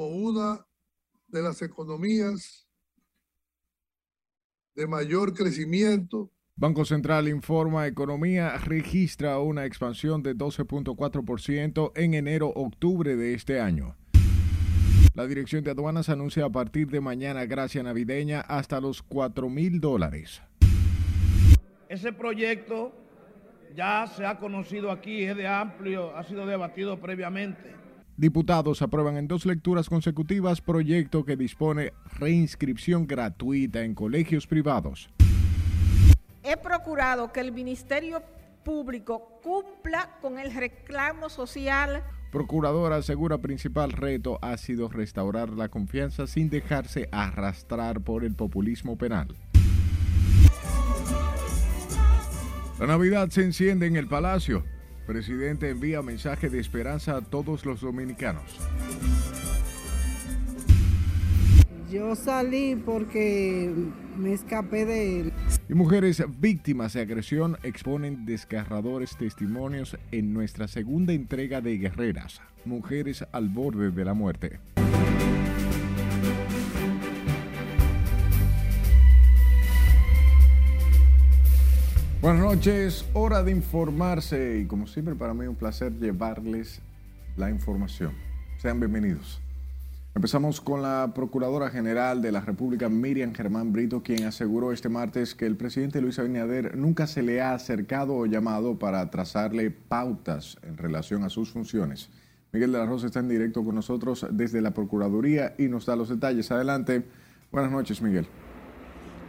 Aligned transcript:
como 0.00 0.16
una 0.16 0.66
de 1.28 1.42
las 1.42 1.60
economías 1.60 2.66
de 4.74 4.86
mayor 4.86 5.34
crecimiento. 5.34 6.32
Banco 6.56 6.86
Central 6.86 7.28
informa, 7.28 7.86
economía 7.86 8.56
registra 8.56 9.38
una 9.40 9.66
expansión 9.66 10.22
de 10.22 10.34
12.4% 10.34 11.92
en 11.96 12.14
enero-octubre 12.14 13.14
de 13.14 13.34
este 13.34 13.60
año. 13.60 13.94
La 15.14 15.26
Dirección 15.26 15.64
de 15.64 15.72
Aduanas 15.72 16.08
anuncia 16.08 16.46
a 16.46 16.50
partir 16.50 16.88
de 16.88 17.02
mañana 17.02 17.44
gracia 17.44 17.82
navideña 17.82 18.40
hasta 18.40 18.80
los 18.80 19.02
4 19.02 19.50
mil 19.50 19.82
dólares. 19.82 20.40
Ese 21.90 22.14
proyecto 22.14 22.94
ya 23.76 24.06
se 24.06 24.24
ha 24.24 24.38
conocido 24.38 24.90
aquí, 24.90 25.24
es 25.24 25.36
de 25.36 25.46
amplio, 25.46 26.16
ha 26.16 26.24
sido 26.24 26.46
debatido 26.46 26.98
previamente. 26.98 27.79
Diputados 28.16 28.82
aprueban 28.82 29.16
en 29.16 29.28
dos 29.28 29.46
lecturas 29.46 29.88
consecutivas 29.88 30.60
proyecto 30.60 31.24
que 31.24 31.36
dispone 31.36 31.92
reinscripción 32.18 33.06
gratuita 33.06 33.82
en 33.82 33.94
colegios 33.94 34.46
privados. 34.46 35.10
He 36.42 36.56
procurado 36.56 37.32
que 37.32 37.40
el 37.40 37.52
Ministerio 37.52 38.22
Público 38.64 39.40
cumpla 39.42 40.18
con 40.20 40.38
el 40.38 40.54
reclamo 40.54 41.28
social. 41.28 42.02
Procuradora 42.30 42.96
asegura 42.96 43.38
principal 43.38 43.92
reto 43.92 44.38
ha 44.42 44.56
sido 44.56 44.88
restaurar 44.88 45.50
la 45.50 45.68
confianza 45.68 46.26
sin 46.26 46.48
dejarse 46.48 47.08
arrastrar 47.10 48.02
por 48.02 48.24
el 48.24 48.34
populismo 48.34 48.96
penal. 48.96 49.28
La 52.78 52.86
Navidad 52.86 53.28
se 53.30 53.42
enciende 53.42 53.86
en 53.86 53.96
el 53.96 54.06
Palacio. 54.06 54.64
Presidente 55.10 55.68
envía 55.68 56.02
mensaje 56.02 56.48
de 56.48 56.60
esperanza 56.60 57.16
a 57.16 57.20
todos 57.20 57.66
los 57.66 57.80
dominicanos. 57.80 58.44
Yo 61.90 62.14
salí 62.14 62.76
porque 62.76 63.74
me 64.16 64.32
escapé 64.32 64.86
de 64.86 65.20
él. 65.20 65.32
Y 65.68 65.74
mujeres 65.74 66.22
víctimas 66.38 66.92
de 66.92 67.00
agresión 67.00 67.58
exponen 67.64 68.24
desgarradores 68.24 69.16
testimonios 69.16 69.98
en 70.12 70.32
nuestra 70.32 70.68
segunda 70.68 71.12
entrega 71.12 71.60
de 71.60 71.76
Guerreras, 71.78 72.40
Mujeres 72.64 73.26
al 73.32 73.48
borde 73.48 73.90
de 73.90 74.04
la 74.04 74.14
muerte. 74.14 74.60
Buenas 82.20 82.42
noches, 82.42 83.06
hora 83.14 83.42
de 83.42 83.50
informarse 83.50 84.58
y 84.58 84.66
como 84.66 84.86
siempre 84.86 85.14
para 85.14 85.32
mí 85.32 85.46
un 85.46 85.54
placer 85.54 85.98
llevarles 85.98 86.82
la 87.38 87.48
información. 87.48 88.12
Sean 88.58 88.78
bienvenidos. 88.78 89.40
Empezamos 90.14 90.60
con 90.60 90.82
la 90.82 91.12
Procuradora 91.14 91.70
General 91.70 92.20
de 92.20 92.30
la 92.30 92.42
República, 92.42 92.90
Miriam 92.90 93.32
Germán 93.32 93.72
Brito, 93.72 94.02
quien 94.02 94.24
aseguró 94.24 94.70
este 94.70 94.90
martes 94.90 95.34
que 95.34 95.46
el 95.46 95.56
presidente 95.56 96.02
Luis 96.02 96.18
Abinader 96.18 96.76
nunca 96.76 97.06
se 97.06 97.22
le 97.22 97.40
ha 97.40 97.54
acercado 97.54 98.14
o 98.14 98.26
llamado 98.26 98.78
para 98.78 99.10
trazarle 99.10 99.70
pautas 99.70 100.58
en 100.62 100.76
relación 100.76 101.24
a 101.24 101.30
sus 101.30 101.48
funciones. 101.48 102.10
Miguel 102.52 102.72
de 102.72 102.78
la 102.80 102.86
Rosa 102.86 103.06
está 103.06 103.20
en 103.20 103.30
directo 103.30 103.64
con 103.64 103.74
nosotros 103.74 104.26
desde 104.30 104.60
la 104.60 104.72
Procuraduría 104.72 105.54
y 105.56 105.68
nos 105.68 105.86
da 105.86 105.96
los 105.96 106.10
detalles. 106.10 106.50
Adelante. 106.50 107.02
Buenas 107.50 107.72
noches, 107.72 108.02
Miguel. 108.02 108.26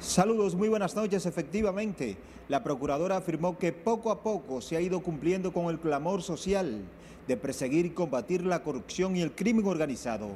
Saludos, 0.01 0.55
muy 0.55 0.67
buenas 0.67 0.95
noches. 0.95 1.27
Efectivamente, 1.27 2.17
la 2.49 2.63
Procuradora 2.63 3.17
afirmó 3.17 3.59
que 3.59 3.71
poco 3.71 4.09
a 4.09 4.23
poco 4.23 4.59
se 4.59 4.75
ha 4.75 4.81
ido 4.81 5.03
cumpliendo 5.03 5.53
con 5.53 5.67
el 5.67 5.79
clamor 5.79 6.23
social 6.23 6.81
de 7.27 7.37
perseguir 7.37 7.85
y 7.85 7.91
combatir 7.91 8.43
la 8.43 8.63
corrupción 8.63 9.15
y 9.15 9.21
el 9.21 9.35
crimen 9.35 9.67
organizado. 9.67 10.31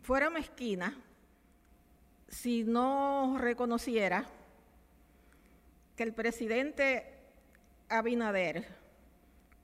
Fuera 0.00 0.30
mezquina 0.30 0.96
si 2.26 2.64
no 2.64 3.36
reconociera 3.38 4.24
que 5.94 6.04
el 6.04 6.14
presidente 6.14 7.04
Abinader 7.90 8.66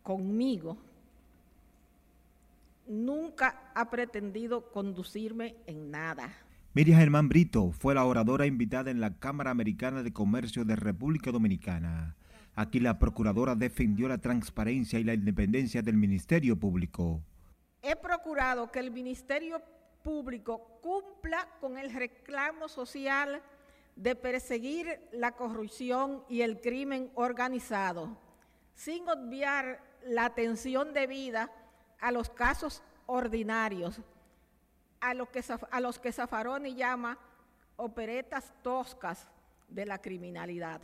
conmigo 0.03 0.77
nunca 2.87 3.73
ha 3.75 3.89
pretendido 3.89 4.71
conducirme 4.71 5.57
en 5.67 5.91
nada. 5.91 6.37
Miriam 6.79 7.01
Germán 7.01 7.29
Brito 7.29 7.73
fue 7.73 7.93
la 7.93 8.05
oradora 8.05 8.47
invitada 8.47 8.93
en 8.93 9.01
la 9.01 9.19
Cámara 9.19 9.51
Americana 9.51 10.05
de 10.05 10.13
Comercio 10.13 10.65
de 10.65 10.77
República 10.77 11.33
Dominicana. 11.33 12.15
Aquí 12.55 12.79
la 12.79 13.01
procuradora 13.01 13.57
defendió 13.57 14.07
la 14.07 14.19
transparencia 14.19 15.01
y 15.01 15.03
la 15.03 15.15
independencia 15.15 15.83
del 15.83 15.97
Ministerio 15.97 16.57
Público. 16.57 17.21
He 17.83 17.97
procurado 17.97 18.71
que 18.71 18.79
el 18.79 18.93
Ministerio 18.93 19.61
Público 20.05 20.79
cumpla 20.81 21.49
con 21.61 21.79
el 21.79 21.93
reclamo 21.93 22.69
social 22.69 23.43
de 23.97 24.15
perseguir 24.15 25.01
la 25.11 25.33
corrupción 25.33 26.23
y 26.29 26.43
el 26.43 26.61
crimen 26.61 27.11
organizado, 27.17 28.17
sin 28.75 29.03
obviar 29.09 29.83
la 30.07 30.27
atención 30.27 30.93
debida 30.95 31.51
a 31.99 32.13
los 32.13 32.31
casos 32.31 32.85
ordinarios 33.07 34.01
a, 35.01 35.15
lo 35.15 35.31
que, 35.31 35.43
a 35.71 35.81
los 35.81 35.99
que 35.99 36.13
Zaffaroni 36.13 36.75
llama 36.75 37.19
operetas 37.77 38.53
toscas 38.63 39.29
de 39.69 39.87
la 39.87 39.99
criminalidad. 39.99 40.81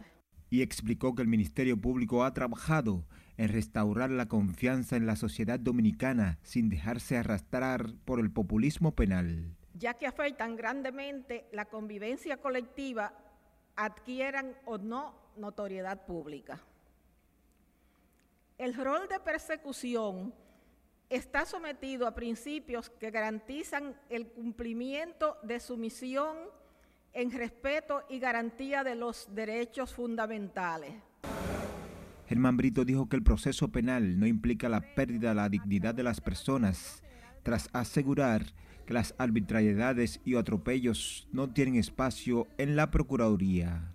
Y 0.50 0.62
explicó 0.62 1.14
que 1.14 1.22
el 1.22 1.28
Ministerio 1.28 1.80
Público 1.80 2.24
ha 2.24 2.32
trabajado 2.32 3.04
en 3.36 3.48
restaurar 3.48 4.10
la 4.10 4.26
confianza 4.26 4.96
en 4.96 5.06
la 5.06 5.16
sociedad 5.16 5.58
dominicana 5.58 6.38
sin 6.42 6.68
dejarse 6.68 7.16
arrastrar 7.16 7.94
por 8.04 8.20
el 8.20 8.30
populismo 8.30 8.94
penal. 8.94 9.56
Ya 9.74 9.94
que 9.94 10.06
afectan 10.06 10.54
grandemente 10.54 11.46
la 11.52 11.64
convivencia 11.64 12.36
colectiva, 12.36 13.12
adquieran 13.74 14.54
o 14.66 14.78
no 14.78 15.14
notoriedad 15.36 16.06
pública. 16.06 16.60
El 18.56 18.74
rol 18.74 19.08
de 19.08 19.18
persecución 19.18 20.32
está 21.10 21.44
sometido 21.44 22.06
a 22.06 22.14
principios 22.14 22.90
que 22.90 23.10
garantizan 23.10 23.96
el 24.08 24.26
cumplimiento 24.28 25.36
de 25.42 25.60
su 25.60 25.76
misión 25.76 26.36
en 27.12 27.30
respeto 27.30 28.02
y 28.08 28.18
garantía 28.18 28.82
de 28.82 28.96
los 28.96 29.34
derechos 29.34 29.94
fundamentales. 29.94 30.94
Germán 32.26 32.56
Brito 32.56 32.84
dijo 32.84 33.08
que 33.08 33.16
el 33.16 33.22
proceso 33.22 33.68
penal 33.68 34.18
no 34.18 34.26
implica 34.26 34.68
la 34.68 34.80
pérdida 34.80 35.28
de 35.30 35.34
la 35.34 35.48
dignidad 35.48 35.94
de 35.94 36.02
las 36.02 36.20
personas, 36.20 37.02
tras 37.42 37.68
asegurar 37.72 38.46
que 38.86 38.94
las 38.94 39.14
arbitrariedades 39.18 40.20
y 40.24 40.36
atropellos 40.36 41.28
no 41.32 41.52
tienen 41.52 41.76
espacio 41.76 42.46
en 42.58 42.76
la 42.76 42.90
Procuraduría. 42.90 43.94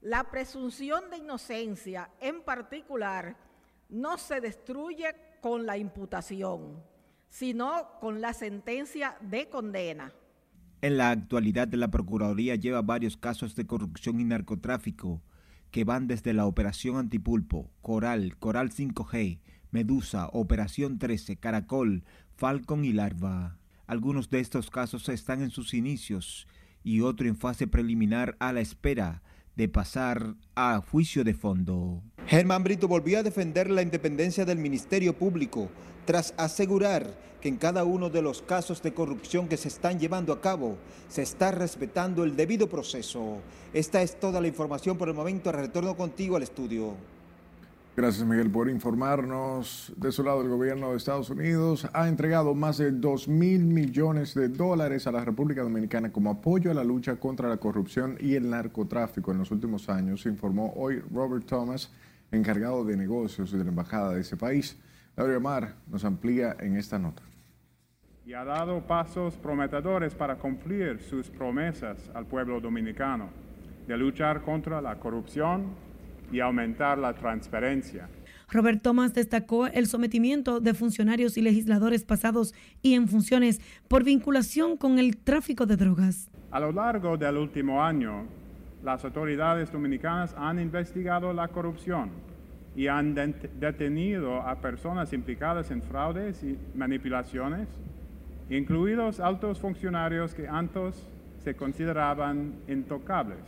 La 0.00 0.24
presunción 0.30 1.10
de 1.10 1.18
inocencia, 1.18 2.10
en 2.20 2.42
particular, 2.42 3.36
no 3.88 4.18
se 4.18 4.40
destruye 4.40 5.14
con 5.40 5.66
la 5.66 5.76
imputación, 5.76 6.82
sino 7.28 7.98
con 8.00 8.20
la 8.20 8.32
sentencia 8.32 9.16
de 9.20 9.48
condena. 9.48 10.12
En 10.80 10.98
la 10.98 11.10
actualidad 11.10 11.72
la 11.72 11.90
Procuraduría 11.90 12.56
lleva 12.56 12.82
varios 12.82 13.16
casos 13.16 13.54
de 13.54 13.66
corrupción 13.66 14.20
y 14.20 14.24
narcotráfico 14.24 15.22
que 15.70 15.84
van 15.84 16.06
desde 16.06 16.32
la 16.32 16.46
Operación 16.46 16.96
Antipulpo, 16.96 17.70
Coral, 17.80 18.36
Coral 18.38 18.70
5G, 18.70 19.40
Medusa, 19.70 20.28
Operación 20.32 20.98
13, 20.98 21.36
Caracol, 21.36 22.04
Falcon 22.36 22.84
y 22.84 22.92
Larva. 22.92 23.58
Algunos 23.86 24.30
de 24.30 24.40
estos 24.40 24.70
casos 24.70 25.08
están 25.08 25.42
en 25.42 25.50
sus 25.50 25.74
inicios 25.74 26.46
y 26.84 27.00
otro 27.00 27.26
en 27.26 27.36
fase 27.36 27.66
preliminar 27.66 28.36
a 28.38 28.52
la 28.52 28.60
espera 28.60 29.22
de 29.56 29.68
pasar 29.68 30.36
a 30.54 30.80
juicio 30.80 31.24
de 31.24 31.34
fondo. 31.34 32.02
Germán 32.26 32.64
Brito 32.64 32.88
volvió 32.88 33.18
a 33.18 33.22
defender 33.22 33.68
la 33.68 33.82
independencia 33.82 34.46
del 34.46 34.56
Ministerio 34.56 35.12
Público 35.12 35.68
tras 36.06 36.32
asegurar 36.38 37.06
que 37.42 37.50
en 37.50 37.56
cada 37.56 37.84
uno 37.84 38.08
de 38.08 38.22
los 38.22 38.40
casos 38.40 38.82
de 38.82 38.94
corrupción 38.94 39.46
que 39.46 39.58
se 39.58 39.68
están 39.68 40.00
llevando 40.00 40.32
a 40.32 40.40
cabo 40.40 40.78
se 41.08 41.20
está 41.20 41.50
respetando 41.50 42.24
el 42.24 42.34
debido 42.34 42.66
proceso. 42.66 43.40
Esta 43.74 44.00
es 44.00 44.18
toda 44.18 44.40
la 44.40 44.48
información 44.48 44.96
por 44.96 45.08
el 45.08 45.14
momento. 45.14 45.52
Retorno 45.52 45.94
contigo 45.96 46.36
al 46.36 46.42
estudio. 46.42 46.94
Gracias 47.96 48.26
Miguel 48.26 48.50
por 48.50 48.68
informarnos. 48.68 49.92
De 49.96 50.10
su 50.10 50.24
lado, 50.24 50.40
el 50.40 50.48
gobierno 50.48 50.90
de 50.90 50.96
Estados 50.96 51.30
Unidos 51.30 51.86
ha 51.92 52.08
entregado 52.08 52.52
más 52.54 52.78
de 52.78 52.90
2 52.90 53.28
mil 53.28 53.66
millones 53.66 54.34
de 54.34 54.48
dólares 54.48 55.06
a 55.06 55.12
la 55.12 55.24
República 55.24 55.62
Dominicana 55.62 56.10
como 56.10 56.30
apoyo 56.30 56.72
a 56.72 56.74
la 56.74 56.82
lucha 56.82 57.16
contra 57.16 57.48
la 57.48 57.58
corrupción 57.58 58.16
y 58.18 58.34
el 58.34 58.50
narcotráfico 58.50 59.30
en 59.30 59.38
los 59.38 59.52
últimos 59.52 59.88
años, 59.88 60.26
informó 60.26 60.72
hoy 60.74 61.00
Robert 61.12 61.46
Thomas, 61.46 61.92
encargado 62.32 62.84
de 62.84 62.96
negocios 62.96 63.52
de 63.52 63.62
la 63.62 63.70
embajada 63.70 64.14
de 64.14 64.20
ese 64.20 64.36
país. 64.36 64.80
Laura 65.16 65.38
Mar 65.38 65.74
nos 65.86 66.04
amplía 66.04 66.56
en 66.60 66.76
esta 66.76 66.98
nota. 66.98 67.22
Y 68.26 68.32
ha 68.32 68.44
dado 68.44 68.80
pasos 68.86 69.36
prometedores 69.36 70.14
para 70.14 70.36
cumplir 70.36 71.00
sus 71.00 71.28
promesas 71.28 72.10
al 72.14 72.26
pueblo 72.26 72.60
dominicano 72.60 73.28
de 73.86 73.96
luchar 73.96 74.42
contra 74.42 74.80
la 74.80 74.98
corrupción 74.98 75.74
y 76.32 76.40
aumentar 76.40 76.98
la 76.98 77.12
transparencia. 77.14 78.08
Robert 78.50 78.82
Thomas 78.82 79.14
destacó 79.14 79.66
el 79.66 79.86
sometimiento 79.86 80.60
de 80.60 80.74
funcionarios 80.74 81.36
y 81.36 81.42
legisladores 81.42 82.04
pasados 82.04 82.54
y 82.82 82.94
en 82.94 83.08
funciones 83.08 83.60
por 83.88 84.04
vinculación 84.04 84.76
con 84.76 84.98
el 84.98 85.16
tráfico 85.16 85.66
de 85.66 85.76
drogas. 85.76 86.30
A 86.50 86.60
lo 86.60 86.72
largo 86.72 87.16
del 87.16 87.36
último 87.36 87.82
año, 87.82 88.26
las 88.84 89.02
autoridades 89.04 89.72
dominicanas 89.72 90.34
han 90.36 90.60
investigado 90.60 91.32
la 91.32 91.48
corrupción 91.48 92.10
y 92.76 92.86
han 92.88 93.14
detenido 93.14 94.42
a 94.42 94.56
personas 94.56 95.12
implicadas 95.14 95.70
en 95.70 95.80
fraudes 95.80 96.42
y 96.44 96.58
manipulaciones, 96.74 97.68
incluidos 98.50 99.20
altos 99.20 99.58
funcionarios 99.58 100.34
que 100.34 100.46
antes 100.46 100.94
se 101.42 101.54
consideraban 101.54 102.54
intocables, 102.68 103.38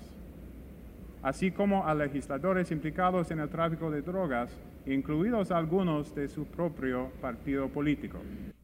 así 1.22 1.50
como 1.50 1.86
a 1.86 1.94
legisladores 1.94 2.70
implicados 2.70 3.30
en 3.30 3.40
el 3.40 3.50
tráfico 3.50 3.90
de 3.90 4.00
drogas, 4.00 4.50
incluidos 4.86 5.50
algunos 5.50 6.14
de 6.14 6.28
su 6.28 6.44
propio 6.44 7.10
partido 7.20 7.68
político. 7.68 8.18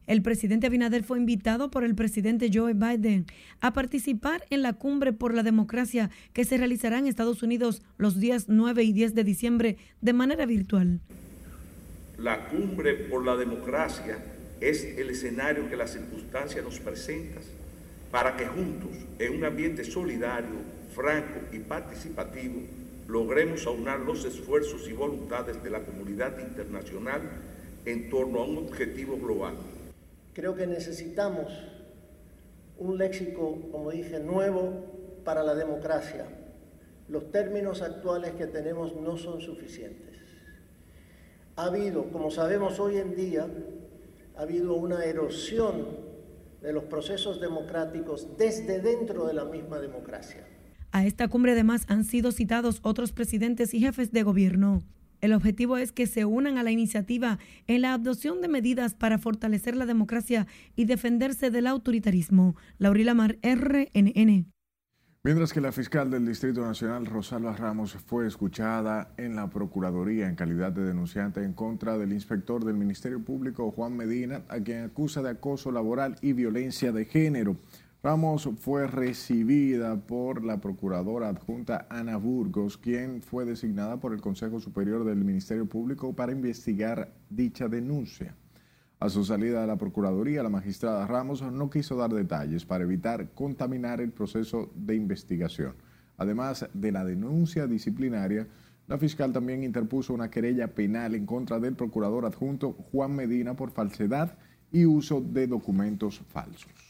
El 0.05 0.21
presidente 0.21 0.67
Abinader 0.67 1.03
fue 1.03 1.17
invitado 1.17 1.71
por 1.71 1.83
el 1.83 1.95
presidente 1.95 2.49
Joe 2.53 2.73
Biden 2.73 3.25
a 3.61 3.71
participar 3.71 4.43
en 4.49 4.61
la 4.61 4.73
cumbre 4.73 5.13
por 5.13 5.33
la 5.33 5.43
democracia 5.43 6.09
que 6.33 6.43
se 6.43 6.57
realizará 6.57 6.99
en 6.99 7.07
Estados 7.07 7.41
Unidos 7.41 7.81
los 7.97 8.19
días 8.19 8.45
9 8.49 8.83
y 8.83 8.91
10 8.91 9.15
de 9.15 9.23
diciembre 9.23 9.77
de 10.01 10.13
manera 10.13 10.45
virtual. 10.45 10.99
La 12.17 12.49
cumbre 12.49 12.93
por 12.95 13.25
la 13.25 13.37
democracia 13.37 14.17
es 14.59 14.83
el 14.83 15.09
escenario 15.09 15.69
que 15.69 15.77
las 15.77 15.93
circunstancias 15.93 16.63
nos 16.63 16.79
presentan 16.79 17.43
para 18.11 18.37
que 18.37 18.45
juntos, 18.45 18.91
en 19.17 19.37
un 19.37 19.43
ambiente 19.43 19.83
solidario, 19.83 20.55
franco 20.93 21.39
y 21.51 21.59
participativo, 21.59 22.61
logremos 23.07 23.65
aunar 23.67 23.99
los 23.99 24.25
esfuerzos 24.25 24.87
y 24.87 24.93
voluntades 24.93 25.61
de 25.63 25.69
la 25.69 25.81
comunidad 25.81 26.39
internacional 26.39 27.21
en 27.85 28.09
torno 28.09 28.39
a 28.39 28.45
un 28.45 28.57
objetivo 28.57 29.17
global 29.17 29.55
Creo 30.33 30.55
que 30.55 30.65
necesitamos 30.65 31.51
un 32.79 32.97
léxico, 32.97 33.59
como 33.71 33.91
dije, 33.91 34.19
nuevo 34.19 34.71
para 35.23 35.43
la 35.43 35.53
democracia. 35.53 36.25
Los 37.07 37.31
términos 37.31 37.83
actuales 37.83 38.31
que 38.31 38.47
tenemos 38.47 38.95
no 38.95 39.15
son 39.17 39.41
suficientes. 39.41 40.17
Ha 41.55 41.65
habido, 41.65 42.05
como 42.11 42.31
sabemos 42.31 42.79
hoy 42.79 42.97
en 42.97 43.15
día, 43.15 43.47
ha 44.35 44.41
habido 44.41 44.73
una 44.73 45.05
erosión 45.05 45.85
de 46.63 46.73
los 46.73 46.85
procesos 46.85 47.39
democráticos 47.39 48.35
desde 48.35 48.79
dentro 48.79 49.27
de 49.27 49.35
la 49.35 49.45
misma 49.45 49.79
democracia. 49.79 50.47
A 50.93 51.07
esta 51.07 51.27
cumbre 51.27 51.53
además 51.53 51.85
han 51.87 52.03
sido 52.03 52.31
citados 52.31 52.79
otros 52.83 53.13
presidentes 53.13 53.73
y 53.73 53.79
jefes 53.79 54.11
de 54.11 54.21
gobierno. 54.21 54.83
El 55.21 55.33
objetivo 55.33 55.77
es 55.77 55.91
que 55.91 56.05
se 56.05 56.23
unan 56.23 56.59
a 56.59 56.63
la 56.63 56.69
iniciativa 56.69 57.39
en 57.65 57.81
la 57.81 57.95
adopción 57.95 58.41
de 58.41 58.47
medidas 58.47 58.93
para 58.93 59.17
fortalecer 59.17 59.75
la 59.75 59.87
democracia 59.87 60.45
y 60.75 60.85
defenderse 60.85 61.49
del 61.49 61.65
autoritarismo. 61.65 62.55
Laurila 62.77 63.15
Mar, 63.15 63.39
RNN. 63.41 64.53
Mientras 65.23 65.51
que 65.51 65.61
la 65.61 65.71
fiscal 65.71 66.11
del 66.11 66.27
Distrito 66.27 66.61
Nacional, 66.61 67.07
Rosalba 67.07 67.55
Ramos, 67.55 67.93
fue 67.93 68.27
escuchada 68.27 69.13
en 69.17 69.35
la 69.35 69.49
Procuraduría 69.49 70.27
en 70.27 70.35
calidad 70.35 70.73
de 70.73 70.83
denunciante 70.83 71.43
en 71.43 71.53
contra 71.53 71.97
del 71.97 72.13
inspector 72.13 72.63
del 72.65 72.75
Ministerio 72.75 73.23
Público, 73.23 73.71
Juan 73.71 73.97
Medina, 73.97 74.43
a 74.47 74.59
quien 74.59 74.83
acusa 74.83 75.23
de 75.23 75.31
acoso 75.31 75.71
laboral 75.71 76.17
y 76.21 76.33
violencia 76.33 76.91
de 76.91 77.05
género. 77.05 77.55
Ramos 78.05 78.49
fue 78.59 78.85
recibida 78.85 79.95
por 79.95 80.43
la 80.43 80.59
procuradora 80.59 81.29
adjunta 81.29 81.87
Ana 81.89 82.17
Burgos, 82.17 82.77
quien 82.77 83.21
fue 83.21 83.45
designada 83.45 84.01
por 84.01 84.11
el 84.11 84.19
Consejo 84.19 84.59
Superior 84.59 85.05
del 85.05 85.23
Ministerio 85.23 85.67
Público 85.67 86.13
para 86.13 86.33
investigar 86.33 87.13
dicha 87.29 87.69
denuncia. 87.69 88.35
A 88.99 89.07
su 89.07 89.23
salida 89.23 89.61
de 89.61 89.67
la 89.67 89.77
Procuraduría, 89.77 90.43
la 90.43 90.49
magistrada 90.49 91.07
Ramos 91.07 91.43
no 91.43 91.69
quiso 91.69 91.95
dar 91.95 92.13
detalles 92.13 92.65
para 92.65 92.83
evitar 92.83 93.29
contaminar 93.29 94.01
el 94.01 94.11
proceso 94.11 94.69
de 94.75 94.95
investigación. 94.95 95.73
Además 96.17 96.67
de 96.73 96.91
la 96.91 97.05
denuncia 97.05 97.67
disciplinaria, 97.67 98.49
la 98.85 98.97
fiscal 98.97 99.31
también 99.31 99.63
interpuso 99.63 100.13
una 100.13 100.29
querella 100.29 100.75
penal 100.75 101.15
en 101.15 101.25
contra 101.25 101.57
del 101.57 101.77
procurador 101.77 102.25
adjunto 102.25 102.73
Juan 102.73 103.15
Medina 103.15 103.55
por 103.55 103.71
falsedad 103.71 104.37
y 104.73 104.83
uso 104.85 105.21
de 105.21 105.47
documentos 105.47 106.19
falsos. 106.33 106.82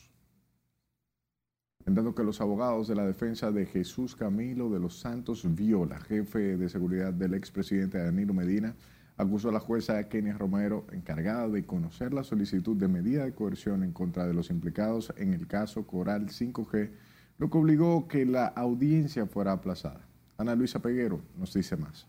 En 1.86 2.14
que 2.16 2.24
los 2.24 2.40
abogados 2.40 2.88
de 2.88 2.96
la 2.96 3.06
defensa 3.06 3.52
de 3.52 3.66
Jesús 3.66 4.16
Camilo 4.16 4.70
de 4.70 4.80
los 4.80 5.00
Santos 5.00 5.44
Viola, 5.54 6.00
jefe 6.00 6.56
de 6.56 6.70
seguridad 6.70 7.14
del 7.14 7.34
expresidente 7.34 7.98
Danilo 7.98 8.34
Medina, 8.34 8.74
acusó 9.18 9.50
a 9.50 9.52
la 9.52 9.60
jueza 9.60 10.08
Kenia 10.08 10.38
Romero, 10.38 10.88
encargada 10.94 11.50
de 11.50 11.66
conocer 11.66 12.14
la 12.14 12.24
solicitud 12.24 12.78
de 12.78 12.88
medida 12.88 13.26
de 13.26 13.34
coerción 13.34 13.84
en 13.84 13.92
contra 13.92 14.26
de 14.26 14.34
los 14.34 14.50
implicados 14.50 15.14
en 15.18 15.34
el 15.34 15.46
caso 15.46 15.86
Coral 15.86 16.28
5G, 16.28 16.92
lo 17.38 17.50
que 17.50 17.58
obligó 17.58 18.08
que 18.08 18.26
la 18.26 18.48
audiencia 18.48 19.26
fuera 19.26 19.52
aplazada. 19.52 20.08
Ana 20.38 20.56
Luisa 20.56 20.82
Peguero 20.82 21.22
nos 21.38 21.54
dice 21.54 21.76
más. 21.76 22.08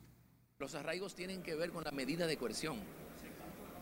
Los 0.61 0.77
arraigos 0.77 1.17
tienen 1.17 1.43
que 1.43 1.57
ver 1.57 1.71
con 1.71 1.83
la 1.83 1.91
medida 1.91 2.29
de 2.29 2.37
coerción. 2.37 2.77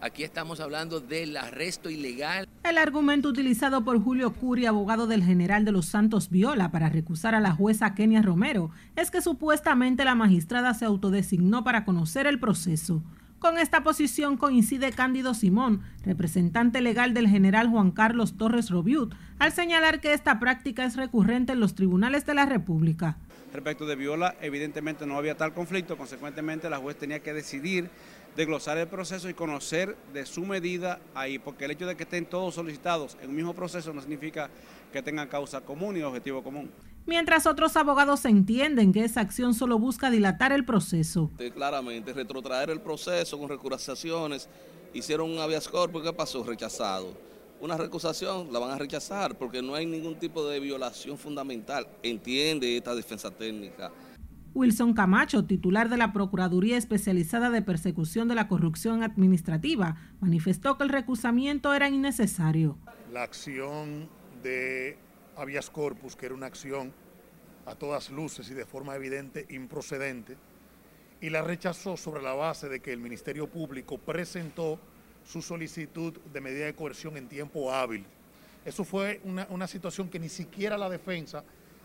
Aquí 0.02 0.24
estamos 0.24 0.58
hablando 0.58 0.98
del 0.98 1.36
arresto 1.36 1.88
ilegal. 1.88 2.48
El 2.64 2.76
argumento 2.76 3.28
utilizado 3.28 3.84
por 3.84 4.02
Julio 4.02 4.32
Curi, 4.32 4.66
abogado 4.66 5.06
del 5.06 5.22
general 5.22 5.64
de 5.64 5.70
los 5.70 5.86
Santos 5.86 6.28
Viola, 6.28 6.72
para 6.72 6.88
recusar 6.88 7.36
a 7.36 7.40
la 7.40 7.52
jueza 7.52 7.94
Kenia 7.94 8.20
Romero, 8.20 8.72
es 8.96 9.12
que 9.12 9.22
supuestamente 9.22 10.04
la 10.04 10.16
magistrada 10.16 10.74
se 10.74 10.86
autodesignó 10.86 11.62
para 11.62 11.84
conocer 11.84 12.26
el 12.26 12.40
proceso. 12.40 13.00
Con 13.38 13.58
esta 13.58 13.84
posición 13.84 14.36
coincide 14.36 14.90
Cándido 14.90 15.34
Simón, 15.34 15.82
representante 16.04 16.80
legal 16.80 17.14
del 17.14 17.28
general 17.28 17.68
Juan 17.68 17.92
Carlos 17.92 18.36
Torres 18.36 18.70
Robiut, 18.70 19.14
al 19.38 19.52
señalar 19.52 20.00
que 20.00 20.14
esta 20.14 20.40
práctica 20.40 20.84
es 20.84 20.96
recurrente 20.96 21.52
en 21.52 21.60
los 21.60 21.76
tribunales 21.76 22.26
de 22.26 22.34
la 22.34 22.46
República. 22.46 23.18
Respecto 23.52 23.84
de 23.84 23.96
Viola, 23.96 24.34
evidentemente 24.40 25.06
no 25.06 25.16
había 25.16 25.36
tal 25.36 25.52
conflicto, 25.52 25.98
consecuentemente 25.98 26.70
la 26.70 26.78
juez 26.78 26.96
tenía 26.96 27.20
que 27.20 27.34
decidir 27.34 27.90
desglosar 28.36 28.78
el 28.78 28.88
proceso 28.88 29.28
y 29.28 29.34
conocer 29.34 29.96
de 30.12 30.24
su 30.26 30.44
medida 30.44 31.00
ahí, 31.14 31.38
porque 31.38 31.64
el 31.64 31.72
hecho 31.72 31.86
de 31.86 31.96
que 31.96 32.04
estén 32.04 32.26
todos 32.26 32.54
solicitados 32.54 33.16
en 33.20 33.30
un 33.30 33.36
mismo 33.36 33.54
proceso 33.54 33.92
no 33.92 34.00
significa 34.00 34.50
que 34.92 35.02
tengan 35.02 35.28
causa 35.28 35.60
común 35.60 35.96
y 35.96 36.02
objetivo 36.02 36.42
común. 36.42 36.70
Mientras 37.04 37.46
otros 37.46 37.76
abogados 37.76 38.24
entienden 38.24 38.92
que 38.92 39.04
esa 39.04 39.20
acción 39.20 39.54
solo 39.54 39.78
busca 39.78 40.10
dilatar 40.10 40.52
el 40.52 40.64
proceso. 40.64 41.30
Claramente, 41.52 42.12
retrotraer 42.12 42.70
el 42.70 42.80
proceso 42.80 43.38
con 43.38 43.48
recusaciones, 43.48 44.48
hicieron 44.94 45.30
un 45.30 45.38
habeas 45.38 45.68
corpus, 45.68 46.02
¿qué 46.02 46.12
pasó? 46.12 46.44
Rechazado. 46.44 47.12
Una 47.60 47.76
recusación 47.76 48.52
la 48.52 48.58
van 48.58 48.70
a 48.70 48.78
rechazar 48.78 49.36
porque 49.36 49.62
no 49.62 49.74
hay 49.74 49.86
ningún 49.86 50.16
tipo 50.16 50.46
de 50.46 50.60
violación 50.60 51.18
fundamental, 51.18 51.86
entiende 52.02 52.76
esta 52.76 52.94
defensa 52.94 53.30
técnica. 53.30 53.90
Wilson 54.54 54.92
Camacho, 54.92 55.46
titular 55.46 55.88
de 55.88 55.96
la 55.96 56.12
Procuraduría 56.12 56.76
Especializada 56.76 57.48
de 57.48 57.62
Persecución 57.62 58.28
de 58.28 58.34
la 58.34 58.48
Corrupción 58.48 59.02
Administrativa, 59.02 59.96
manifestó 60.20 60.76
que 60.76 60.84
el 60.84 60.90
recusamiento 60.90 61.72
era 61.72 61.88
innecesario. 61.88 62.76
La 63.10 63.22
acción 63.22 64.10
de 64.42 64.98
habeas 65.36 65.70
corpus, 65.70 66.16
que 66.16 66.26
era 66.26 66.34
una 66.34 66.46
acción 66.46 66.92
a 67.64 67.74
todas 67.74 68.10
luces 68.10 68.50
y 68.50 68.54
de 68.54 68.66
forma 68.66 68.94
evidente 68.94 69.46
improcedente, 69.48 70.36
y 71.22 71.30
la 71.30 71.40
rechazó 71.40 71.96
sobre 71.96 72.20
la 72.20 72.34
base 72.34 72.68
de 72.68 72.80
que 72.80 72.92
el 72.92 72.98
Ministerio 72.98 73.48
Público 73.48 73.96
presentó 73.96 74.78
su 75.24 75.40
solicitud 75.40 76.18
de 76.30 76.40
medida 76.42 76.66
de 76.66 76.74
coerción 76.74 77.16
en 77.16 77.28
tiempo 77.28 77.72
hábil. 77.72 78.04
Eso 78.66 78.84
fue 78.84 79.20
una, 79.24 79.66
situación 79.66 80.10
que 80.10 80.18
ni 80.18 80.28
siquiera 80.28 80.76
la 80.76 80.90
defensa 80.90 81.42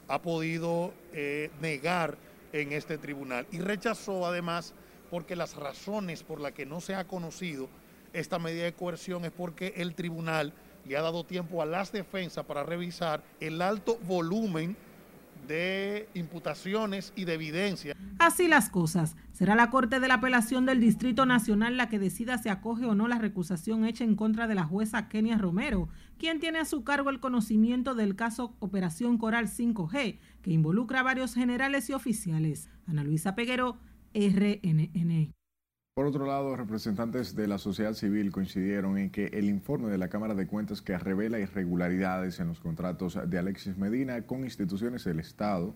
ha 0.07 0.21
podido 0.21 0.93
eh, 1.13 1.49
negar 1.61 2.17
en 2.53 2.71
este 2.71 2.97
tribunal. 2.97 3.47
Y 3.51 3.59
rechazó 3.59 4.25
además 4.25 4.73
porque 5.09 5.35
las 5.35 5.55
razones 5.55 6.23
por 6.23 6.39
las 6.39 6.53
que 6.53 6.65
no 6.65 6.81
se 6.81 6.95
ha 6.95 7.07
conocido 7.07 7.69
esta 8.13 8.39
medida 8.39 8.63
de 8.63 8.73
coerción 8.73 9.25
es 9.25 9.31
porque 9.31 9.73
el 9.77 9.95
tribunal 9.95 10.53
le 10.85 10.97
ha 10.97 11.01
dado 11.01 11.23
tiempo 11.25 11.61
a 11.61 11.65
las 11.65 11.91
defensas 11.91 12.45
para 12.45 12.63
revisar 12.63 13.23
el 13.39 13.61
alto 13.61 13.97
volumen 14.03 14.75
de 15.47 16.09
imputaciones 16.13 17.13
y 17.15 17.25
de 17.25 17.33
evidencia. 17.33 17.95
Así 18.19 18.47
las 18.47 18.69
cosas. 18.69 19.15
Será 19.31 19.55
la 19.55 19.69
Corte 19.69 19.99
de 19.99 20.07
la 20.07 20.15
Apelación 20.15 20.65
del 20.65 20.79
Distrito 20.79 21.25
Nacional 21.25 21.77
la 21.77 21.89
que 21.89 21.99
decida 21.99 22.37
si 22.37 22.49
acoge 22.49 22.85
o 22.85 22.95
no 22.95 23.07
la 23.07 23.19
recusación 23.19 23.85
hecha 23.85 24.03
en 24.03 24.15
contra 24.15 24.47
de 24.47 24.55
la 24.55 24.63
jueza 24.63 25.07
Kenia 25.07 25.37
Romero, 25.37 25.89
quien 26.17 26.39
tiene 26.39 26.59
a 26.59 26.65
su 26.65 26.83
cargo 26.83 27.09
el 27.09 27.19
conocimiento 27.19 27.95
del 27.95 28.15
caso 28.15 28.55
Operación 28.59 29.17
Coral 29.17 29.47
5G, 29.47 30.19
que 30.41 30.51
involucra 30.51 31.01
a 31.01 31.03
varios 31.03 31.33
generales 31.33 31.89
y 31.89 31.93
oficiales. 31.93 32.69
Ana 32.87 33.03
Luisa 33.03 33.35
Peguero, 33.35 33.77
RNN. 34.13 35.36
Por 35.97 36.05
otro 36.05 36.27
lado, 36.27 36.55
representantes 36.55 37.35
de 37.35 37.47
la 37.47 37.57
sociedad 37.57 37.93
civil 37.93 38.31
coincidieron 38.31 38.99
en 38.99 39.09
que 39.09 39.31
el 39.33 39.45
informe 39.45 39.89
de 39.89 39.97
la 39.97 40.09
Cámara 40.09 40.35
de 40.35 40.45
Cuentas 40.45 40.79
que 40.79 40.95
revela 40.95 41.39
irregularidades 41.39 42.39
en 42.39 42.49
los 42.49 42.59
contratos 42.59 43.17
de 43.27 43.39
Alexis 43.39 43.79
Medina 43.79 44.21
con 44.21 44.43
instituciones 44.43 45.05
del 45.05 45.19
Estado 45.19 45.73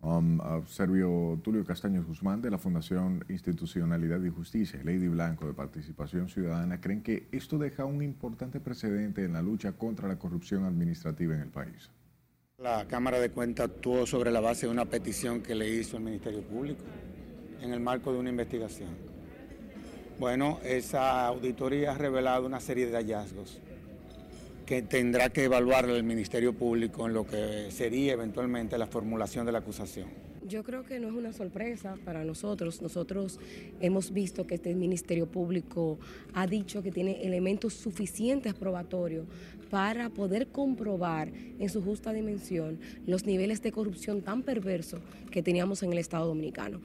Um, 0.00 0.38
Servio 0.68 1.40
Tulio 1.42 1.64
Castaño 1.64 2.04
Guzmán 2.04 2.40
de 2.40 2.52
la 2.52 2.58
Fundación 2.58 3.24
Institucionalidad 3.28 4.22
y 4.22 4.28
Justicia, 4.28 4.78
Lady 4.84 5.08
Blanco 5.08 5.48
de 5.48 5.54
Participación 5.54 6.28
Ciudadana, 6.28 6.80
creen 6.80 7.02
que 7.02 7.26
esto 7.32 7.58
deja 7.58 7.84
un 7.84 8.00
importante 8.00 8.60
precedente 8.60 9.24
en 9.24 9.32
la 9.32 9.42
lucha 9.42 9.72
contra 9.72 10.06
la 10.06 10.16
corrupción 10.16 10.66
administrativa 10.66 11.34
en 11.34 11.40
el 11.40 11.48
país. 11.48 11.90
La 12.58 12.86
Cámara 12.86 13.18
de 13.18 13.30
Cuentas 13.30 13.70
actuó 13.70 14.06
sobre 14.06 14.30
la 14.30 14.38
base 14.38 14.66
de 14.66 14.72
una 14.72 14.84
petición 14.84 15.42
que 15.42 15.56
le 15.56 15.68
hizo 15.68 15.96
el 15.96 16.04
Ministerio 16.04 16.42
Público 16.42 16.84
en 17.60 17.72
el 17.72 17.80
marco 17.80 18.12
de 18.12 18.20
una 18.20 18.30
investigación. 18.30 19.17
Bueno, 20.18 20.58
esa 20.64 21.26
auditoría 21.28 21.92
ha 21.92 21.98
revelado 21.98 22.44
una 22.44 22.58
serie 22.58 22.86
de 22.86 22.96
hallazgos 22.96 23.60
que 24.66 24.82
tendrá 24.82 25.30
que 25.30 25.44
evaluar 25.44 25.88
el 25.88 26.02
Ministerio 26.02 26.52
Público 26.52 27.06
en 27.06 27.14
lo 27.14 27.24
que 27.24 27.70
sería 27.70 28.14
eventualmente 28.14 28.76
la 28.78 28.88
formulación 28.88 29.46
de 29.46 29.52
la 29.52 29.60
acusación. 29.60 30.08
Yo 30.44 30.64
creo 30.64 30.82
que 30.82 30.98
no 30.98 31.08
es 31.08 31.14
una 31.14 31.32
sorpresa 31.32 31.96
para 32.04 32.24
nosotros. 32.24 32.82
Nosotros 32.82 33.38
hemos 33.80 34.12
visto 34.12 34.44
que 34.44 34.56
este 34.56 34.74
Ministerio 34.74 35.26
Público 35.26 36.00
ha 36.34 36.48
dicho 36.48 36.82
que 36.82 36.90
tiene 36.90 37.22
elementos 37.24 37.74
suficientes 37.74 38.54
probatorios 38.54 39.26
para 39.70 40.10
poder 40.10 40.48
comprobar 40.48 41.30
en 41.32 41.68
su 41.68 41.80
justa 41.80 42.12
dimensión 42.12 42.80
los 43.06 43.24
niveles 43.24 43.62
de 43.62 43.70
corrupción 43.70 44.22
tan 44.22 44.42
perversos 44.42 45.00
que 45.30 45.44
teníamos 45.44 45.82
en 45.84 45.92
el 45.92 45.98
Estado 45.98 46.26
Dominicano. 46.26 46.80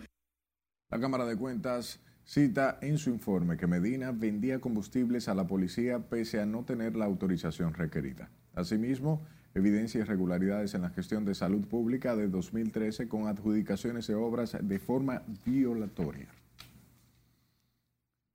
La 0.91 0.99
Cámara 0.99 1.25
de 1.25 1.35
Cuentas 1.35 1.99
cita 2.25 2.77
en 2.81 2.97
su 2.97 3.09
informe 3.09 3.57
que 3.57 3.67
Medina 3.67 4.11
vendía 4.11 4.59
combustibles 4.59 5.27
a 5.27 5.35
la 5.35 5.47
policía 5.47 5.99
pese 5.99 6.39
a 6.39 6.45
no 6.45 6.63
tener 6.63 6.95
la 6.95 7.05
autorización 7.05 7.73
requerida. 7.73 8.29
Asimismo, 8.55 9.25
evidencia 9.53 10.01
irregularidades 10.01 10.73
en 10.73 10.81
la 10.81 10.89
gestión 10.89 11.25
de 11.25 11.35
salud 11.35 11.67
pública 11.67 12.15
de 12.15 12.27
2013 12.27 13.07
con 13.07 13.27
adjudicaciones 13.27 14.07
de 14.07 14.15
obras 14.15 14.57
de 14.59 14.79
forma 14.79 15.23
violatoria. 15.45 16.27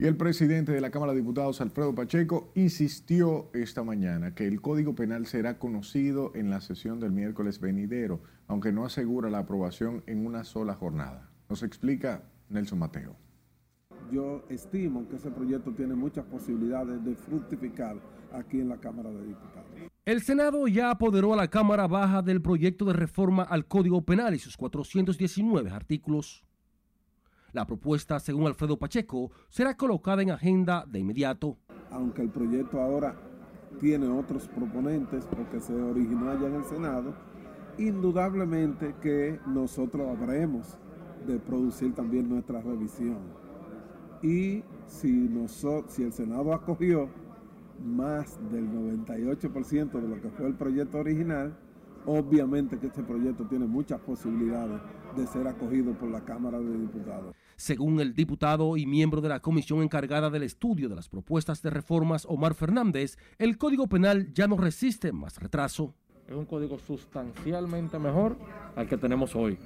Y 0.00 0.06
el 0.06 0.16
presidente 0.16 0.70
de 0.70 0.80
la 0.80 0.92
Cámara 0.92 1.12
de 1.12 1.18
Diputados, 1.18 1.60
Alfredo 1.60 1.92
Pacheco, 1.92 2.52
insistió 2.54 3.50
esta 3.52 3.82
mañana 3.82 4.32
que 4.32 4.46
el 4.46 4.60
Código 4.60 4.94
Penal 4.94 5.26
será 5.26 5.58
conocido 5.58 6.30
en 6.36 6.50
la 6.50 6.60
sesión 6.60 7.00
del 7.00 7.10
miércoles 7.10 7.58
venidero, 7.58 8.20
aunque 8.46 8.70
no 8.70 8.84
asegura 8.84 9.28
la 9.28 9.40
aprobación 9.40 10.04
en 10.06 10.24
una 10.24 10.44
sola 10.44 10.74
jornada. 10.74 11.28
Nos 11.48 11.64
explica 11.64 12.22
Nelson 12.48 12.78
Mateo 12.78 13.27
yo 14.10 14.44
estimo 14.48 15.08
que 15.08 15.16
ese 15.16 15.30
proyecto 15.30 15.72
tiene 15.72 15.94
muchas 15.94 16.24
posibilidades 16.26 17.04
de 17.04 17.14
fructificar 17.14 17.96
aquí 18.32 18.60
en 18.60 18.68
la 18.68 18.76
Cámara 18.76 19.10
de 19.10 19.26
Diputados. 19.26 19.68
El 20.04 20.22
Senado 20.22 20.66
ya 20.68 20.90
apoderó 20.90 21.34
a 21.34 21.36
la 21.36 21.48
Cámara 21.48 21.86
Baja 21.86 22.22
del 22.22 22.40
proyecto 22.40 22.84
de 22.86 22.94
reforma 22.94 23.42
al 23.42 23.66
Código 23.66 24.02
Penal 24.02 24.34
y 24.34 24.38
sus 24.38 24.56
419 24.56 25.70
artículos. 25.70 26.44
La 27.52 27.66
propuesta, 27.66 28.18
según 28.20 28.46
Alfredo 28.46 28.78
Pacheco, 28.78 29.30
será 29.48 29.76
colocada 29.76 30.22
en 30.22 30.30
agenda 30.30 30.84
de 30.86 31.00
inmediato. 31.00 31.58
Aunque 31.90 32.22
el 32.22 32.30
proyecto 32.30 32.80
ahora 32.80 33.16
tiene 33.80 34.08
otros 34.08 34.48
proponentes 34.48 35.26
porque 35.26 35.60
se 35.60 35.74
originó 35.74 36.30
allá 36.30 36.46
en 36.46 36.54
el 36.54 36.64
Senado, 36.64 37.14
indudablemente 37.78 38.94
que 39.02 39.38
nosotros 39.46 40.08
habremos 40.08 40.78
de 41.26 41.38
producir 41.38 41.94
también 41.94 42.28
nuestra 42.28 42.60
revisión 42.60 43.18
y 44.22 44.62
si, 44.86 45.10
nosotros, 45.10 45.92
si 45.92 46.02
el 46.02 46.12
Senado 46.12 46.52
acogió 46.52 47.08
más 47.84 48.38
del 48.50 48.68
98% 48.68 49.92
de 49.92 50.08
lo 50.08 50.20
que 50.20 50.28
fue 50.30 50.46
el 50.46 50.54
proyecto 50.54 50.98
original, 50.98 51.56
obviamente 52.06 52.78
que 52.78 52.86
este 52.86 53.02
proyecto 53.02 53.44
tiene 53.44 53.66
muchas 53.66 54.00
posibilidades 54.00 54.80
de 55.16 55.26
ser 55.26 55.46
acogido 55.46 55.92
por 55.92 56.10
la 56.10 56.24
Cámara 56.24 56.58
de 56.58 56.78
Diputados. 56.78 57.34
Según 57.56 58.00
el 58.00 58.14
diputado 58.14 58.76
y 58.76 58.86
miembro 58.86 59.20
de 59.20 59.28
la 59.28 59.40
comisión 59.40 59.82
encargada 59.82 60.30
del 60.30 60.44
estudio 60.44 60.88
de 60.88 60.96
las 60.96 61.08
propuestas 61.08 61.60
de 61.62 61.70
reformas, 61.70 62.24
Omar 62.28 62.54
Fernández, 62.54 63.18
el 63.38 63.58
Código 63.58 63.88
Penal 63.88 64.32
ya 64.32 64.46
no 64.46 64.56
resiste 64.56 65.12
más 65.12 65.38
retraso. 65.38 65.94
Es 66.28 66.34
un 66.34 66.44
código 66.44 66.78
sustancialmente 66.78 67.98
mejor 67.98 68.36
al 68.76 68.86
que 68.86 68.96
tenemos 68.96 69.34
hoy. 69.34 69.58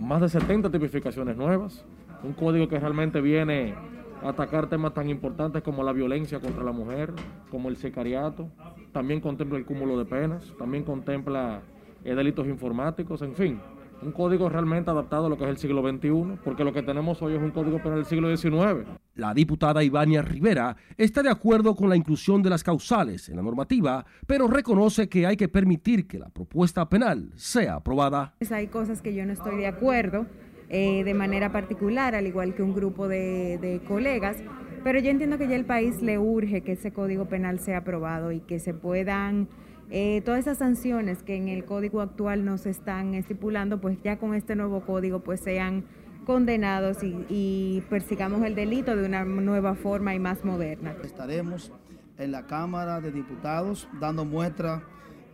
Más 0.00 0.20
de 0.22 0.28
70 0.30 0.70
tipificaciones 0.70 1.36
nuevas, 1.36 1.84
un 2.22 2.32
código 2.32 2.68
que 2.68 2.78
realmente 2.78 3.20
viene 3.20 3.74
a 4.22 4.28
atacar 4.30 4.68
temas 4.68 4.92
tan 4.94 5.08
importantes 5.08 5.62
como 5.62 5.82
la 5.82 5.92
violencia 5.92 6.40
contra 6.40 6.62
la 6.62 6.72
mujer, 6.72 7.12
como 7.50 7.68
el 7.68 7.76
sicariato, 7.76 8.50
también 8.92 9.20
contempla 9.20 9.58
el 9.58 9.64
cúmulo 9.64 9.98
de 9.98 10.04
penas, 10.04 10.52
también 10.58 10.84
contempla 10.84 11.62
eh, 12.04 12.14
delitos 12.14 12.46
informáticos, 12.46 13.22
en 13.22 13.34
fin, 13.34 13.60
un 14.02 14.12
código 14.12 14.48
realmente 14.48 14.90
adaptado 14.90 15.26
a 15.26 15.28
lo 15.28 15.36
que 15.36 15.44
es 15.44 15.50
el 15.50 15.58
siglo 15.58 15.82
XXI, 15.82 16.38
porque 16.42 16.64
lo 16.64 16.72
que 16.72 16.82
tenemos 16.82 17.20
hoy 17.22 17.34
es 17.34 17.42
un 17.42 17.50
código 17.50 17.78
penal 17.78 17.96
del 17.96 18.06
siglo 18.06 18.34
XIX. 18.34 18.86
La 19.14 19.34
diputada 19.34 19.82
Ivania 19.82 20.22
Rivera 20.22 20.76
está 20.96 21.22
de 21.22 21.30
acuerdo 21.30 21.74
con 21.74 21.88
la 21.88 21.96
inclusión 21.96 22.42
de 22.42 22.50
las 22.50 22.64
causales 22.64 23.28
en 23.28 23.36
la 23.36 23.42
normativa, 23.42 24.04
pero 24.26 24.48
reconoce 24.48 25.08
que 25.08 25.26
hay 25.26 25.36
que 25.36 25.48
permitir 25.48 26.06
que 26.06 26.18
la 26.18 26.30
propuesta 26.30 26.88
penal 26.88 27.30
sea 27.34 27.74
aprobada. 27.74 28.34
Hay 28.50 28.68
cosas 28.68 29.02
que 29.02 29.14
yo 29.14 29.26
no 29.26 29.32
estoy 29.32 29.56
de 29.56 29.66
acuerdo 29.66 30.26
eh, 30.72 31.02
de 31.02 31.14
manera 31.14 31.50
particular, 31.50 32.14
al 32.14 32.28
igual 32.28 32.54
que 32.54 32.62
un 32.62 32.72
grupo 32.72 33.08
de, 33.08 33.80
colegas. 33.88 34.36
Pero 34.84 35.00
yo 35.00 35.10
entiendo 35.10 35.36
que 35.36 35.48
ya 35.48 35.56
el 35.56 35.64
país 35.64 36.00
le 36.00 36.18
urge 36.18 36.62
que 36.62 36.72
ese 36.72 36.92
código 36.92 37.26
penal 37.26 37.58
sea 37.58 37.78
aprobado 37.78 38.30
y 38.30 38.38
que 38.38 38.60
se 38.60 38.72
puedan, 38.72 39.48
eh, 39.90 40.22
todas 40.24 40.40
esas 40.40 40.58
sanciones 40.58 41.24
que 41.24 41.36
en 41.36 41.48
el 41.48 41.64
código 41.64 42.00
actual 42.00 42.44
no 42.44 42.56
se 42.56 42.70
están 42.70 43.14
estipulando, 43.14 43.80
pues 43.80 43.98
ya 44.02 44.18
con 44.18 44.34
este 44.34 44.54
nuevo 44.54 44.82
código 44.82 45.20
pues 45.20 45.40
sean 45.40 45.84
condenados 46.24 46.98
y 47.02 47.82
persigamos 47.90 48.44
el 48.44 48.54
delito 48.54 48.94
de 48.94 49.04
una 49.04 49.24
nueva 49.24 49.74
forma 49.74 50.14
y 50.14 50.20
más 50.20 50.44
moderna. 50.44 50.94
Estaremos 51.02 51.72
en 52.16 52.30
la 52.30 52.46
Cámara 52.46 53.00
de 53.00 53.10
Diputados 53.10 53.88
dando 53.98 54.24
muestra 54.24 54.82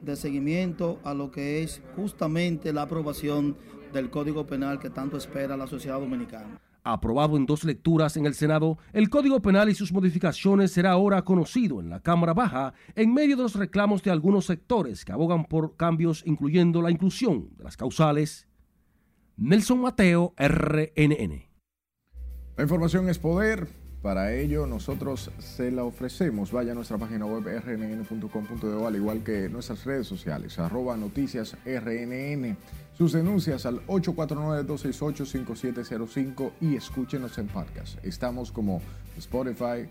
de 0.02 0.16
seguimiento 0.16 0.98
a 1.04 1.14
lo 1.14 1.30
que 1.30 1.62
es 1.62 1.82
justamente 1.94 2.72
la 2.72 2.82
aprobación 2.82 3.56
del 3.92 4.10
Código 4.10 4.46
Penal 4.46 4.78
que 4.78 4.90
tanto 4.90 5.16
espera 5.16 5.56
la 5.56 5.66
sociedad 5.66 6.00
dominicana. 6.00 6.60
Aprobado 6.84 7.36
en 7.36 7.46
dos 7.46 7.64
lecturas 7.64 8.16
en 8.16 8.26
el 8.26 8.34
Senado, 8.34 8.78
el 8.92 9.10
Código 9.10 9.42
Penal 9.42 9.68
y 9.68 9.74
sus 9.74 9.92
modificaciones 9.92 10.70
será 10.70 10.92
ahora 10.92 11.22
conocido 11.22 11.80
en 11.80 11.90
la 11.90 12.00
Cámara 12.00 12.32
Baja 12.32 12.74
en 12.94 13.12
medio 13.12 13.36
de 13.36 13.42
los 13.42 13.56
reclamos 13.56 14.02
de 14.04 14.12
algunos 14.12 14.46
sectores 14.46 15.04
que 15.04 15.12
abogan 15.12 15.46
por 15.46 15.76
cambios 15.76 16.22
incluyendo 16.26 16.82
la 16.82 16.92
inclusión 16.92 17.50
de 17.56 17.64
las 17.64 17.76
causales. 17.76 18.46
Nelson 19.36 19.80
Mateo, 19.80 20.32
RNN. 20.36 21.46
La 22.56 22.62
información 22.62 23.08
es 23.08 23.18
poder. 23.18 23.85
Para 24.06 24.32
ello 24.32 24.66
nosotros 24.68 25.32
se 25.40 25.72
la 25.72 25.82
ofrecemos. 25.82 26.52
Vaya 26.52 26.70
a 26.70 26.76
nuestra 26.76 26.96
página 26.96 27.26
web 27.26 27.42
rnn.com.de 27.44 28.86
al 28.86 28.94
igual 28.94 29.24
que 29.24 29.48
nuestras 29.48 29.84
redes 29.84 30.06
sociales, 30.06 30.60
arroba 30.60 30.96
noticias 30.96 31.56
rnn. 31.64 32.56
Sus 32.96 33.14
denuncias 33.14 33.66
al 33.66 33.84
849-268-5705 33.88 36.52
y 36.60 36.76
escúchenos 36.76 37.36
en 37.38 37.48
podcast. 37.48 37.98
Estamos 38.04 38.52
como 38.52 38.80
Spotify, 39.18 39.88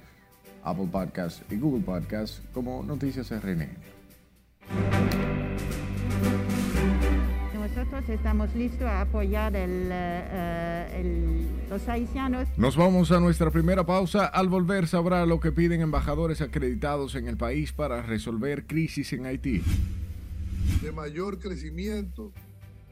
Apple 0.64 0.88
Podcast 0.90 1.42
y 1.52 1.58
Google 1.58 1.84
Podcast 1.84 2.40
como 2.54 2.84
Noticias 2.84 3.32
RNN. 3.32 3.76
Nosotros 7.76 8.08
estamos 8.08 8.56
listos 8.56 8.84
a 8.84 9.02
apoyar 9.02 9.54
el, 9.54 9.90
eh, 9.92 11.46
los 11.70 11.86
haitianos. 11.90 12.48
Nos 12.56 12.78
vamos 12.78 13.12
a 13.12 13.20
nuestra 13.20 13.52
primera 13.52 13.86
pausa. 13.86 14.28
Al 14.28 14.48
volver 14.48 14.88
sabrá 14.88 15.26
lo 15.26 15.42
que 15.42 15.52
piden 15.52 15.82
embajadores 15.82 16.40
acreditados 16.40 17.16
en 17.16 17.28
el 17.28 17.36
país 17.36 17.74
para 17.74 18.02
resolver 18.02 18.66
crisis 18.66 19.12
en 19.12 19.26
Haití. 19.26 19.62
De 20.82 20.94
mayor 20.94 21.38
crecimiento 21.38 22.32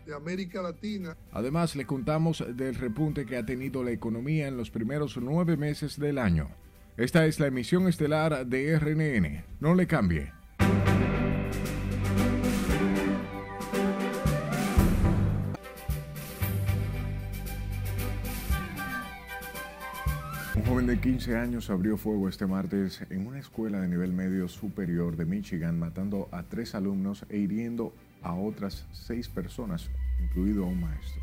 de 0.06 0.16
América 0.16 0.62
Latina. 0.62 1.16
Además, 1.32 1.78
le 1.78 1.86
contamos 1.86 2.44
del 2.54 2.76
repunte 2.76 3.26
que 3.26 3.38
ha 3.38 3.46
tenido 3.46 3.86
la 3.86 3.92
economía 3.92 4.50
en 4.50 4.58
los 4.58 4.70
primeros 4.70 5.16
nueve 5.16 5.56
meses 5.56 5.98
del 5.98 6.18
año. 6.18 6.50
Esta 6.98 7.26
es 7.26 7.40
la 7.40 7.48
emisión 7.48 7.88
estelar 7.88 8.46
de 8.46 8.78
RNN. 8.78 9.46
No 9.62 9.76
le 9.76 9.88
cambie. 9.88 10.43
Joven 20.74 20.88
de 20.88 21.00
15 21.00 21.38
años 21.38 21.70
abrió 21.70 21.98
fuego 21.98 22.28
este 22.28 22.48
martes 22.48 23.04
en 23.12 23.28
una 23.28 23.38
escuela 23.38 23.80
de 23.80 23.88
nivel 23.88 24.12
medio 24.12 24.48
superior 24.48 25.16
de 25.16 25.24
Michigan, 25.24 25.78
matando 25.78 26.30
a 26.32 26.42
tres 26.42 26.74
alumnos 26.74 27.28
e 27.30 27.38
hiriendo 27.38 27.94
a 28.24 28.34
otras 28.34 28.88
seis 28.92 29.30
personas, 29.30 29.92
incluido 30.20 30.64
a 30.64 30.68
un 30.68 30.82
maestro. 30.82 31.22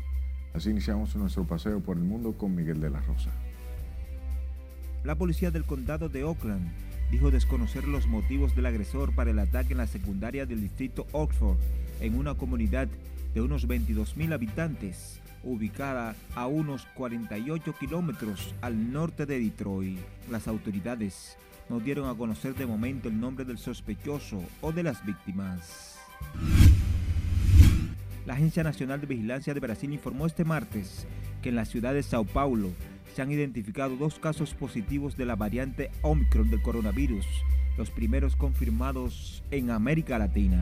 Así 0.53 0.69
iniciamos 0.69 1.13
nuestro 1.17 1.43
paseo 1.43 1.81
por 1.81 1.97
el 1.97 2.03
mundo 2.03 2.31
con 2.37 2.55
Miguel 2.55 2.79
de 2.79 2.91
la 2.91 3.01
Rosa. 3.01 3.29
La 5.03 5.15
policía 5.15 5.51
del 5.51 5.65
condado 5.65 6.07
de 6.07 6.23
Oakland 6.23 6.71
dijo 7.11 7.29
desconocer 7.29 7.85
los 7.85 8.07
motivos 8.07 8.55
del 8.55 8.67
agresor 8.67 9.13
para 9.13 9.31
el 9.31 9.39
ataque 9.39 9.73
en 9.73 9.79
la 9.79 9.87
secundaria 9.87 10.45
del 10.45 10.61
distrito 10.61 11.07
Oxford, 11.11 11.57
en 11.99 12.15
una 12.15 12.35
comunidad 12.35 12.87
de 13.33 13.41
unos 13.41 13.67
22.000 13.67 14.31
habitantes, 14.31 15.20
ubicada 15.43 16.15
a 16.35 16.47
unos 16.47 16.85
48 16.93 17.73
kilómetros 17.79 18.53
al 18.61 18.91
norte 18.91 19.25
de 19.25 19.39
Detroit. 19.39 19.99
Las 20.29 20.47
autoridades 20.47 21.37
no 21.69 21.79
dieron 21.79 22.09
a 22.09 22.15
conocer 22.15 22.53
de 22.55 22.65
momento 22.65 23.07
el 23.07 23.19
nombre 23.19 23.45
del 23.45 23.57
sospechoso 23.57 24.41
o 24.61 24.71
de 24.71 24.83
las 24.83 25.05
víctimas. 25.05 25.97
La 28.25 28.33
Agencia 28.33 28.63
Nacional 28.63 29.01
de 29.01 29.07
Vigilancia 29.07 29.53
de 29.53 29.59
Brasil 29.59 29.91
informó 29.91 30.25
este 30.25 30.45
martes 30.45 31.07
que 31.41 31.49
en 31.49 31.55
la 31.55 31.65
ciudad 31.65 31.93
de 31.93 32.03
Sao 32.03 32.23
Paulo 32.23 32.69
se 33.15 33.21
han 33.21 33.31
identificado 33.31 33.95
dos 33.97 34.19
casos 34.19 34.53
positivos 34.53 35.17
de 35.17 35.25
la 35.25 35.35
variante 35.35 35.91
Omicron 36.01 36.49
del 36.49 36.61
coronavirus, 36.61 37.25
los 37.77 37.89
primeros 37.89 38.35
confirmados 38.35 39.43
en 39.51 39.71
América 39.71 40.17
Latina. 40.17 40.61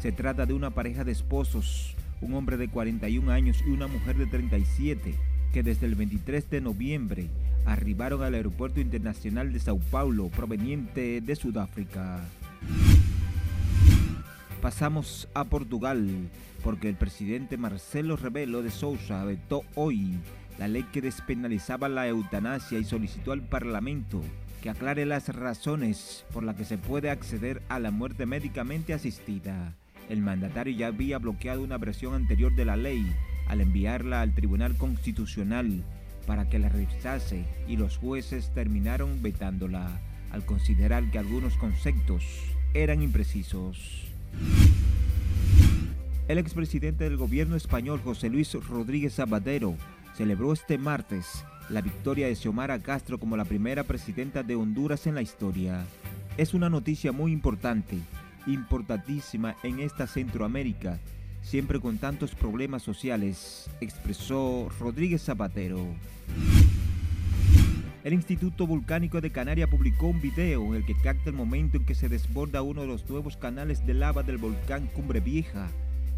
Se 0.00 0.10
trata 0.10 0.46
de 0.46 0.54
una 0.54 0.70
pareja 0.70 1.04
de 1.04 1.12
esposos, 1.12 1.96
un 2.20 2.34
hombre 2.34 2.56
de 2.56 2.68
41 2.68 3.30
años 3.30 3.62
y 3.66 3.70
una 3.70 3.86
mujer 3.86 4.16
de 4.16 4.26
37, 4.26 5.14
que 5.52 5.62
desde 5.62 5.86
el 5.86 5.94
23 5.94 6.50
de 6.50 6.60
noviembre 6.60 7.28
arribaron 7.64 8.22
al 8.22 8.34
Aeropuerto 8.34 8.80
Internacional 8.80 9.52
de 9.52 9.60
Sao 9.60 9.78
Paulo 9.78 10.28
proveniente 10.28 11.20
de 11.20 11.36
Sudáfrica. 11.36 12.20
Pasamos 14.62 15.28
a 15.34 15.44
Portugal, 15.44 16.08
porque 16.64 16.88
el 16.88 16.96
presidente 16.96 17.56
Marcelo 17.56 18.16
Rebelo 18.16 18.62
de 18.62 18.70
Sousa 18.70 19.24
vetó 19.24 19.62
hoy 19.74 20.14
la 20.58 20.68
ley 20.68 20.84
que 20.84 21.02
despenalizaba 21.02 21.88
la 21.88 22.08
eutanasia 22.08 22.78
y 22.78 22.84
solicitó 22.84 23.32
al 23.32 23.42
Parlamento 23.42 24.22
que 24.62 24.70
aclare 24.70 25.04
las 25.04 25.28
razones 25.28 26.24
por 26.32 26.42
las 26.42 26.56
que 26.56 26.64
se 26.64 26.78
puede 26.78 27.10
acceder 27.10 27.62
a 27.68 27.78
la 27.78 27.90
muerte 27.90 28.26
médicamente 28.26 28.94
asistida. 28.94 29.74
El 30.08 30.20
mandatario 30.20 30.76
ya 30.76 30.88
había 30.88 31.18
bloqueado 31.18 31.62
una 31.62 31.78
versión 31.78 32.14
anterior 32.14 32.54
de 32.54 32.64
la 32.64 32.76
ley 32.76 33.04
al 33.48 33.60
enviarla 33.60 34.20
al 34.20 34.34
Tribunal 34.34 34.76
Constitucional 34.76 35.82
para 36.26 36.48
que 36.48 36.58
la 36.58 36.68
revisase 36.68 37.44
y 37.68 37.76
los 37.76 37.96
jueces 37.96 38.52
terminaron 38.54 39.22
vetándola 39.22 40.00
al 40.30 40.44
considerar 40.44 41.10
que 41.10 41.18
algunos 41.18 41.56
conceptos 41.56 42.24
eran 42.74 43.02
imprecisos. 43.02 44.02
El 46.28 46.38
expresidente 46.38 47.04
del 47.04 47.16
gobierno 47.16 47.54
español 47.56 48.00
José 48.02 48.28
Luis 48.28 48.52
Rodríguez 48.54 49.14
Zapatero 49.14 49.76
celebró 50.16 50.52
este 50.52 50.76
martes 50.76 51.44
la 51.68 51.80
victoria 51.80 52.26
de 52.26 52.34
Xiomara 52.34 52.80
Castro 52.80 53.18
como 53.18 53.36
la 53.36 53.44
primera 53.44 53.84
presidenta 53.84 54.42
de 54.42 54.56
Honduras 54.56 55.06
en 55.06 55.14
la 55.14 55.22
historia. 55.22 55.84
Es 56.36 56.54
una 56.54 56.68
noticia 56.68 57.12
muy 57.12 57.32
importante, 57.32 57.98
importantísima 58.46 59.56
en 59.62 59.80
esta 59.80 60.06
Centroamérica, 60.06 60.98
siempre 61.42 61.80
con 61.80 61.98
tantos 61.98 62.34
problemas 62.34 62.82
sociales, 62.82 63.70
expresó 63.80 64.68
Rodríguez 64.78 65.22
Zapatero. 65.22 65.84
El 68.04 68.12
Instituto 68.12 68.66
Volcánico 68.66 69.20
de 69.20 69.32
Canarias 69.32 69.68
publicó 69.68 70.06
un 70.06 70.20
video 70.20 70.64
en 70.66 70.74
el 70.74 70.86
que 70.86 70.94
capta 70.94 71.30
el 71.30 71.36
momento 71.36 71.76
en 71.76 71.84
que 71.84 71.96
se 71.96 72.08
desborda 72.08 72.62
uno 72.62 72.82
de 72.82 72.86
los 72.86 73.08
nuevos 73.10 73.36
canales 73.36 73.84
de 73.84 73.94
lava 73.94 74.22
del 74.22 74.38
volcán 74.38 74.86
Cumbre 74.94 75.18
Vieja 75.18 75.68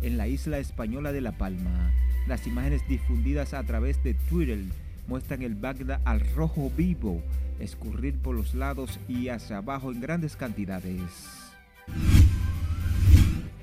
en 0.03 0.19
la 0.19 0.29
isla 0.29 0.59
española 0.59 1.13
de 1.13 1.23
La 1.23 1.33
Palma. 1.33 1.93
Las 2.27 2.47
imágenes 2.47 2.87
difundidas 2.89 3.55
a 3.55 3.63
través 3.65 4.03
de 4.05 4.13
Twitter 4.15 4.59
muestran 5.07 5.43
el 5.43 5.55
Bagda 5.55 6.03
al 6.05 6.21
rojo 6.35 6.71
vivo 6.77 7.23
escurrir 7.59 8.19
por 8.19 8.37
los 8.37 8.55
lados 8.55 9.01
y 9.09 9.29
hacia 9.29 9.57
abajo 9.59 9.91
en 9.91 10.01
grandes 10.01 10.37
cantidades. 10.37 11.48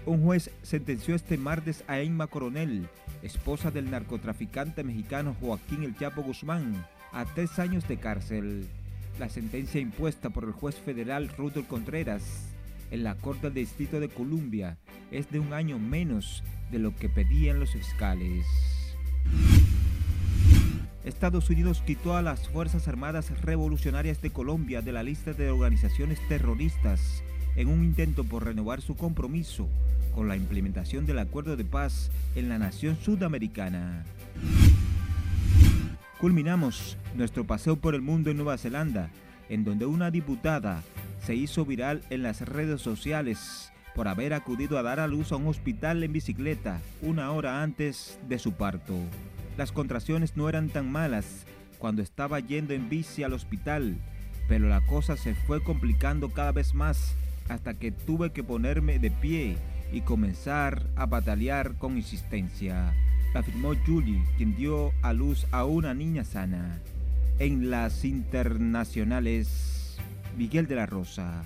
Un 0.06 0.22
juez 0.24 0.52
sentenció 0.62 1.16
este 1.16 1.38
martes 1.38 1.84
a 1.88 2.00
Emma 2.00 2.28
Coronel, 2.28 2.88
esposa 3.24 3.72
del 3.72 3.90
narcotraficante 3.90 4.84
mexicano 4.84 5.36
Joaquín 5.40 5.84
El 5.84 5.98
Chapo 5.98 6.22
Guzmán, 6.22 6.86
a 7.12 7.26
tres 7.26 7.58
años 7.58 7.88
de 7.88 7.98
cárcel. 7.98 8.68
La 9.18 9.30
sentencia 9.30 9.82
impuesta 9.82 10.30
por 10.30 10.44
el 10.44 10.52
juez 10.52 10.76
federal 10.76 11.30
Rudolf 11.36 11.68
Contreras 11.68 12.22
en 12.92 13.04
la 13.04 13.16
Corte 13.16 13.50
del 13.50 13.66
Distrito 13.66 14.00
de 14.00 14.10
Columbia 14.10 14.78
es 15.10 15.32
de 15.32 15.40
un 15.40 15.54
año 15.54 15.80
menos 15.80 16.44
de 16.72 16.80
lo 16.80 16.96
que 16.96 17.10
pedían 17.10 17.60
los 17.60 17.72
fiscales. 17.72 18.46
Estados 21.04 21.50
Unidos 21.50 21.82
quitó 21.86 22.16
a 22.16 22.22
las 22.22 22.48
Fuerzas 22.48 22.88
Armadas 22.88 23.30
Revolucionarias 23.42 24.22
de 24.22 24.32
Colombia 24.32 24.82
de 24.82 24.92
la 24.92 25.04
lista 25.04 25.34
de 25.34 25.50
organizaciones 25.50 26.20
terroristas 26.28 27.24
en 27.56 27.68
un 27.68 27.84
intento 27.84 28.24
por 28.24 28.46
renovar 28.46 28.82
su 28.82 28.96
compromiso 28.96 29.68
con 30.14 30.28
la 30.28 30.36
implementación 30.36 31.06
del 31.06 31.20
acuerdo 31.20 31.58
de 31.58 31.66
paz 31.66 32.10
en 32.36 32.50
la 32.50 32.58
nación 32.58 32.98
sudamericana. 32.98 34.06
Culminamos 36.20 36.98
nuestro 37.16 37.44
paseo 37.46 37.76
por 37.76 37.94
el 37.94 38.02
mundo 38.02 38.32
en 38.32 38.38
Nueva 38.38 38.58
Zelanda, 38.58 39.10
en 39.50 39.64
donde 39.64 39.86
una 39.86 40.12
diputada 40.12 40.82
se 41.22 41.36
hizo 41.36 41.66
viral 41.66 42.02
en 42.10 42.24
las 42.24 42.42
redes 42.42 42.82
sociales 42.82 43.72
por 43.94 44.08
haber 44.08 44.34
acudido 44.34 44.78
a 44.78 44.84
dar 44.84 45.00
a 45.00 45.08
luz 45.08 45.32
a 45.32 45.38
un 45.38 45.48
hospital 45.48 46.04
en 46.04 46.14
bicicleta 46.14 46.82
una 47.02 47.32
hora 47.32 47.62
antes 47.64 48.20
de 48.28 48.40
su 48.40 48.54
parto. 48.54 48.96
Las 49.58 49.72
contracciones 49.72 50.36
no 50.36 50.50
eran 50.50 50.70
tan 50.70 50.92
malas 50.92 51.46
cuando 51.78 52.02
estaba 52.02 52.40
yendo 52.40 52.74
en 52.74 52.90
bici 52.90 53.24
al 53.24 53.34
hospital, 53.34 53.96
pero 54.48 54.68
la 54.68 54.82
cosa 54.86 55.18
se 55.18 55.34
fue 55.34 55.64
complicando 55.64 56.30
cada 56.30 56.52
vez 56.52 56.74
más 56.74 57.16
hasta 57.50 57.74
que 57.74 57.92
tuve 57.92 58.32
que 58.32 58.44
ponerme 58.44 59.00
de 59.00 59.12
pie 59.12 59.58
y 59.92 60.02
comenzar 60.02 60.88
a 60.96 61.06
batalear 61.06 61.78
con 61.78 61.98
insistencia, 61.98 62.94
afirmó 63.34 63.74
Julie, 63.86 64.24
quien 64.38 64.56
dio 64.56 64.92
a 65.02 65.14
luz 65.14 65.46
a 65.52 65.66
una 65.66 65.94
niña 65.94 66.24
sana. 66.24 66.80
En 67.40 67.70
las 67.70 68.06
internacionales, 68.06 69.98
Miguel 70.38 70.68
de 70.68 70.76
la 70.76 70.86
Rosa. 70.86 71.44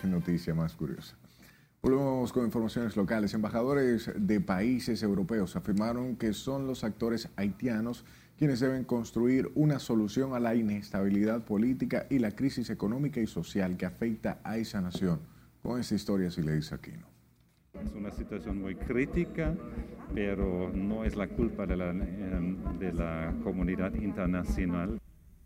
Qué 0.00 0.08
noticia 0.08 0.54
más 0.54 0.74
curiosa. 0.74 1.16
Volvemos 1.80 2.32
con 2.32 2.44
informaciones 2.44 2.96
locales. 2.96 3.34
Embajadores 3.34 4.10
de 4.16 4.40
países 4.40 5.02
europeos 5.02 5.54
afirmaron 5.54 6.16
que 6.16 6.32
son 6.32 6.66
los 6.66 6.82
actores 6.82 7.28
haitianos 7.36 8.04
quienes 8.38 8.60
deben 8.60 8.84
construir 8.84 9.50
una 9.56 9.80
solución 9.80 10.32
a 10.32 10.38
la 10.38 10.54
inestabilidad 10.54 11.44
política 11.44 12.06
y 12.08 12.20
la 12.20 12.30
crisis 12.30 12.70
económica 12.70 13.20
y 13.20 13.26
social 13.26 13.76
que 13.76 13.84
afecta 13.84 14.40
a 14.44 14.56
esa 14.56 14.80
nación. 14.80 15.20
Con 15.60 15.80
esta 15.80 15.96
historia, 15.96 16.30
si 16.30 16.42
le 16.42 16.54
dice 16.54 16.76
Aquino. 16.76 17.08
Es 17.84 17.92
una 17.94 18.12
situación 18.12 18.60
muy 18.60 18.76
crítica, 18.76 19.54
pero 20.14 20.70
no 20.72 21.04
es 21.04 21.16
la 21.16 21.26
culpa 21.28 21.66
de 21.66 21.76
la, 21.76 21.90
eh, 21.90 22.56
de 22.78 22.92
la 22.92 23.34
comunidad 23.42 23.92
internacional. 23.94 25.00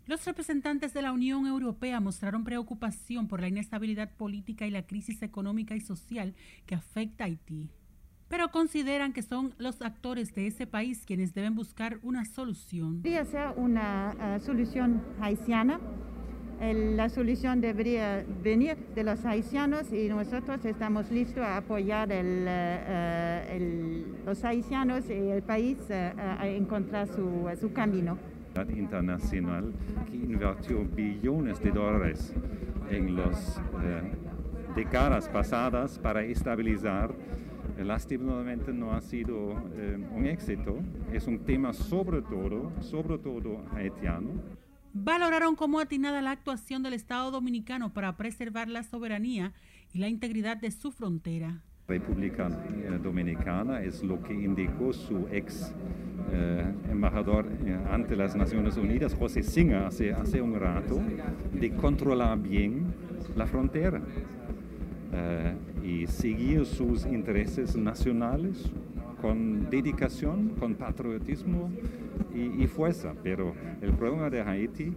Los 0.05 0.23
representantes 0.25 0.93
de 0.93 1.01
la 1.01 1.13
Unión 1.13 1.47
Europea 1.47 1.99
mostraron 1.99 2.43
preocupación 2.43 3.27
por 3.27 3.41
la 3.41 3.47
inestabilidad 3.47 4.15
política 4.15 4.67
y 4.67 4.71
la 4.71 4.85
crisis 4.85 5.23
económica 5.23 5.75
y 5.75 5.81
social 5.81 6.35
que 6.67 6.75
afecta 6.75 7.23
a 7.23 7.27
Haití, 7.27 7.69
pero 8.33 8.49
consideran 8.49 9.13
que 9.13 9.21
son 9.21 9.53
los 9.59 9.83
actores 9.83 10.33
de 10.33 10.47
ese 10.47 10.65
país 10.65 11.03
quienes 11.05 11.35
deben 11.35 11.53
buscar 11.53 11.99
una 12.01 12.25
solución. 12.25 13.03
Debería 13.03 13.25
ser 13.25 13.49
una 13.57 14.15
uh, 14.15 14.43
solución 14.43 15.03
haitiana. 15.21 15.79
El, 16.59 16.97
la 16.97 17.09
solución 17.09 17.61
debería 17.61 18.25
venir 18.41 18.75
de 18.95 19.03
los 19.03 19.23
haitianos 19.23 19.93
y 19.93 20.07
nosotros 20.09 20.65
estamos 20.65 21.11
listos 21.11 21.43
a 21.43 21.57
apoyar 21.57 22.11
el, 22.11 22.47
uh, 22.47 23.51
el, 23.53 24.15
los 24.25 24.43
haitianos 24.43 25.07
y 25.11 25.13
el 25.13 25.43
país 25.43 25.77
uh, 25.91 26.19
a 26.41 26.47
encontrar 26.47 27.07
su, 27.09 27.47
su 27.61 27.71
camino 27.71 28.17
internacional 28.75 29.71
que 30.09 30.15
invirtió 30.17 30.83
billones 30.85 31.61
de 31.61 31.69
dólares 31.69 32.33
en 32.89 33.15
las 33.15 33.59
eh, 33.59 34.11
décadas 34.75 35.29
pasadas 35.29 35.99
para 35.99 36.23
estabilizar. 36.23 37.13
Lastimosamente 37.77 38.71
no 38.73 38.93
ha 38.93 39.01
sido 39.01 39.51
eh, 39.75 39.97
un 40.11 40.25
éxito. 40.25 40.79
Es 41.11 41.27
un 41.27 41.39
tema 41.39 41.73
sobre 41.73 42.21
todo, 42.21 42.71
sobre 42.81 43.17
todo 43.17 43.63
haitiano. 43.73 44.29
Valoraron 44.93 45.55
como 45.55 45.79
atinada 45.79 46.21
la 46.21 46.31
actuación 46.31 46.83
del 46.83 46.93
Estado 46.93 47.31
dominicano 47.31 47.93
para 47.93 48.15
preservar 48.15 48.67
la 48.67 48.83
soberanía 48.83 49.53
y 49.91 49.99
la 49.99 50.07
integridad 50.07 50.57
de 50.57 50.71
su 50.71 50.91
frontera. 50.91 51.61
República 51.87 52.47
eh, 52.47 52.99
Dominicana 53.01 53.81
es 53.81 54.03
lo 54.03 54.21
que 54.23 54.33
indicó 54.33 54.93
su 54.93 55.27
ex 55.31 55.73
eh, 56.31 56.65
embajador 56.89 57.45
eh, 57.65 57.77
ante 57.91 58.15
las 58.15 58.35
Naciones 58.35 58.77
Unidas, 58.77 59.13
José 59.13 59.43
Singa, 59.43 59.87
hace, 59.87 60.13
hace 60.13 60.41
un 60.41 60.57
rato, 60.57 61.01
de 61.51 61.71
controlar 61.75 62.39
bien 62.39 62.93
la 63.35 63.45
frontera 63.47 64.01
eh, 65.13 65.55
y 65.83 66.07
seguir 66.07 66.65
sus 66.65 67.05
intereses 67.05 67.75
nacionales 67.75 68.71
con 69.21 69.69
dedicación, 69.69 70.49
con 70.59 70.75
patriotismo 70.75 71.71
y, 72.33 72.63
y, 72.63 72.67
fuerza. 72.67 73.13
Pero 73.23 73.53
el 73.81 73.93
problema 73.93 74.29
de 74.29 74.41
Haití 74.41 74.93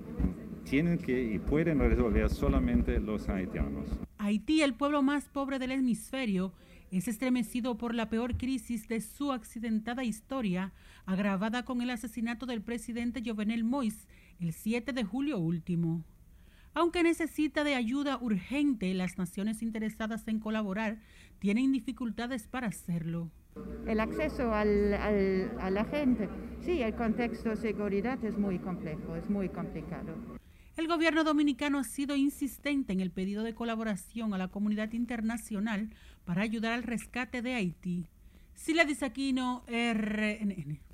tienen 0.64 0.98
que 0.98 1.22
y 1.22 1.38
pueden 1.38 1.78
resolver 1.78 2.28
solamente 2.30 2.98
los 2.98 3.28
haitianos. 3.28 3.86
Haití, 4.18 4.62
el 4.62 4.74
pueblo 4.74 5.02
más 5.02 5.28
pobre 5.28 5.58
del 5.58 5.72
hemisferio, 5.72 6.52
es 6.90 7.08
estremecido 7.08 7.76
por 7.76 7.94
la 7.94 8.08
peor 8.08 8.36
crisis 8.36 8.88
de 8.88 9.00
su 9.00 9.32
accidentada 9.32 10.02
historia, 10.04 10.72
agravada 11.04 11.64
con 11.64 11.82
el 11.82 11.90
asesinato 11.90 12.46
del 12.46 12.62
presidente 12.62 13.22
Jovenel 13.24 13.64
Moïse 13.64 14.06
el 14.40 14.52
7 14.52 14.92
de 14.92 15.04
julio 15.04 15.38
último. 15.38 16.04
Aunque 16.76 17.02
necesita 17.02 17.64
de 17.64 17.74
ayuda 17.74 18.18
urgente, 18.20 18.92
las 18.92 19.16
naciones 19.16 19.62
interesadas 19.62 20.28
en 20.28 20.40
colaborar 20.40 20.98
tienen 21.38 21.72
dificultades 21.72 22.48
para 22.48 22.66
hacerlo. 22.66 23.30
El 23.86 23.98
acceso 23.98 24.52
al, 24.52 24.92
a 24.92 25.70
la 25.70 25.86
gente, 25.86 26.28
sí, 26.60 26.82
el 26.82 26.94
contexto 26.94 27.48
de 27.48 27.56
seguridad 27.56 28.22
es 28.22 28.36
muy 28.36 28.58
complejo, 28.58 29.16
es 29.16 29.30
muy 29.30 29.48
complicado. 29.48 30.14
El 30.76 30.86
gobierno 30.86 31.24
dominicano 31.24 31.78
ha 31.78 31.84
sido 31.84 32.14
insistente 32.14 32.92
en 32.92 33.00
el 33.00 33.10
pedido 33.10 33.42
de 33.42 33.54
colaboración 33.54 34.34
a 34.34 34.38
la 34.38 34.48
comunidad 34.48 34.92
internacional 34.92 35.88
para 36.26 36.42
ayudar 36.42 36.74
al 36.74 36.82
rescate 36.82 37.40
de 37.40 37.54
Haití. 37.54 38.04
Sila 38.52 38.84
Disaquino, 38.84 39.64
RNN. 39.66 40.85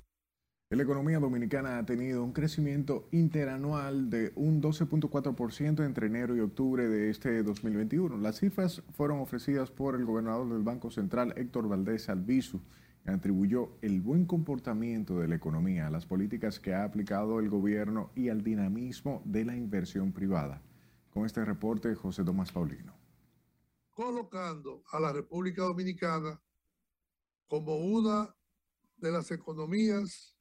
La 0.75 0.81
economía 0.81 1.19
dominicana 1.19 1.77
ha 1.77 1.85
tenido 1.85 2.23
un 2.23 2.33
crecimiento 2.33 3.07
interanual 3.11 4.09
de 4.09 4.33
un 4.35 4.59
12.4% 4.59 5.85
entre 5.85 6.07
enero 6.07 6.35
y 6.35 6.39
octubre 6.39 6.87
de 6.87 7.11
este 7.11 7.43
2021. 7.43 8.17
Las 8.17 8.39
cifras 8.39 8.81
fueron 8.91 9.19
ofrecidas 9.19 9.69
por 9.69 9.93
el 9.93 10.03
gobernador 10.03 10.49
del 10.51 10.63
Banco 10.63 10.89
Central, 10.89 11.35
Héctor 11.37 11.67
Valdés 11.67 12.09
Albizu, 12.09 12.59
que 13.03 13.11
atribuyó 13.11 13.77
el 13.83 14.01
buen 14.01 14.25
comportamiento 14.25 15.19
de 15.19 15.27
la 15.27 15.35
economía 15.35 15.85
a 15.85 15.91
las 15.91 16.07
políticas 16.07 16.59
que 16.59 16.73
ha 16.73 16.85
aplicado 16.85 17.39
el 17.39 17.49
gobierno 17.49 18.09
y 18.15 18.29
al 18.29 18.43
dinamismo 18.43 19.21
de 19.25 19.45
la 19.45 19.55
inversión 19.55 20.11
privada. 20.11 20.59
Con 21.11 21.27
este 21.27 21.45
reporte, 21.45 21.93
José 21.93 22.23
Tomás 22.23 22.51
Paulino. 22.51 22.95
Colocando 23.91 24.81
a 24.91 24.99
la 24.99 25.13
República 25.13 25.61
Dominicana 25.61 26.41
como 27.47 27.77
una 27.77 28.35
de 28.97 29.11
las 29.11 29.29
economías 29.29 30.32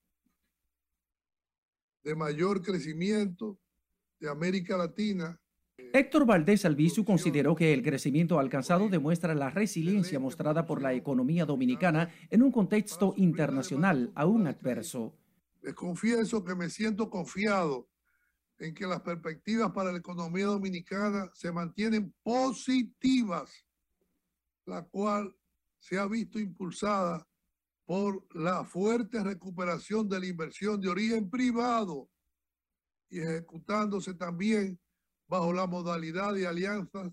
de 2.03 2.15
mayor 2.15 2.63
crecimiento 2.63 3.59
de 4.19 4.29
América 4.29 4.77
Latina. 4.77 5.39
Héctor 5.93 6.27
Valdés 6.27 6.65
Albizu 6.65 7.05
consideró 7.05 7.55
que 7.55 7.73
el 7.73 7.83
crecimiento 7.83 8.39
alcanzado 8.39 8.89
demuestra 8.89 9.35
la 9.35 9.51
resiliencia 9.51 10.19
mostrada 10.19 10.67
por 10.67 10.81
la 10.81 10.95
economía 10.95 11.45
dominicana 11.45 12.11
en 12.31 12.43
un 12.43 12.53
contexto 12.53 13.15
internacional 13.17 14.13
aún 14.15 14.47
adverso. 14.47 15.15
Les 15.61 15.75
confieso 15.75 16.45
que 16.45 16.55
me 16.55 16.71
siento 16.71 17.11
confiado 17.11 17.89
en 18.59 18.75
que 18.75 18.87
las 18.87 19.01
perspectivas 19.01 19.73
para 19.73 19.93
la 19.93 19.99
economía 19.99 20.47
dominicana 20.47 21.31
se 21.35 21.53
mantienen 21.53 22.15
positivas, 22.23 23.53
la 24.67 24.83
cual 24.83 25.35
se 25.79 25.99
ha 25.99 26.07
visto 26.07 26.39
impulsada 26.39 27.27
por 27.93 28.27
la 28.35 28.65
fuerte 28.65 29.23
recuperación 29.23 30.09
de 30.09 30.19
la 30.19 30.25
inversión 30.25 30.81
de 30.81 30.89
origen 30.89 31.29
privado 31.29 32.09
y 33.11 33.21
ejecutándose 33.21 34.15
también 34.15 34.81
bajo 35.29 35.53
la 35.53 35.67
modalidad 35.67 36.33
de 36.33 36.47
alianzas 36.47 37.13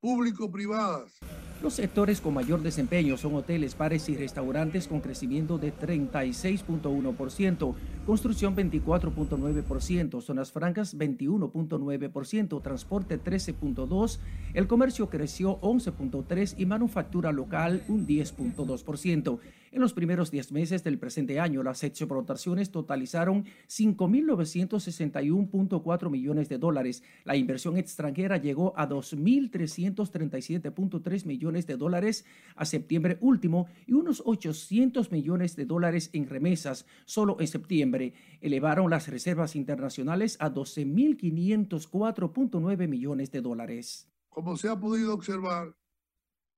público-privadas. 0.00 1.18
Los 1.62 1.74
sectores 1.74 2.20
con 2.20 2.34
mayor 2.34 2.60
desempeño 2.60 3.16
son 3.16 3.36
hoteles, 3.36 3.78
bares 3.78 4.08
y 4.08 4.16
restaurantes 4.16 4.88
con 4.88 5.00
crecimiento 5.00 5.58
de 5.58 5.72
36.1%, 5.72 7.74
construcción 8.04 8.56
24.9%, 8.56 10.22
zonas 10.22 10.50
francas 10.50 10.98
21.9%, 10.98 12.62
transporte 12.62 13.22
13.2%, 13.22 14.18
el 14.54 14.66
comercio 14.66 15.08
creció 15.08 15.60
11.3% 15.60 16.56
y 16.58 16.66
manufactura 16.66 17.30
local 17.30 17.84
un 17.86 18.08
10.2%. 18.08 19.38
En 19.72 19.80
los 19.80 19.92
primeros 19.94 20.30
10 20.30 20.52
meses 20.52 20.84
del 20.84 20.98
presente 20.98 21.40
año, 21.40 21.62
las 21.62 21.82
exportaciones 21.82 22.70
totalizaron 22.70 23.46
5.961.4 23.68 26.10
millones 26.10 26.50
de 26.50 26.58
dólares. 26.58 27.02
La 27.24 27.36
inversión 27.36 27.78
extranjera 27.78 28.36
llegó 28.36 28.74
a 28.76 28.86
2.337.3 28.86 31.24
millones 31.24 31.51
de 31.52 31.76
dólares 31.76 32.24
a 32.56 32.64
septiembre 32.64 33.18
último 33.20 33.68
y 33.86 33.92
unos 33.92 34.22
800 34.24 35.12
millones 35.12 35.54
de 35.56 35.66
dólares 35.66 36.08
en 36.12 36.28
remesas 36.28 36.86
solo 37.04 37.36
en 37.40 37.46
septiembre. 37.46 38.14
Elevaron 38.40 38.90
las 38.90 39.06
reservas 39.08 39.54
internacionales 39.56 40.36
a 40.40 40.50
12.504.9 40.50 42.88
millones 42.88 43.30
de 43.30 43.40
dólares. 43.40 44.08
Como 44.28 44.56
se 44.56 44.68
ha 44.68 44.80
podido 44.80 45.14
observar, 45.14 45.74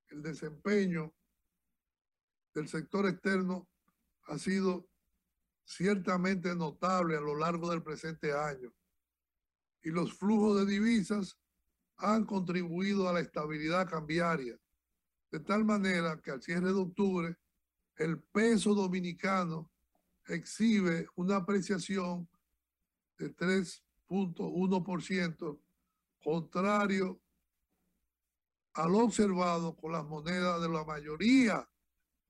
el 0.09 0.21
desempeño 0.21 1.11
del 2.53 2.67
sector 2.69 3.07
externo 3.07 3.67
ha 4.27 4.37
sido 4.37 4.87
ciertamente 5.65 6.55
notable 6.55 7.17
a 7.17 7.21
lo 7.21 7.35
largo 7.35 7.69
del 7.69 7.83
presente 7.83 8.33
año 8.33 8.73
y 9.83 9.89
los 9.89 10.13
flujos 10.13 10.59
de 10.59 10.71
divisas 10.71 11.37
han 11.97 12.25
contribuido 12.25 13.07
a 13.07 13.13
la 13.13 13.19
estabilidad 13.19 13.89
cambiaria, 13.89 14.57
de 15.35 15.41
tal 15.41 15.65
manera 15.65 16.21
que 16.21 16.31
al 16.31 16.41
cierre 16.41 16.71
de 16.71 16.79
octubre 16.79 17.35
el 17.97 18.21
peso 18.21 18.73
dominicano 18.73 19.69
exhibe 20.27 21.09
una 21.15 21.35
apreciación 21.35 22.29
de 23.17 23.35
3.1%, 23.35 25.59
contrario 26.23 27.21
a 28.75 28.87
lo 28.87 28.99
observado 28.99 29.75
con 29.75 29.91
las 29.91 30.05
monedas 30.05 30.61
de 30.61 30.69
la 30.69 30.85
mayoría 30.85 31.69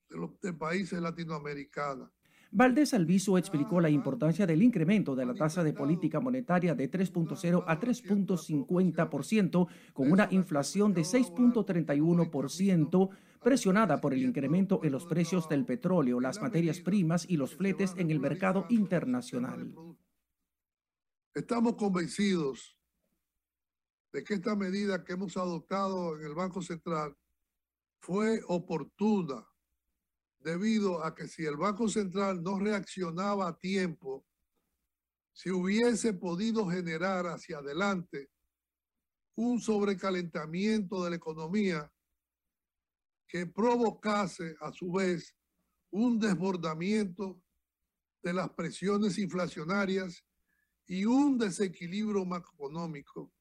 de 0.10 0.18
los 0.18 0.32
países 0.58 1.00
latinoamericanos. 1.00 2.10
Valdés 2.58 2.94
Alviso 2.94 3.38
explicó 3.38 3.82
la 3.82 3.90
importancia 3.90 4.48
del 4.48 4.64
incremento 4.64 5.14
de 5.14 5.26
la 5.26 5.34
tasa 5.34 5.62
de 5.62 5.74
política 5.74 6.22
monetaria 6.22 6.74
de 6.74 6.90
3.0 6.90 7.66
a 7.68 7.80
3.50% 7.82 9.68
con 9.92 10.10
una 10.10 10.30
inflación 10.32 10.94
de 10.94 11.02
6.31% 11.02 13.10
presionada 13.44 14.00
por 14.00 14.14
el 14.14 14.24
incremento 14.24 14.80
en 14.86 14.94
los 14.94 15.06
precios 15.06 15.50
del 15.50 15.66
petróleo, 15.66 16.22
las 16.22 16.42
materias 16.42 16.80
primas 16.80 17.26
y 17.28 17.36
los 17.36 17.58
fletes 17.58 17.94
en 17.98 18.10
el 18.10 18.22
mercado 18.22 18.68
internacional. 18.70 19.76
Estamos 21.34 21.76
convencidos 21.76 22.80
de 24.14 24.24
que 24.24 24.36
esta 24.36 24.56
medida 24.56 25.04
que 25.04 25.12
hemos 25.12 25.36
adoptado 25.36 26.18
en 26.18 26.26
el 26.26 26.34
Banco 26.34 26.62
Central 26.62 27.18
fue 28.00 28.40
oportuna 28.48 29.46
debido 30.46 31.04
a 31.04 31.16
que 31.16 31.28
si 31.28 31.44
el 31.44 31.58
Banco 31.58 31.90
Central 31.90 32.44
no 32.44 32.60
reaccionaba 32.60 33.48
a 33.48 33.58
tiempo, 33.58 34.24
si 35.34 35.50
hubiese 35.50 36.14
podido 36.14 36.70
generar 36.70 37.26
hacia 37.26 37.58
adelante 37.58 38.30
un 39.34 39.60
sobrecalentamiento 39.60 41.04
de 41.04 41.10
la 41.10 41.16
economía 41.16 41.92
que 43.28 43.48
provocase 43.48 44.56
a 44.62 44.72
su 44.72 44.92
vez 44.92 45.36
un 45.90 46.20
desbordamiento 46.20 47.42
de 48.22 48.34
las 48.34 48.52
presiones 48.52 49.18
inflacionarias 49.18 50.24
y 50.86 51.06
un 51.06 51.40
desequilibrio 51.40 52.24
macroeconómico 52.24 53.34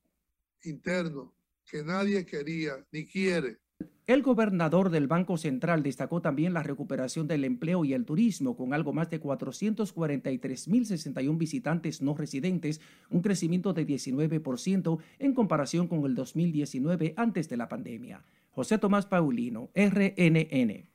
interno 0.62 1.36
que 1.66 1.84
nadie 1.84 2.24
quería 2.24 2.82
ni 2.90 3.06
quiere. 3.06 3.60
El 4.06 4.22
gobernador 4.22 4.90
del 4.90 5.06
Banco 5.06 5.38
Central 5.38 5.82
destacó 5.82 6.20
también 6.20 6.52
la 6.52 6.62
recuperación 6.62 7.26
del 7.26 7.42
empleo 7.42 7.86
y 7.86 7.94
el 7.94 8.04
turismo, 8.04 8.54
con 8.54 8.74
algo 8.74 8.92
más 8.92 9.08
de 9.08 9.18
443.061 9.18 11.38
visitantes 11.38 12.02
no 12.02 12.14
residentes, 12.14 12.82
un 13.08 13.22
crecimiento 13.22 13.72
de 13.72 13.86
19% 13.86 14.98
en 15.18 15.32
comparación 15.32 15.88
con 15.88 16.04
el 16.04 16.14
2019 16.14 17.14
antes 17.16 17.48
de 17.48 17.56
la 17.56 17.70
pandemia. 17.70 18.22
José 18.50 18.76
Tomás 18.76 19.06
Paulino, 19.06 19.70
RNN. 19.74 20.93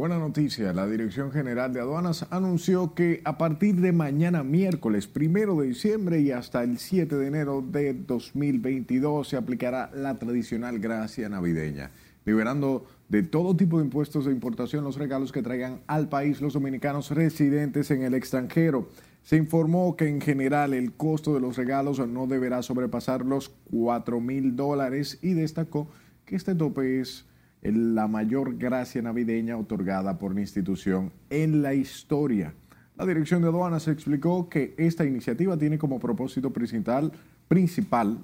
Buena 0.00 0.18
noticia, 0.18 0.72
la 0.72 0.86
Dirección 0.86 1.30
General 1.30 1.74
de 1.74 1.80
Aduanas 1.80 2.24
anunció 2.30 2.94
que 2.94 3.20
a 3.22 3.36
partir 3.36 3.82
de 3.82 3.92
mañana 3.92 4.42
miércoles 4.42 5.06
primero 5.06 5.56
de 5.56 5.66
diciembre 5.66 6.20
y 6.20 6.30
hasta 6.30 6.62
el 6.62 6.78
7 6.78 7.16
de 7.16 7.26
enero 7.26 7.60
de 7.60 7.92
2022 7.92 9.28
se 9.28 9.36
aplicará 9.36 9.90
la 9.94 10.18
tradicional 10.18 10.78
gracia 10.78 11.28
navideña, 11.28 11.90
liberando 12.24 12.86
de 13.10 13.24
todo 13.24 13.54
tipo 13.54 13.76
de 13.76 13.84
impuestos 13.84 14.24
de 14.24 14.32
importación 14.32 14.84
los 14.84 14.96
regalos 14.96 15.32
que 15.32 15.42
traigan 15.42 15.82
al 15.86 16.08
país 16.08 16.40
los 16.40 16.54
dominicanos 16.54 17.10
residentes 17.10 17.90
en 17.90 18.02
el 18.02 18.14
extranjero. 18.14 18.88
Se 19.22 19.36
informó 19.36 19.98
que 19.98 20.08
en 20.08 20.22
general 20.22 20.72
el 20.72 20.92
costo 20.92 21.34
de 21.34 21.40
los 21.40 21.58
regalos 21.58 21.98
no 22.08 22.26
deberá 22.26 22.62
sobrepasar 22.62 23.26
los 23.26 23.50
4 23.70 24.18
mil 24.18 24.56
dólares 24.56 25.18
y 25.20 25.34
destacó 25.34 25.90
que 26.24 26.36
este 26.36 26.54
tope 26.54 27.02
es 27.02 27.26
la 27.62 28.08
mayor 28.08 28.56
gracia 28.56 29.02
navideña 29.02 29.56
otorgada 29.56 30.18
por 30.18 30.32
una 30.32 30.40
institución 30.40 31.12
en 31.28 31.62
la 31.62 31.74
historia. 31.74 32.54
La 32.96 33.06
Dirección 33.06 33.42
de 33.42 33.48
Aduanas 33.48 33.88
explicó 33.88 34.48
que 34.48 34.74
esta 34.78 35.04
iniciativa 35.04 35.56
tiene 35.56 35.78
como 35.78 36.00
propósito 36.00 36.52
principal, 36.52 37.12
principal 37.48 38.18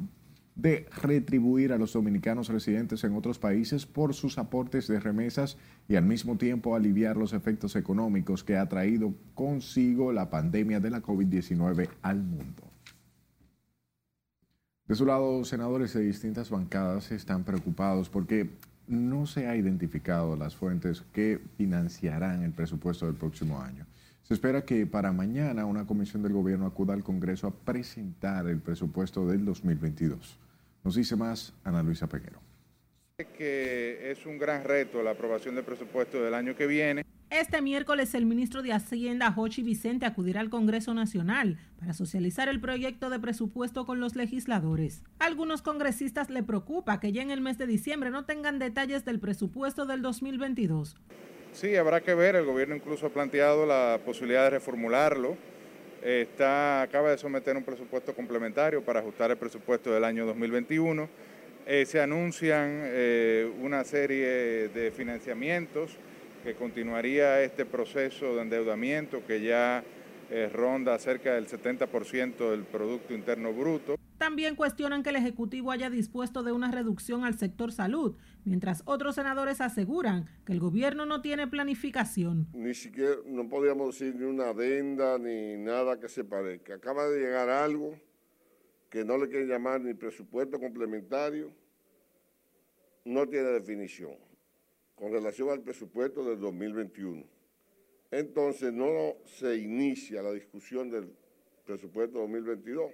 de 0.54 0.86
retribuir 1.02 1.72
a 1.72 1.78
los 1.78 1.92
dominicanos 1.92 2.48
residentes 2.48 3.04
en 3.04 3.14
otros 3.14 3.38
países 3.38 3.84
por 3.84 4.14
sus 4.14 4.38
aportes 4.38 4.88
de 4.88 4.98
remesas 4.98 5.58
y 5.86 5.96
al 5.96 6.04
mismo 6.06 6.36
tiempo 6.36 6.74
aliviar 6.74 7.18
los 7.18 7.34
efectos 7.34 7.76
económicos 7.76 8.42
que 8.42 8.56
ha 8.56 8.68
traído 8.68 9.14
consigo 9.34 10.12
la 10.12 10.30
pandemia 10.30 10.80
de 10.80 10.90
la 10.90 11.02
COVID-19 11.02 11.88
al 12.00 12.22
mundo. 12.22 12.62
De 14.88 14.94
su 14.94 15.04
lado, 15.04 15.44
senadores 15.44 15.92
de 15.92 16.00
distintas 16.00 16.48
bancadas 16.48 17.12
están 17.12 17.44
preocupados 17.44 18.08
porque 18.08 18.50
no 18.88 19.26
se 19.26 19.48
ha 19.48 19.56
identificado 19.56 20.36
las 20.36 20.54
fuentes 20.54 21.02
que 21.12 21.40
financiarán 21.56 22.42
el 22.42 22.52
presupuesto 22.52 23.06
del 23.06 23.14
próximo 23.14 23.60
año. 23.60 23.86
Se 24.22 24.34
espera 24.34 24.64
que 24.64 24.86
para 24.86 25.12
mañana 25.12 25.66
una 25.66 25.86
comisión 25.86 26.22
del 26.22 26.32
gobierno 26.32 26.66
acuda 26.66 26.94
al 26.94 27.04
Congreso 27.04 27.46
a 27.46 27.52
presentar 27.52 28.48
el 28.48 28.58
presupuesto 28.58 29.26
del 29.26 29.44
2022. 29.44 30.38
Nos 30.82 30.94
dice 30.96 31.16
más 31.16 31.52
Ana 31.64 31.82
Luisa 31.82 32.08
Peguero. 32.08 32.40
Que 33.38 34.10
es 34.10 34.26
un 34.26 34.38
gran 34.38 34.64
reto 34.64 35.02
la 35.02 35.12
aprobación 35.12 35.54
del 35.54 35.64
presupuesto 35.64 36.22
del 36.22 36.34
año 36.34 36.54
que 36.56 36.66
viene. 36.66 37.04
Este 37.30 37.60
miércoles 37.60 38.14
el 38.14 38.24
ministro 38.24 38.62
de 38.62 38.72
Hacienda, 38.72 39.32
Jochi 39.32 39.64
Vicente, 39.64 40.06
acudirá 40.06 40.40
al 40.40 40.48
Congreso 40.48 40.94
Nacional 40.94 41.58
para 41.80 41.92
socializar 41.92 42.48
el 42.48 42.60
proyecto 42.60 43.10
de 43.10 43.18
presupuesto 43.18 43.84
con 43.84 43.98
los 43.98 44.14
legisladores. 44.14 45.02
algunos 45.18 45.60
congresistas 45.60 46.30
le 46.30 46.44
preocupa 46.44 47.00
que 47.00 47.10
ya 47.10 47.22
en 47.22 47.32
el 47.32 47.40
mes 47.40 47.58
de 47.58 47.66
diciembre 47.66 48.10
no 48.10 48.26
tengan 48.26 48.60
detalles 48.60 49.04
del 49.04 49.18
presupuesto 49.18 49.86
del 49.86 50.02
2022. 50.02 50.94
Sí, 51.52 51.74
habrá 51.74 52.00
que 52.00 52.14
ver, 52.14 52.36
el 52.36 52.44
gobierno 52.44 52.76
incluso 52.76 53.06
ha 53.06 53.10
planteado 53.10 53.66
la 53.66 53.98
posibilidad 54.04 54.44
de 54.44 54.50
reformularlo. 54.50 55.36
Está, 56.04 56.82
acaba 56.82 57.10
de 57.10 57.18
someter 57.18 57.56
un 57.56 57.64
presupuesto 57.64 58.14
complementario 58.14 58.84
para 58.84 59.00
ajustar 59.00 59.32
el 59.32 59.36
presupuesto 59.36 59.90
del 59.90 60.04
año 60.04 60.26
2021. 60.26 61.08
Eh, 61.66 61.86
se 61.86 62.00
anuncian 62.00 62.82
eh, 62.84 63.50
una 63.60 63.82
serie 63.82 64.68
de 64.68 64.92
financiamientos 64.92 65.98
que 66.46 66.54
continuaría 66.54 67.42
este 67.42 67.66
proceso 67.66 68.36
de 68.36 68.42
endeudamiento 68.42 69.26
que 69.26 69.42
ya 69.42 69.82
eh, 70.30 70.48
ronda 70.48 70.96
cerca 70.96 71.34
del 71.34 71.48
70% 71.48 72.50
del 72.52 72.62
Producto 72.62 73.14
Interno 73.14 73.52
Bruto. 73.52 73.96
También 74.16 74.54
cuestionan 74.54 75.02
que 75.02 75.10
el 75.10 75.16
Ejecutivo 75.16 75.72
haya 75.72 75.90
dispuesto 75.90 76.44
de 76.44 76.52
una 76.52 76.70
reducción 76.70 77.24
al 77.24 77.36
sector 77.36 77.72
salud, 77.72 78.14
mientras 78.44 78.84
otros 78.84 79.16
senadores 79.16 79.60
aseguran 79.60 80.26
que 80.44 80.52
el 80.52 80.60
gobierno 80.60 81.04
no 81.04 81.20
tiene 81.20 81.48
planificación. 81.48 82.46
Ni 82.52 82.74
siquiera, 82.74 83.16
no 83.26 83.48
podríamos 83.48 83.98
decir 83.98 84.14
ni 84.14 84.24
una 84.24 84.50
adenda 84.50 85.18
ni 85.18 85.56
nada 85.56 85.98
que 85.98 86.08
se 86.08 86.22
parezca. 86.22 86.74
Acaba 86.74 87.08
de 87.08 87.18
llegar 87.18 87.50
algo 87.50 87.98
que 88.88 89.04
no 89.04 89.18
le 89.18 89.28
quieren 89.28 89.48
llamar 89.48 89.80
ni 89.80 89.94
presupuesto 89.94 90.60
complementario, 90.60 91.50
no 93.04 93.26
tiene 93.26 93.48
definición 93.48 94.26
con 94.96 95.12
relación 95.12 95.50
al 95.50 95.62
presupuesto 95.62 96.24
del 96.24 96.40
2021. 96.40 97.24
Entonces 98.10 98.72
no 98.72 99.14
se 99.24 99.56
inicia 99.56 100.22
la 100.22 100.32
discusión 100.32 100.90
del 100.90 101.14
presupuesto 101.64 102.18
2022. 102.20 102.90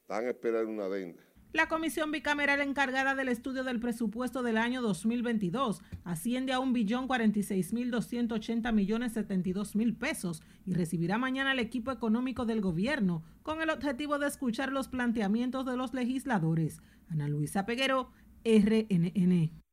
Están 0.00 0.24
a 0.24 0.30
esperar 0.30 0.64
una 0.64 0.86
adenda. 0.86 1.22
La 1.52 1.68
comisión 1.68 2.10
bicameral 2.10 2.60
encargada 2.60 3.14
del 3.14 3.28
estudio 3.28 3.62
del 3.64 3.80
presupuesto 3.80 4.42
del 4.42 4.58
año 4.58 4.82
2022 4.82 5.80
asciende 6.04 6.52
a 6.52 6.58
1.046.280 6.58 8.72
millones 8.72 9.12
72 9.12 9.74
mil 9.74 9.96
pesos 9.96 10.42
y 10.66 10.74
recibirá 10.74 11.16
mañana 11.18 11.52
el 11.52 11.60
equipo 11.60 11.92
económico 11.92 12.44
del 12.44 12.60
gobierno 12.60 13.24
con 13.42 13.62
el 13.62 13.70
objetivo 13.70 14.18
de 14.18 14.26
escuchar 14.26 14.72
los 14.72 14.88
planteamientos 14.88 15.64
de 15.64 15.76
los 15.76 15.94
legisladores. 15.94 16.82
Ana 17.08 17.28
Luisa 17.28 17.64
Peguero, 17.64 18.10
RNN. 18.44 19.65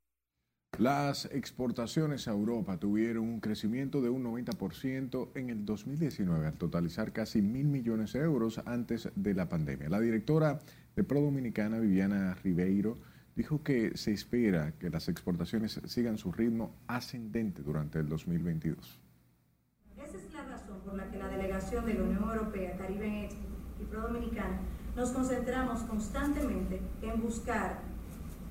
Las 0.79 1.25
exportaciones 1.25 2.27
a 2.27 2.31
Europa 2.31 2.77
tuvieron 2.77 3.25
un 3.25 3.39
crecimiento 3.39 4.01
de 4.01 4.09
un 4.09 4.23
90% 4.23 5.29
en 5.35 5.51
el 5.51 5.65
2019, 5.65 6.47
al 6.47 6.57
totalizar 6.57 7.13
casi 7.13 7.43
mil 7.43 7.67
millones 7.67 8.13
de 8.13 8.21
euros 8.21 8.59
antes 8.65 9.09
de 9.15 9.33
la 9.35 9.47
pandemia. 9.47 9.87
La 9.87 9.99
directora 9.99 10.59
de 10.95 11.03
Pro 11.03 11.21
Dominicana, 11.21 11.77
Viviana 11.77 12.33
Ribeiro, 12.43 12.97
dijo 13.35 13.61
que 13.61 13.95
se 13.95 14.13
espera 14.13 14.73
que 14.79 14.89
las 14.89 15.09
exportaciones 15.09 15.79
sigan 15.85 16.17
su 16.17 16.31
ritmo 16.31 16.75
ascendente 16.87 17.61
durante 17.61 17.99
el 17.99 18.09
2022. 18.09 18.99
Esa 19.95 20.17
es 20.17 20.33
la 20.33 20.43
razón 20.43 20.79
por 20.83 20.95
la 20.95 21.07
que 21.11 21.19
la 21.19 21.27
delegación 21.27 21.85
de 21.85 21.93
la 21.93 22.03
Unión 22.03 22.23
Europea, 22.23 22.75
Caribe 22.77 23.25
Expo 23.25 23.45
y 23.79 23.85
Pro 23.85 24.01
Dominicana 24.01 24.59
nos 24.95 25.11
concentramos 25.11 25.81
constantemente 25.83 26.81
en 27.03 27.21
buscar 27.21 27.92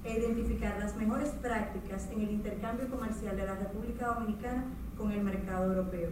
e 0.05 0.19
identificar 0.19 0.79
las 0.79 0.97
mejores 0.97 1.31
prácticas 1.31 2.09
en 2.11 2.23
el 2.23 2.31
intercambio 2.31 2.89
comercial 2.89 3.37
de 3.37 3.47
la 3.47 3.55
República 3.55 4.15
Dominicana 4.15 4.65
con 4.97 5.13
el 5.13 5.23
mercado 5.23 5.73
europeo. 5.73 6.11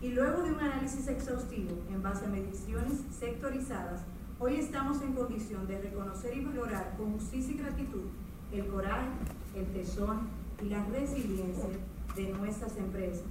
Y 0.00 0.10
luego 0.10 0.42
de 0.42 0.52
un 0.52 0.60
análisis 0.60 1.08
exhaustivo 1.08 1.76
en 1.90 2.02
base 2.02 2.26
a 2.26 2.28
mediciones 2.28 3.00
sectorizadas, 3.18 4.02
hoy 4.38 4.56
estamos 4.56 5.00
en 5.02 5.12
condición 5.12 5.66
de 5.66 5.80
reconocer 5.80 6.36
y 6.36 6.44
valorar 6.44 6.94
con 6.96 7.12
justicia 7.12 7.54
y 7.54 7.58
gratitud 7.58 8.08
el 8.52 8.66
coraje, 8.66 9.08
el 9.56 9.66
tesón 9.72 10.28
y 10.62 10.68
la 10.68 10.84
resiliencia 10.86 11.70
de 12.16 12.32
nuestras 12.32 12.76
empresas. 12.76 13.24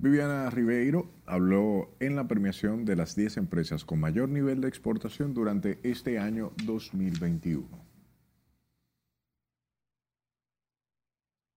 Viviana 0.00 0.48
Ribeiro 0.50 1.10
habló 1.26 1.90
en 1.98 2.14
la 2.14 2.28
premiación 2.28 2.84
de 2.84 2.94
las 2.94 3.16
10 3.16 3.38
empresas 3.38 3.84
con 3.84 3.98
mayor 3.98 4.28
nivel 4.28 4.60
de 4.60 4.68
exportación 4.68 5.34
durante 5.34 5.80
este 5.82 6.20
año 6.20 6.52
2021. 6.64 7.87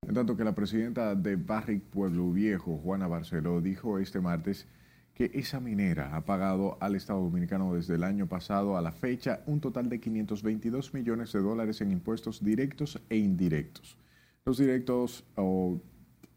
En 0.08 0.16
tanto 0.16 0.36
que 0.36 0.44
la 0.44 0.56
presidenta 0.56 1.14
de 1.14 1.36
Barrick 1.36 1.84
Pueblo 1.84 2.32
Viejo, 2.32 2.78
Juana 2.78 3.08
Barceló, 3.08 3.62
dijo 3.62 4.00
este 4.00 4.20
martes 4.20 4.68
que 5.14 5.30
esa 5.36 5.60
minera 5.60 6.16
ha 6.16 6.26
pagado 6.26 6.78
al 6.82 6.96
Estado 6.96 7.22
Dominicano 7.22 7.76
desde 7.76 7.96
el 7.96 8.04
año 8.04 8.28
pasado 8.28 8.76
a 8.76 8.82
la 8.82 8.92
fecha 8.92 9.42
un 9.46 9.62
total 9.62 9.90
de 9.90 10.00
522 10.00 10.94
millones 10.96 11.32
de 11.32 11.40
dólares 11.40 11.82
en 11.82 11.92
impuestos 11.92 12.44
directos 12.44 13.00
e 13.10 13.18
indirectos. 13.18 13.96
Los 14.44 14.58
directos 14.58 15.24
o 15.36 15.80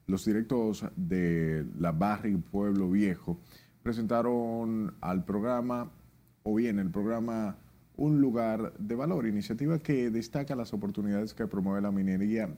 los 0.07 0.25
directos 0.27 0.85
de 0.95 1.67
la 1.79 1.93
Barrick 1.93 2.43
Pueblo 2.43 2.91
Viejo 2.91 3.41
presentaron 3.83 4.95
al 5.01 5.25
programa 5.25 5.91
o 6.43 6.55
bien 6.55 6.79
el 6.79 6.91
programa 6.91 7.57
Un 7.97 8.21
lugar 8.21 8.75
de 8.79 8.95
valor, 8.95 9.27
iniciativa 9.27 9.79
que 9.79 10.11
destaca 10.11 10.55
las 10.55 10.75
oportunidades 10.75 11.33
que 11.33 11.47
promueve 11.47 11.81
la 11.81 11.93
minería 11.93 12.55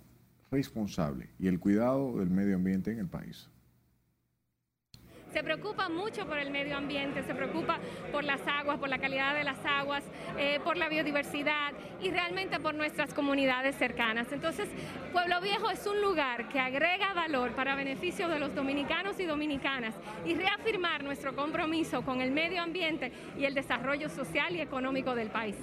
responsable 0.56 1.28
y 1.38 1.48
el 1.48 1.60
cuidado 1.60 2.16
del 2.18 2.30
medio 2.30 2.56
ambiente 2.56 2.90
en 2.90 2.98
el 2.98 3.08
país. 3.08 3.48
Se 5.32 5.44
preocupa 5.44 5.90
mucho 5.90 6.26
por 6.26 6.38
el 6.38 6.50
medio 6.50 6.78
ambiente, 6.78 7.22
se 7.22 7.34
preocupa 7.34 7.78
por 8.10 8.24
las 8.24 8.40
aguas, 8.46 8.78
por 8.78 8.88
la 8.88 8.98
calidad 8.98 9.34
de 9.34 9.44
las 9.44 9.58
aguas, 9.66 10.02
eh, 10.38 10.60
por 10.64 10.78
la 10.78 10.88
biodiversidad 10.88 11.74
y 12.00 12.10
realmente 12.10 12.58
por 12.58 12.74
nuestras 12.74 13.12
comunidades 13.12 13.76
cercanas. 13.76 14.32
Entonces, 14.32 14.66
Pueblo 15.12 15.42
Viejo 15.42 15.68
es 15.70 15.86
un 15.86 16.00
lugar 16.00 16.48
que 16.48 16.58
agrega 16.58 17.12
valor 17.12 17.54
para 17.54 17.74
beneficio 17.74 18.28
de 18.28 18.38
los 18.38 18.54
dominicanos 18.54 19.20
y 19.20 19.26
dominicanas 19.26 19.94
y 20.24 20.34
reafirmar 20.34 21.04
nuestro 21.04 21.36
compromiso 21.36 22.00
con 22.02 22.22
el 22.22 22.30
medio 22.30 22.62
ambiente 22.62 23.12
y 23.36 23.44
el 23.44 23.52
desarrollo 23.52 24.08
social 24.08 24.56
y 24.56 24.62
económico 24.62 25.14
del 25.14 25.28
país. 25.28 25.56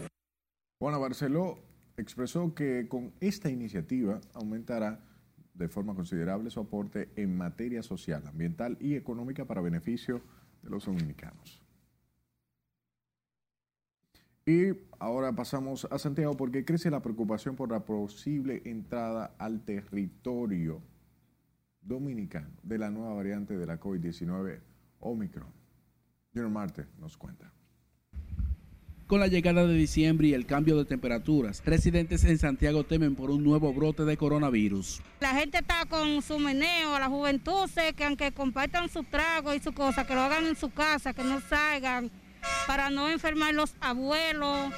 Juana 0.80 1.00
Barceló 1.00 1.73
expresó 1.98 2.54
que 2.54 2.88
con 2.88 3.14
esta 3.20 3.50
iniciativa 3.50 4.20
aumentará 4.34 5.00
de 5.54 5.68
forma 5.68 5.94
considerable 5.94 6.50
su 6.50 6.60
aporte 6.60 7.10
en 7.16 7.38
materia 7.38 7.84
social, 7.84 8.26
ambiental 8.28 8.78
y 8.80 8.96
económica 8.96 9.46
para 9.46 9.62
beneficio 9.62 10.22
de 10.64 10.70
los 10.70 10.86
dominicanos. 10.86 11.62
Y 14.46 14.74
ahora 15.00 15.32
pasamos 15.34 15.88
a 15.90 15.98
Santiago 15.98 16.36
porque 16.36 16.66
crece 16.66 16.90
la 16.90 17.02
preocupación 17.02 17.56
por 17.56 17.72
la 17.72 17.86
posible 17.86 18.62
entrada 18.66 19.36
al 19.38 19.64
territorio 19.64 20.82
dominicano 21.82 22.50
de 22.62 22.78
la 22.78 22.90
nueva 22.90 23.14
variante 23.14 23.58
de 23.58 23.66
la 23.66 23.80
COVID-19 23.80 24.60
Omicron. 25.00 25.48
Junior 26.34 26.52
Marte 26.52 26.88
nos 27.00 27.16
cuenta. 27.16 27.54
Con 29.14 29.20
la 29.20 29.28
llegada 29.28 29.68
de 29.68 29.76
diciembre 29.76 30.30
y 30.30 30.34
el 30.34 30.48
cambio 30.48 30.76
de 30.76 30.86
temperaturas, 30.86 31.62
residentes 31.64 32.24
en 32.24 32.40
Santiago 32.40 32.84
temen 32.84 33.14
por 33.14 33.30
un 33.30 33.44
nuevo 33.44 33.72
brote 33.72 34.06
de 34.06 34.18
coronavirus. 34.18 35.04
La 35.20 35.36
gente 35.36 35.60
está 35.60 35.86
con 35.86 36.24
su 36.24 36.40
meneo, 36.40 36.98
la 36.98 37.10
juventud 37.10 37.70
sé 37.72 37.94
que 37.94 38.06
aunque 38.06 38.32
compartan 38.32 38.90
su 38.90 39.04
trago 39.04 39.54
y 39.54 39.60
su 39.60 39.72
cosa, 39.72 40.08
que 40.08 40.16
lo 40.16 40.22
hagan 40.22 40.48
en 40.48 40.56
su 40.56 40.72
casa, 40.72 41.14
que 41.14 41.24
no 41.24 41.40
salgan, 41.42 42.10
para 42.66 42.90
no 42.90 43.08
enfermar 43.08 43.54
los 43.54 43.76
abuelos, 43.82 44.74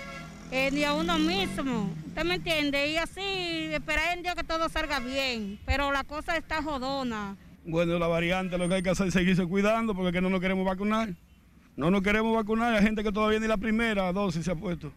eh, 0.52 0.70
ni 0.70 0.84
a 0.84 0.92
uno 0.92 1.18
mismo. 1.18 1.90
¿Usted 2.08 2.26
me 2.26 2.36
entiende? 2.36 2.92
Y 2.92 2.98
así 2.98 3.22
esperar 3.22 4.18
en 4.18 4.24
Dios 4.24 4.36
que 4.36 4.44
todo 4.44 4.68
salga 4.68 5.00
bien, 5.00 5.60
pero 5.66 5.94
la 5.94 6.04
cosa 6.04 6.36
está 6.36 6.62
jodona. 6.62 7.38
Bueno, 7.64 7.98
la 8.00 8.08
variante 8.08 8.58
lo 8.58 8.68
que 8.68 8.76
hay 8.76 8.84
que 8.84 8.90
hacer 8.90 9.08
es 9.08 9.14
seguirse 9.14 9.46
cuidando 9.46 9.96
porque 9.96 10.12
que 10.12 10.20
no 10.20 10.30
nos 10.30 10.42
queremos 10.42 10.66
vacunar. 10.66 11.16
No 11.78 11.92
nos 11.92 12.02
queremos 12.02 12.34
vacunar, 12.34 12.74
hay 12.74 12.84
gente 12.84 13.04
que 13.04 13.12
todavía 13.12 13.40
ni 13.40 13.48
la 13.48 13.58
primera 13.58 14.12
dosis 14.14 14.46
se 14.46 14.52
ha 14.52 14.56
puesto. 14.56 14.94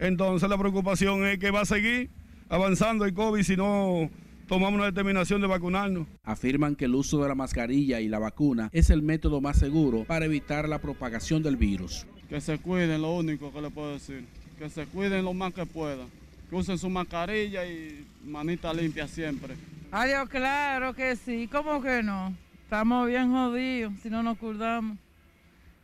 Entonces 0.00 0.48
la 0.48 0.58
preocupación 0.58 1.24
es 1.26 1.38
que 1.38 1.50
va 1.50 1.60
a 1.60 1.64
seguir 1.64 2.10
avanzando 2.48 3.04
el 3.04 3.14
COVID 3.14 3.42
si 3.42 3.56
no 3.56 4.10
tomamos 4.48 4.78
una 4.78 4.86
determinación 4.86 5.40
de 5.40 5.46
vacunarnos. 5.46 6.08
Afirman 6.24 6.74
que 6.74 6.86
el 6.86 6.94
uso 6.96 7.22
de 7.22 7.28
la 7.28 7.36
mascarilla 7.36 8.00
y 8.00 8.08
la 8.08 8.18
vacuna 8.18 8.68
es 8.72 8.90
el 8.90 9.02
método 9.02 9.40
más 9.40 9.58
seguro 9.58 10.04
para 10.04 10.24
evitar 10.24 10.68
la 10.68 10.80
propagación 10.80 11.42
del 11.42 11.56
virus. 11.56 12.04
Que 12.28 12.40
se 12.40 12.58
cuiden, 12.58 13.02
lo 13.02 13.14
único 13.14 13.52
que 13.52 13.60
le 13.60 13.70
puedo 13.70 13.92
decir. 13.92 14.24
Que 14.58 14.68
se 14.70 14.86
cuiden 14.86 15.24
lo 15.24 15.34
más 15.34 15.54
que 15.54 15.66
puedan. 15.66 16.08
Que 16.50 16.56
usen 16.56 16.78
su 16.78 16.90
mascarilla 16.90 17.64
y 17.64 18.04
manita 18.24 18.72
limpia 18.74 19.06
siempre. 19.06 19.54
Adiós, 19.92 20.28
claro 20.28 20.94
que 20.94 21.14
sí. 21.14 21.48
¿Cómo 21.50 21.80
que 21.80 22.02
no? 22.02 22.34
Estamos 22.64 23.06
bien 23.06 23.30
jodidos 23.30 23.92
si 24.02 24.10
no 24.10 24.22
nos 24.22 24.36
cuidamos. 24.36 24.98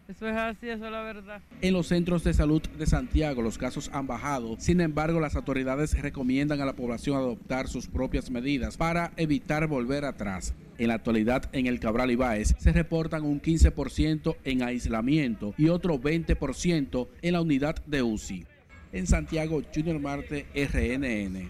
Eso 0.07 0.29
es 0.29 0.37
así, 0.37 0.69
eso 0.69 0.85
es 0.85 0.93
la 0.93 1.03
verdad. 1.03 1.41
En 1.63 1.73
los 1.73 1.87
centros 1.87 2.23
de 2.25 2.35
salud 2.35 2.61
de 2.61 2.85
Santiago 2.85 3.41
los 3.41 3.57
casos 3.57 3.91
han 3.93 4.07
bajado. 4.07 4.57
Sin 4.59 4.83
embargo, 4.83 5.19
las 5.19 5.35
autoridades 5.35 5.99
recomiendan 6.01 6.61
a 6.61 6.67
la 6.67 6.77
población 6.77 7.17
adoptar 7.17 7.69
sus 7.69 7.89
propias 7.89 8.31
medidas 8.31 8.77
para 8.77 9.13
evitar 9.17 9.67
volver 9.67 10.05
atrás. 10.05 10.55
En 10.77 10.89
la 10.89 10.95
actualidad, 10.95 11.49
en 11.53 11.67
el 11.67 11.81
Cabral 11.81 12.11
Ibáez 12.11 12.55
se 12.59 12.73
reportan 12.73 13.25
un 13.25 13.41
15% 13.41 14.37
en 14.45 14.63
aislamiento 14.63 15.55
y 15.57 15.69
otro 15.69 15.99
20% 15.99 17.09
en 17.23 17.33
la 17.33 17.41
unidad 17.41 17.77
de 17.87 18.03
UCI. 18.03 18.45
En 18.93 19.07
Santiago, 19.07 19.63
Junior 19.75 19.99
Marte, 20.01 20.47
RNN. 20.55 21.49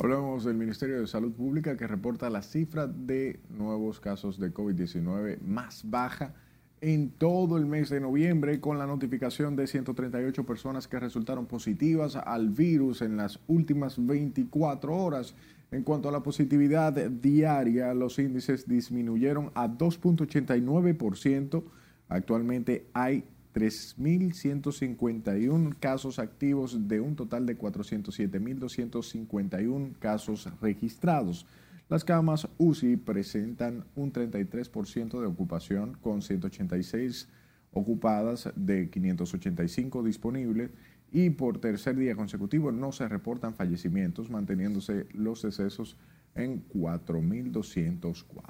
Hablamos 0.00 0.44
del 0.44 0.56
Ministerio 0.56 1.00
de 1.00 1.06
Salud 1.06 1.32
Pública 1.32 1.76
que 1.76 1.86
reporta 1.86 2.28
la 2.28 2.42
cifra 2.42 2.88
de 2.88 3.38
nuevos 3.50 4.00
casos 4.00 4.40
de 4.40 4.52
COVID-19 4.52 5.40
más 5.42 5.88
baja 5.88 6.34
en 6.82 7.08
todo 7.10 7.56
el 7.56 7.64
mes 7.64 7.88
de 7.90 8.00
noviembre 8.00 8.60
con 8.60 8.76
la 8.76 8.88
notificación 8.88 9.54
de 9.54 9.68
138 9.68 10.44
personas 10.44 10.88
que 10.88 10.98
resultaron 10.98 11.46
positivas 11.46 12.16
al 12.16 12.50
virus 12.50 13.02
en 13.02 13.16
las 13.16 13.38
últimas 13.46 14.04
24 14.04 14.92
horas. 14.92 15.36
En 15.70 15.84
cuanto 15.84 16.08
a 16.08 16.12
la 16.12 16.24
positividad 16.24 16.92
diaria, 16.92 17.94
los 17.94 18.18
índices 18.18 18.66
disminuyeron 18.68 19.52
a 19.54 19.68
2.89%. 19.68 21.62
Actualmente 22.08 22.88
hay 22.92 23.22
3.151 23.54 25.76
casos 25.78 26.18
activos 26.18 26.88
de 26.88 27.00
un 27.00 27.14
total 27.14 27.46
de 27.46 27.56
407.251 27.56 29.92
casos 30.00 30.48
registrados. 30.60 31.46
Las 31.88 32.04
camas 32.04 32.48
UCI 32.58 32.96
presentan 32.96 33.84
un 33.94 34.12
33% 34.12 35.20
de 35.20 35.26
ocupación 35.26 35.96
con 36.00 36.22
186 36.22 37.28
ocupadas 37.72 38.50
de 38.56 38.90
585 38.90 40.02
disponibles 40.02 40.70
y 41.10 41.30
por 41.30 41.58
tercer 41.58 41.96
día 41.96 42.16
consecutivo 42.16 42.72
no 42.72 42.92
se 42.92 43.08
reportan 43.08 43.54
fallecimientos, 43.54 44.30
manteniéndose 44.30 45.06
los 45.12 45.42
decesos 45.42 45.96
en 46.34 46.66
4.204. 46.68 48.42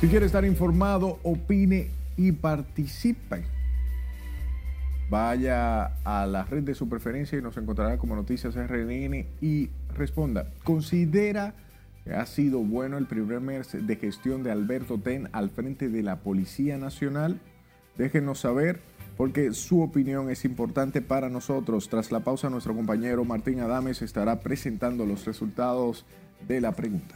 Si 0.00 0.08
quiere 0.08 0.26
estar 0.26 0.44
informado, 0.44 1.18
opine 1.22 1.90
y 2.16 2.32
participe 2.32 3.55
vaya 5.08 5.96
a 6.04 6.26
la 6.26 6.44
red 6.44 6.62
de 6.62 6.74
su 6.74 6.88
preferencia 6.88 7.38
y 7.38 7.42
nos 7.42 7.56
encontrará 7.56 7.98
como 7.98 8.16
Noticias 8.16 8.54
RNN 8.54 9.26
y 9.40 9.70
responda, 9.94 10.48
¿considera 10.64 11.54
que 12.04 12.14
ha 12.14 12.26
sido 12.26 12.60
bueno 12.60 12.98
el 12.98 13.06
primer 13.06 13.40
mes 13.40 13.76
de 13.80 13.96
gestión 13.96 14.42
de 14.42 14.50
Alberto 14.50 14.98
Ten 14.98 15.28
al 15.32 15.50
frente 15.50 15.88
de 15.88 16.02
la 16.02 16.20
Policía 16.20 16.78
Nacional? 16.78 17.40
Déjenos 17.96 18.40
saber 18.40 18.80
porque 19.16 19.52
su 19.52 19.80
opinión 19.80 20.30
es 20.30 20.44
importante 20.44 21.00
para 21.00 21.28
nosotros. 21.30 21.88
Tras 21.88 22.12
la 22.12 22.20
pausa, 22.20 22.50
nuestro 22.50 22.74
compañero 22.74 23.24
Martín 23.24 23.60
Adames 23.60 24.02
estará 24.02 24.40
presentando 24.40 25.06
los 25.06 25.24
resultados 25.24 26.04
de 26.46 26.60
la 26.60 26.72
pregunta. 26.72 27.14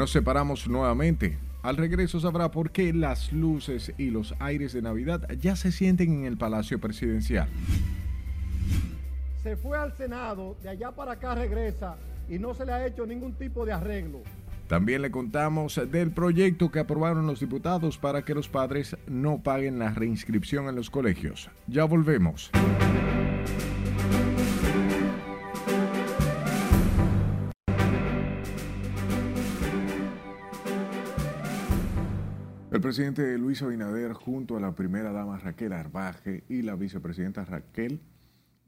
Nos 0.00 0.12
separamos 0.12 0.66
nuevamente. 0.66 1.36
Al 1.62 1.76
regreso 1.76 2.20
sabrá 2.20 2.50
por 2.50 2.70
qué 2.70 2.94
las 2.94 3.34
luces 3.34 3.92
y 3.98 4.08
los 4.08 4.34
aires 4.38 4.72
de 4.72 4.80
Navidad 4.80 5.28
ya 5.38 5.56
se 5.56 5.72
sienten 5.72 6.10
en 6.14 6.24
el 6.24 6.38
Palacio 6.38 6.80
Presidencial. 6.80 7.50
Se 9.42 9.58
fue 9.58 9.76
al 9.76 9.94
Senado, 9.98 10.56
de 10.62 10.70
allá 10.70 10.90
para 10.90 11.12
acá 11.12 11.34
regresa 11.34 11.98
y 12.30 12.38
no 12.38 12.54
se 12.54 12.64
le 12.64 12.72
ha 12.72 12.86
hecho 12.86 13.04
ningún 13.04 13.34
tipo 13.34 13.66
de 13.66 13.74
arreglo. 13.74 14.22
También 14.68 15.02
le 15.02 15.10
contamos 15.10 15.78
del 15.92 16.12
proyecto 16.12 16.70
que 16.70 16.78
aprobaron 16.78 17.26
los 17.26 17.40
diputados 17.40 17.98
para 17.98 18.22
que 18.22 18.34
los 18.34 18.48
padres 18.48 18.96
no 19.06 19.42
paguen 19.42 19.78
la 19.78 19.90
reinscripción 19.90 20.66
en 20.66 20.76
los 20.76 20.88
colegios. 20.88 21.50
Ya 21.66 21.84
volvemos. 21.84 22.50
El 32.80 32.84
presidente 32.84 33.36
Luis 33.36 33.60
Abinader 33.60 34.14
junto 34.14 34.56
a 34.56 34.60
la 34.60 34.74
primera 34.74 35.12
dama 35.12 35.36
Raquel 35.36 35.74
Arbaje 35.74 36.44
y 36.48 36.62
la 36.62 36.76
vicepresidenta 36.76 37.44
Raquel 37.44 38.00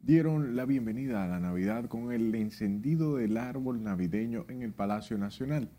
dieron 0.02 0.54
la 0.54 0.66
bienvenida 0.66 1.24
a 1.24 1.28
la 1.28 1.40
Navidad 1.40 1.86
con 1.86 2.12
el 2.12 2.34
encendido 2.34 3.16
del 3.16 3.38
árbol 3.38 3.82
navideño 3.82 4.44
en 4.50 4.60
el 4.60 4.74
Palacio 4.74 5.16
Nacional. 5.16 5.70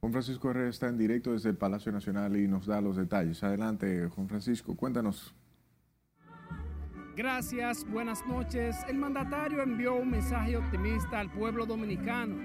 Juan 0.00 0.12
Francisco 0.12 0.50
Herrera 0.50 0.70
está 0.70 0.88
en 0.88 0.96
directo 0.96 1.34
desde 1.34 1.50
el 1.50 1.58
Palacio 1.58 1.92
Nacional 1.92 2.34
y 2.38 2.48
nos 2.48 2.64
da 2.64 2.80
los 2.80 2.96
detalles. 2.96 3.44
Adelante, 3.44 4.08
Juan 4.08 4.26
Francisco, 4.26 4.74
cuéntanos. 4.74 5.34
Gracias, 7.14 7.86
buenas 7.90 8.26
noches. 8.26 8.74
El 8.88 8.96
mandatario 8.96 9.62
envió 9.62 9.96
un 9.96 10.12
mensaje 10.12 10.56
optimista 10.56 11.20
al 11.20 11.30
pueblo 11.30 11.66
dominicano 11.66 12.36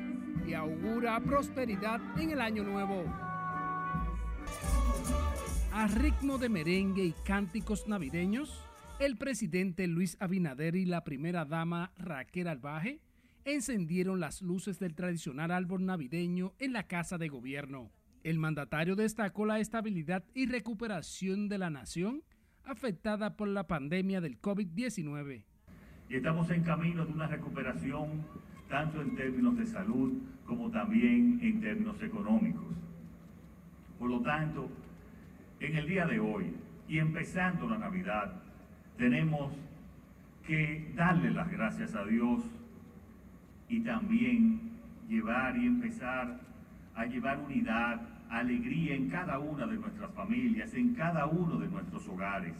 y 0.45 0.53
augura 0.55 1.21
prosperidad 1.21 2.01
en 2.19 2.31
el 2.31 2.41
año 2.41 2.65
nuevo. 2.65 3.30
A 5.73 5.87
ritmo 5.87 6.37
de 6.37 6.49
merengue 6.49 7.03
y 7.03 7.13
cánticos 7.25 7.87
navideños, 7.87 8.63
el 8.99 9.17
presidente 9.17 9.87
Luis 9.87 10.17
Abinader 10.19 10.75
y 10.75 10.85
la 10.85 11.03
primera 11.03 11.45
dama 11.45 11.91
Raquel 11.97 12.47
Albaje 12.47 13.01
encendieron 13.45 14.19
las 14.19 14.41
luces 14.41 14.79
del 14.79 14.93
tradicional 14.93 15.51
árbol 15.51 15.85
navideño 15.85 16.53
en 16.59 16.73
la 16.73 16.83
Casa 16.83 17.17
de 17.17 17.29
Gobierno. 17.29 17.91
El 18.23 18.37
mandatario 18.37 18.95
destacó 18.95 19.45
la 19.45 19.59
estabilidad 19.59 20.23
y 20.35 20.45
recuperación 20.45 21.49
de 21.49 21.57
la 21.57 21.69
nación 21.69 22.21
afectada 22.63 23.35
por 23.35 23.47
la 23.47 23.65
pandemia 23.65 24.21
del 24.21 24.39
COVID-19. 24.39 25.43
Y 26.09 26.15
estamos 26.15 26.49
en 26.51 26.63
camino 26.63 27.05
de 27.05 27.13
una 27.13 27.27
recuperación 27.27 28.23
tanto 28.69 29.01
en 29.01 29.15
términos 29.15 29.57
de 29.57 29.65
salud 29.65 30.13
como 30.45 30.69
también 30.69 31.39
en 31.41 31.61
términos 31.61 32.01
económicos. 32.01 32.65
Por 34.01 34.09
lo 34.09 34.19
tanto, 34.21 34.67
en 35.59 35.75
el 35.75 35.87
día 35.87 36.07
de 36.07 36.19
hoy 36.19 36.55
y 36.87 36.97
empezando 36.97 37.69
la 37.69 37.77
Navidad, 37.77 38.33
tenemos 38.97 39.53
que 40.43 40.91
darle 40.95 41.29
las 41.29 41.51
gracias 41.51 41.93
a 41.93 42.03
Dios 42.05 42.41
y 43.69 43.81
también 43.81 44.71
llevar 45.07 45.55
y 45.55 45.67
empezar 45.67 46.39
a 46.95 47.05
llevar 47.05 47.37
unidad, 47.41 48.01
alegría 48.31 48.95
en 48.95 49.07
cada 49.07 49.37
una 49.37 49.67
de 49.67 49.75
nuestras 49.75 50.11
familias, 50.15 50.73
en 50.73 50.95
cada 50.95 51.27
uno 51.27 51.59
de 51.59 51.67
nuestros 51.67 52.07
hogares. 52.07 52.55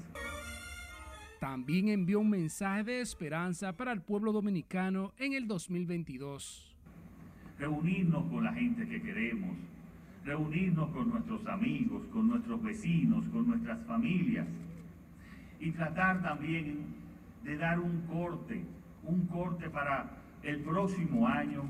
También 1.40 1.90
envió 1.90 2.20
un 2.20 2.30
mensaje 2.30 2.84
de 2.84 3.02
esperanza 3.02 3.74
para 3.74 3.92
el 3.94 4.02
pueblo 4.02 4.32
dominicano 4.32 5.12
en 5.18 5.34
el 5.34 5.48
2022. 5.48 6.78
Reunirnos 7.58 8.26
con 8.26 8.44
la 8.44 8.54
gente 8.54 8.88
que 8.88 9.02
queremos, 9.02 9.58
reunirnos 10.24 10.90
con 10.92 11.10
nuestros 11.10 11.46
amigos, 11.48 12.04
con 12.08 12.28
nuestros 12.28 12.62
vecinos, 12.62 13.26
con 13.30 13.48
nuestras 13.48 13.84
familias 13.86 14.48
y 15.60 15.72
tratar 15.72 16.22
también 16.22 16.86
de 17.44 17.58
dar 17.58 17.80
un 17.80 18.02
corte, 18.02 18.64
un 19.04 19.26
corte 19.28 19.70
para 19.70 20.12
el 20.44 20.60
próximo 20.62 21.28
año, 21.28 21.64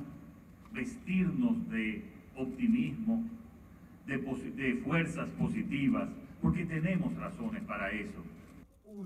vestirnos 0.72 1.70
de 1.70 2.04
optimismo, 2.36 3.24
de, 4.08 4.18
de 4.18 4.76
fuerzas 4.84 5.30
positivas, 5.32 6.10
porque 6.42 6.66
tenemos 6.66 7.14
razones 7.18 7.64
para 7.64 7.92
eso. 7.92 8.24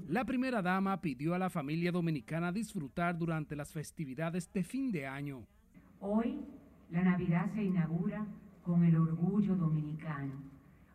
La 0.07 0.25
primera 0.25 0.61
dama 0.61 0.99
pidió 1.01 1.33
a 1.35 1.39
la 1.39 1.49
familia 1.49 1.91
dominicana 1.91 2.51
disfrutar 2.51 3.17
durante 3.17 3.55
las 3.55 3.71
festividades 3.71 4.51
de 4.51 4.63
fin 4.63 4.91
de 4.91 5.05
año. 5.07 5.43
Hoy 5.99 6.39
la 6.91 7.03
Navidad 7.03 7.51
se 7.53 7.63
inaugura 7.63 8.25
con 8.65 8.83
el 8.83 8.97
orgullo 8.97 9.55
dominicano. 9.55 10.33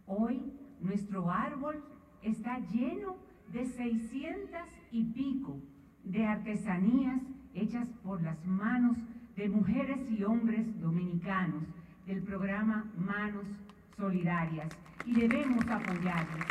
Hoy 0.07 0.43
nuestro 0.81 1.31
árbol 1.31 1.83
está 2.23 2.59
lleno 2.59 3.17
de 3.53 3.65
600 3.65 4.61
y 4.91 5.05
pico 5.05 5.57
de 6.05 6.27
artesanías 6.27 7.21
hechas 7.55 7.89
por 8.03 8.23
las 8.23 8.45
manos 8.45 8.97
de 9.37 9.49
mujeres 9.49 9.99
y 10.11 10.23
hombres 10.25 10.67
dominicanos 10.81 11.63
del 12.07 12.23
programa 12.23 12.91
Manos 12.97 13.47
Solidarias 13.97 14.69
y 15.07 15.15
debemos 15.15 15.65
apoyarles. 15.67 16.47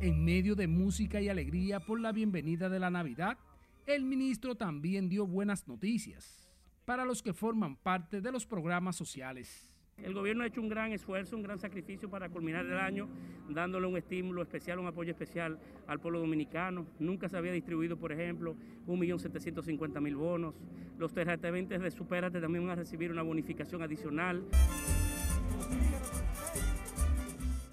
En 0.00 0.24
medio 0.24 0.54
de 0.54 0.66
música 0.66 1.20
y 1.20 1.28
alegría 1.28 1.80
por 1.80 2.00
la 2.00 2.12
bienvenida 2.12 2.68
de 2.68 2.80
la 2.80 2.90
Navidad, 2.90 3.38
el 3.86 4.04
ministro 4.04 4.54
también 4.56 5.08
dio 5.08 5.26
buenas 5.26 5.66
noticias 5.66 6.51
para 6.84 7.04
los 7.04 7.22
que 7.22 7.32
forman 7.32 7.76
parte 7.76 8.20
de 8.20 8.32
los 8.32 8.46
programas 8.46 8.96
sociales. 8.96 9.68
El 9.98 10.14
gobierno 10.14 10.42
ha 10.42 10.46
hecho 10.46 10.60
un 10.60 10.68
gran 10.68 10.92
esfuerzo, 10.92 11.36
un 11.36 11.42
gran 11.42 11.58
sacrificio 11.58 12.10
para 12.10 12.28
culminar 12.28 12.64
el 12.64 12.78
año, 12.78 13.08
dándole 13.48 13.86
un 13.86 13.96
estímulo 13.96 14.42
especial, 14.42 14.78
un 14.78 14.86
apoyo 14.86 15.12
especial 15.12 15.60
al 15.86 16.00
pueblo 16.00 16.18
dominicano. 16.18 16.86
Nunca 16.98 17.28
se 17.28 17.36
había 17.36 17.52
distribuido, 17.52 17.96
por 17.96 18.10
ejemplo, 18.10 18.56
1.750.000 18.86 20.16
bonos. 20.16 20.54
Los 20.98 21.12
terratenientes 21.12 21.80
de 21.80 21.90
Supérate 21.90 22.40
también 22.40 22.64
van 22.64 22.72
a 22.72 22.80
recibir 22.80 23.12
una 23.12 23.22
bonificación 23.22 23.82
adicional. 23.82 24.44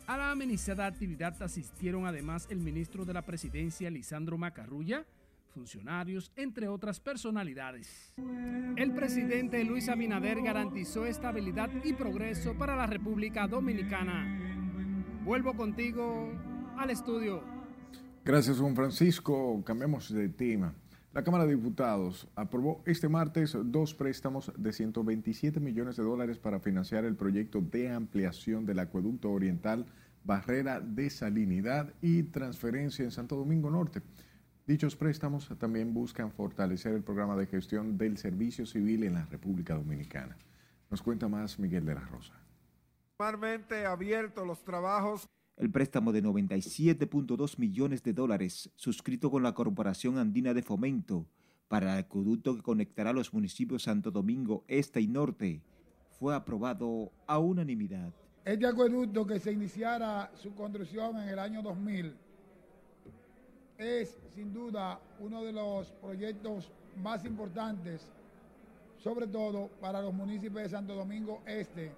A 0.06 0.18
la 0.18 0.32
amenizada 0.32 0.86
actividad 0.86 1.42
asistieron 1.42 2.06
además 2.06 2.48
el 2.50 2.60
ministro 2.60 3.06
de 3.06 3.14
la 3.14 3.24
Presidencia, 3.24 3.90
Lisandro 3.90 4.38
Macarrulla, 4.38 5.06
funcionarios, 5.50 6.32
entre 6.36 6.68
otras 6.68 7.00
personalidades. 7.00 8.14
El 8.76 8.94
presidente 8.94 9.64
Luis 9.64 9.90
Abinader 9.90 10.42
garantizó 10.42 11.06
estabilidad 11.06 11.70
y 11.84 11.94
progreso 11.94 12.54
para 12.58 12.76
la 12.76 12.88
República 12.88 13.48
Dominicana. 13.48 14.26
Vuelvo 15.24 15.54
contigo 15.56 16.32
al 16.78 16.90
estudio. 16.90 17.44
Gracias, 18.24 18.58
Juan 18.58 18.76
Francisco. 18.76 19.62
Cambiamos 19.66 20.14
de 20.14 20.30
tema. 20.30 20.74
La 21.12 21.24
Cámara 21.24 21.46
de 21.46 21.56
Diputados 21.56 22.28
aprobó 22.36 22.84
este 22.86 23.10
martes 23.10 23.58
dos 23.66 23.96
préstamos 23.96 24.54
de 24.56 24.72
127 24.72 25.60
millones 25.60 25.98
de 25.98 26.04
dólares 26.04 26.38
para 26.38 26.60
financiar 26.60 27.04
el 27.04 27.16
proyecto 27.16 27.62
de 27.62 27.90
ampliación 27.90 28.68
del 28.68 28.78
acueducto 28.78 29.32
oriental, 29.32 29.88
barrera 30.24 30.80
de 30.80 31.10
salinidad 31.10 31.94
y 32.02 32.24
transferencia 32.24 33.04
en 33.04 33.10
Santo 33.10 33.36
Domingo 33.36 33.72
Norte. 33.72 34.04
Dichos 34.70 34.96
préstamos 34.96 35.50
también 35.58 35.96
buscan 35.96 36.32
fortalecer 36.32 36.94
el 36.94 37.02
programa 37.02 37.36
de 37.36 37.48
gestión 37.48 37.98
del 37.98 38.20
servicio 38.20 38.68
civil 38.68 39.04
en 39.04 39.16
la 39.16 39.26
República 39.26 39.74
Dominicana. 39.74 40.38
Nos 40.92 41.02
cuenta 41.02 41.28
más 41.28 41.58
Miguel 41.58 41.88
de 41.88 41.96
la 41.96 42.02
Rosa. 42.02 42.36
Formalmente 43.18 43.88
abierto 43.88 44.46
los 44.46 44.64
trabajos. 44.64 45.28
El 45.58 45.72
préstamo 45.72 46.12
de 46.12 46.22
97.2 46.22 47.58
millones 47.58 48.04
de 48.04 48.14
dólares, 48.14 48.70
suscrito 48.76 49.32
con 49.32 49.42
la 49.42 49.56
Corporación 49.56 50.20
Andina 50.20 50.54
de 50.54 50.62
Fomento, 50.62 51.26
para 51.68 51.94
el 51.94 52.02
acueducto 52.02 52.56
que 52.56 52.62
conectará 52.62 53.12
los 53.12 53.34
municipios 53.34 53.82
Santo 53.82 54.12
Domingo 54.12 54.66
Este 54.68 55.02
y 55.02 55.08
Norte, 55.08 55.64
fue 56.20 56.36
aprobado 56.36 57.12
a 57.26 57.40
unanimidad. 57.40 58.14
Este 58.46 58.68
acueducto 58.68 59.26
que 59.26 59.40
se 59.40 59.52
iniciara 59.52 60.30
su 60.36 60.54
construcción 60.54 61.18
en 61.18 61.30
el 61.30 61.40
año 61.40 61.64
2000 61.64 62.29
es 63.80 64.18
sin 64.36 64.54
duda 64.54 65.00
uno 65.20 65.44
de 65.44 65.54
los 65.54 65.92
proyectos 65.94 66.70
más 67.02 67.26
importantes, 67.26 68.12
sobre 68.98 69.26
todo 69.28 69.70
para 69.80 70.02
los 70.02 70.14
municipios 70.14 70.64
de 70.64 70.70
Santo 70.70 70.94
Domingo 70.94 71.42
Este 71.46 71.92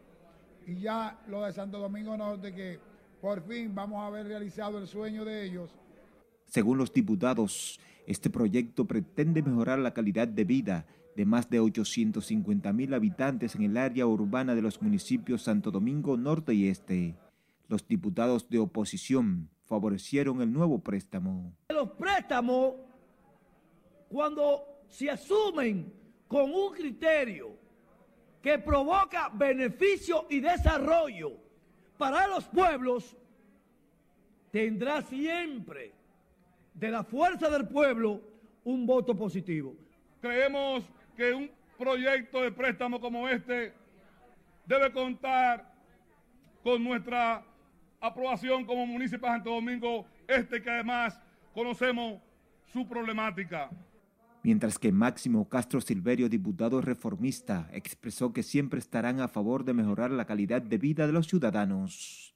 y 0.67 0.79
ya 0.79 1.19
lo 1.27 1.43
de 1.43 1.51
Santo 1.51 1.79
Domingo 1.79 2.15
Norte, 2.15 2.53
que 2.53 2.79
por 3.19 3.41
fin 3.41 3.73
vamos 3.73 3.99
a 3.99 4.07
haber 4.07 4.27
realizado 4.27 4.77
el 4.77 4.87
sueño 4.87 5.25
de 5.25 5.43
ellos. 5.43 5.71
Según 6.45 6.77
los 6.77 6.93
diputados, 6.93 7.79
este 8.05 8.29
proyecto 8.29 8.85
pretende 8.85 9.41
mejorar 9.41 9.79
la 9.79 9.93
calidad 9.93 10.27
de 10.27 10.43
vida 10.43 10.85
de 11.15 11.25
más 11.25 11.49
de 11.49 11.59
850 11.59 12.71
mil 12.73 12.93
habitantes 12.93 13.55
en 13.55 13.63
el 13.63 13.77
área 13.77 14.05
urbana 14.05 14.55
de 14.55 14.61
los 14.61 14.81
municipios 14.81 15.41
Santo 15.41 15.71
Domingo 15.71 16.15
Norte 16.15 16.53
y 16.53 16.67
Este. 16.67 17.15
Los 17.71 17.87
diputados 17.87 18.49
de 18.49 18.59
oposición 18.59 19.49
favorecieron 19.63 20.41
el 20.41 20.51
nuevo 20.51 20.79
préstamo. 20.79 21.53
Los 21.69 21.91
préstamos, 21.91 22.73
cuando 24.09 24.65
se 24.89 25.09
asumen 25.09 25.89
con 26.27 26.51
un 26.51 26.73
criterio 26.73 27.55
que 28.41 28.59
provoca 28.59 29.29
beneficio 29.29 30.27
y 30.29 30.41
desarrollo 30.41 31.31
para 31.97 32.27
los 32.27 32.43
pueblos, 32.43 33.15
tendrá 34.51 35.01
siempre 35.03 35.93
de 36.73 36.91
la 36.91 37.05
fuerza 37.05 37.49
del 37.49 37.69
pueblo 37.69 38.19
un 38.65 38.85
voto 38.85 39.15
positivo. 39.15 39.73
Creemos 40.19 40.83
que 41.15 41.33
un 41.33 41.49
proyecto 41.77 42.41
de 42.41 42.51
préstamo 42.51 42.99
como 42.99 43.29
este 43.29 43.71
debe 44.65 44.91
contar 44.91 45.73
con 46.63 46.83
nuestra 46.83 47.45
aprobación 48.01 48.65
como 48.65 48.85
municipio 48.85 49.27
de 49.27 49.33
Santo 49.35 49.51
Domingo 49.51 50.05
Este, 50.27 50.61
que 50.61 50.69
además 50.69 51.21
conocemos 51.53 52.19
su 52.65 52.87
problemática. 52.87 53.69
Mientras 54.43 54.79
que 54.79 54.91
Máximo 54.91 55.47
Castro 55.47 55.81
Silverio, 55.81 56.27
diputado 56.27 56.81
reformista, 56.81 57.69
expresó 57.71 58.33
que 58.33 58.41
siempre 58.41 58.79
estarán 58.79 59.21
a 59.21 59.27
favor 59.27 59.63
de 59.63 59.73
mejorar 59.73 60.09
la 60.09 60.25
calidad 60.25 60.63
de 60.63 60.79
vida 60.79 61.05
de 61.05 61.13
los 61.13 61.27
ciudadanos. 61.27 62.33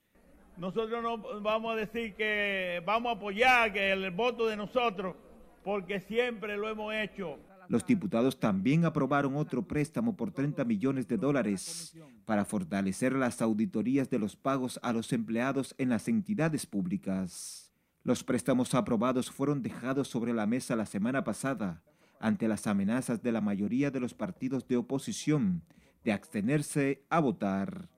Nosotros 0.58 1.02
no 1.02 1.42
vamos 1.42 1.74
a 1.74 1.76
decir 1.76 2.14
que 2.14 2.82
vamos 2.86 3.10
a 3.10 3.16
apoyar 3.16 3.74
que 3.74 3.92
el 3.92 4.12
voto 4.12 4.46
de 4.46 4.56
nosotros, 4.56 5.16
porque 5.64 6.00
siempre 6.00 6.56
lo 6.58 6.70
hemos 6.70 6.94
hecho. 6.94 7.40
Los 7.68 7.86
diputados 7.86 8.40
también 8.40 8.86
aprobaron 8.86 9.36
otro 9.36 9.68
préstamo 9.68 10.16
por 10.16 10.32
30 10.32 10.64
millones 10.66 11.08
de 11.08 11.18
dólares 11.18 11.96
para 12.26 12.46
fortalecer 12.46 13.14
las 13.14 13.42
auditorías 13.42 14.10
de 14.10 14.20
los 14.20 14.36
pagos 14.36 14.80
a 14.84 14.94
los 14.94 15.14
empleados 15.14 15.76
en 15.78 15.90
las 15.90 16.08
entidades 16.08 16.66
públicas. 16.66 17.72
Los 18.04 18.24
préstamos 18.24 18.76
aprobados 18.76 19.32
fueron 19.32 19.64
dejados 19.64 20.08
sobre 20.08 20.34
la 20.34 20.46
mesa 20.46 20.76
la 20.76 20.86
semana 20.86 21.24
pasada 21.24 21.82
ante 22.20 22.48
las 22.48 22.68
amenazas 22.68 23.22
de 23.24 23.32
la 23.32 23.42
mayoría 23.42 23.92
de 23.92 24.00
los 24.00 24.14
partidos 24.14 24.68
de 24.68 24.78
oposición 24.78 25.64
de 26.04 26.14
abstenerse 26.14 27.04
a 27.10 27.20
votar. 27.20 27.90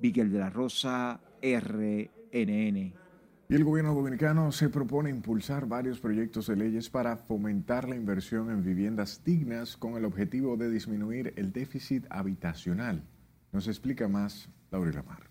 Miguel 0.00 0.30
de 0.30 0.38
la 0.38 0.50
Rosa, 0.50 1.20
RNN. 1.42 3.07
Y 3.50 3.54
el 3.54 3.64
gobierno 3.64 3.94
dominicano 3.94 4.52
se 4.52 4.68
propone 4.68 5.08
impulsar 5.08 5.66
varios 5.66 6.00
proyectos 6.00 6.48
de 6.48 6.56
leyes 6.56 6.90
para 6.90 7.16
fomentar 7.16 7.88
la 7.88 7.96
inversión 7.96 8.50
en 8.50 8.62
viviendas 8.62 9.24
dignas 9.24 9.74
con 9.78 9.96
el 9.96 10.04
objetivo 10.04 10.58
de 10.58 10.70
disminuir 10.70 11.32
el 11.34 11.50
déficit 11.50 12.04
habitacional. 12.10 13.02
Nos 13.50 13.66
explica 13.66 14.06
más 14.06 14.50
Laura 14.70 14.92
Lamar. 14.92 15.30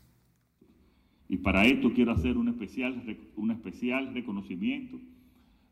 Y 1.30 1.38
para 1.38 1.66
esto 1.66 1.94
quiero 1.94 2.12
hacer 2.12 2.38
un 2.38 2.50
especial, 2.50 3.04
un 3.36 3.52
especial 3.52 4.12
reconocimiento 4.12 4.98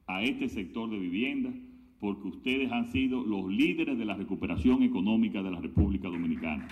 a 0.05 0.21
este 0.21 0.47
sector 0.47 0.87
de 0.91 0.99
vivienda, 0.99 1.51
porque 1.99 2.27
ustedes 2.27 2.71
han 2.71 2.91
sido 2.91 3.23
los 3.23 3.47
líderes 3.47 3.97
de 3.97 4.05
la 4.05 4.13
recuperación 4.13 4.83
económica 4.83 5.41
de 5.41 5.49
la 5.49 5.59
República 5.59 6.09
Dominicana. 6.09 6.67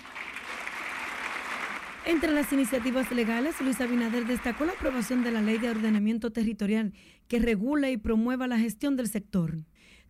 Entre 2.06 2.34
las 2.34 2.52
iniciativas 2.52 3.10
legales, 3.14 3.62
Luis 3.62 3.80
Abinader 3.80 4.26
destacó 4.26 4.66
la 4.66 4.74
aprobación 4.74 5.24
de 5.24 5.32
la 5.32 5.42
Ley 5.42 5.58
de 5.58 5.70
Ordenamiento 5.70 6.32
Territorial 6.32 6.92
que 7.30 7.40
regula 7.40 7.92
y 7.92 7.98
promueva 7.98 8.46
la 8.46 8.60
gestión 8.60 8.98
del 8.98 9.08
sector. 9.08 9.60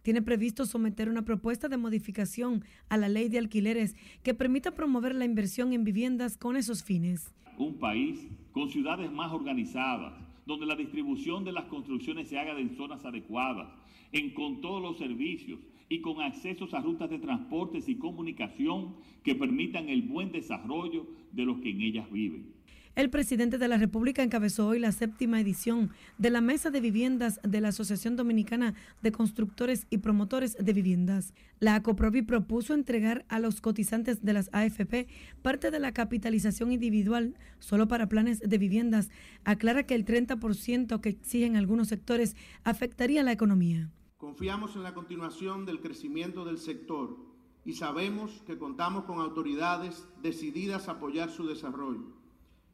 Tiene 0.02 0.24
previsto 0.24 0.66
someter 0.66 1.08
una 1.08 1.24
propuesta 1.24 1.70
de 1.70 1.78
modificación 1.78 2.66
a 2.90 2.98
la 2.98 3.10
ley 3.10 3.30
de 3.30 3.38
alquileres 3.38 3.96
que 4.24 4.34
permita 4.34 4.72
promover 4.72 5.14
la 5.14 5.26
inversión 5.26 5.72
en 5.72 5.84
viviendas 5.84 6.36
con 6.36 6.56
esos 6.56 6.84
fines. 6.84 7.32
Un 7.60 7.76
país 7.76 8.28
con 8.52 8.72
ciudades 8.72 9.12
más 9.12 9.32
organizadas, 9.32 10.14
donde 10.48 10.66
la 10.66 10.76
distribución 10.76 11.44
de 11.46 11.52
las 11.52 11.66
construcciones 11.66 12.28
se 12.28 12.40
haga 12.40 12.60
en 12.60 12.76
zonas 12.76 13.06
adecuadas, 13.06 13.70
en, 14.12 14.34
con 14.34 14.62
todos 14.62 14.82
los 14.82 14.98
servicios, 14.98 15.60
y 15.90 16.02
con 16.02 16.22
accesos 16.22 16.74
a 16.74 16.82
rutas 16.82 17.10
de 17.10 17.20
transportes 17.20 17.88
y 17.90 17.96
comunicación 17.96 18.96
que 19.24 19.36
permitan 19.36 19.90
el 19.90 20.04
buen 20.04 20.32
desarrollo 20.32 21.08
de 21.32 21.46
los 21.46 21.60
que 21.60 21.72
en 21.72 21.82
ellas 21.82 22.12
viven. 22.12 22.54
El 22.96 23.10
presidente 23.10 23.58
de 23.58 23.68
la 23.68 23.78
República 23.78 24.22
encabezó 24.22 24.68
hoy 24.68 24.78
la 24.78 24.92
séptima 24.92 25.42
edición 25.42 25.90
de 26.20 26.30
la 26.30 26.42
Mesa 26.42 26.70
de 26.70 26.80
Viviendas 26.80 27.40
de 27.42 27.60
la 27.60 27.70
Asociación 27.70 28.16
Dominicana 28.16 28.76
de 29.02 29.12
Constructores 29.12 29.88
y 29.90 29.98
Promotores 29.98 30.56
de 30.60 30.74
Viviendas. 30.74 31.34
La 31.60 31.74
ACOPROVI 31.74 32.22
propuso 32.22 32.76
entregar 32.76 33.26
a 33.30 33.40
los 33.40 33.62
cotizantes 33.62 34.24
de 34.24 34.34
las 34.34 34.52
AFP 34.54 35.08
parte 35.42 35.72
de 35.72 35.80
la 35.80 35.92
capitalización 35.92 36.72
individual 36.72 37.34
solo 37.58 37.88
para 37.88 38.10
planes 38.10 38.42
de 38.42 38.58
viviendas. 38.60 39.10
Aclara 39.44 39.88
que 39.88 39.96
el 39.96 40.06
30% 40.06 41.02
que 41.02 41.10
exigen 41.10 41.56
algunos 41.56 41.88
sectores 41.88 42.36
afectaría 42.64 43.24
la 43.24 43.32
economía. 43.32 43.90
Confiamos 44.24 44.78
en 44.78 44.84
la 44.84 44.94
continuación 44.94 45.66
del 45.66 45.82
crecimiento 45.82 46.46
del 46.46 46.58
sector 46.58 47.18
y 47.66 47.74
sabemos 47.74 48.32
que 48.48 48.58
contamos 48.58 49.04
con 49.04 49.20
autoridades 49.20 50.08
decididas 50.22 50.88
a 50.88 50.94
apoyar 50.94 51.30
su 51.30 51.46
desarrollo, 51.46 52.06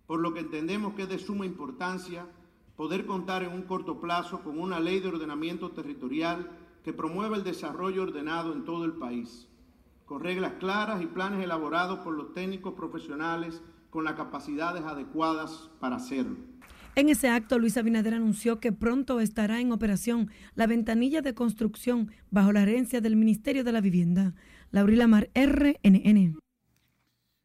por 0.05 0.19
lo 0.19 0.31
que 0.31 0.41
entendemos 0.41 0.93
que 0.93 1.01
es 1.01 1.09
de 1.09 1.17
suma 1.17 1.47
importancia 1.47 2.27
poder 2.77 3.07
contar 3.07 3.41
en 3.41 3.51
un 3.51 3.63
corto 3.63 3.99
plazo 3.99 4.43
con 4.43 4.59
una 4.59 4.79
ley 4.79 4.99
de 4.99 5.07
ordenamiento 5.07 5.71
territorial 5.71 6.51
que 6.83 6.93
promueva 6.93 7.35
el 7.35 7.43
desarrollo 7.43 8.03
ordenado 8.03 8.53
en 8.53 8.63
todo 8.63 8.85
el 8.85 8.93
país, 8.93 9.47
con 10.05 10.21
reglas 10.21 10.53
claras 10.59 11.01
y 11.01 11.07
planes 11.07 11.43
elaborados 11.43 11.97
por 12.01 12.13
los 12.13 12.31
técnicos 12.35 12.75
profesionales 12.75 13.59
con 13.89 14.03
las 14.03 14.13
capacidades 14.13 14.83
adecuadas 14.83 15.71
para 15.79 15.95
hacerlo. 15.95 16.48
En 16.95 17.09
ese 17.09 17.29
acto, 17.29 17.59
Luis 17.59 17.77
Abinader 17.77 18.13
anunció 18.13 18.59
que 18.59 18.71
pronto 18.71 19.19
estará 19.21 19.61
en 19.61 19.71
operación 19.71 20.29
la 20.55 20.67
ventanilla 20.67 21.21
de 21.21 21.33
construcción 21.33 22.11
bajo 22.31 22.51
la 22.51 22.63
herencia 22.63 22.99
del 22.99 23.15
Ministerio 23.15 23.63
de 23.63 23.71
la 23.71 23.81
Vivienda. 23.81 24.33
Laurila 24.71 25.07
Mar, 25.07 25.29
RNN. 25.33 26.37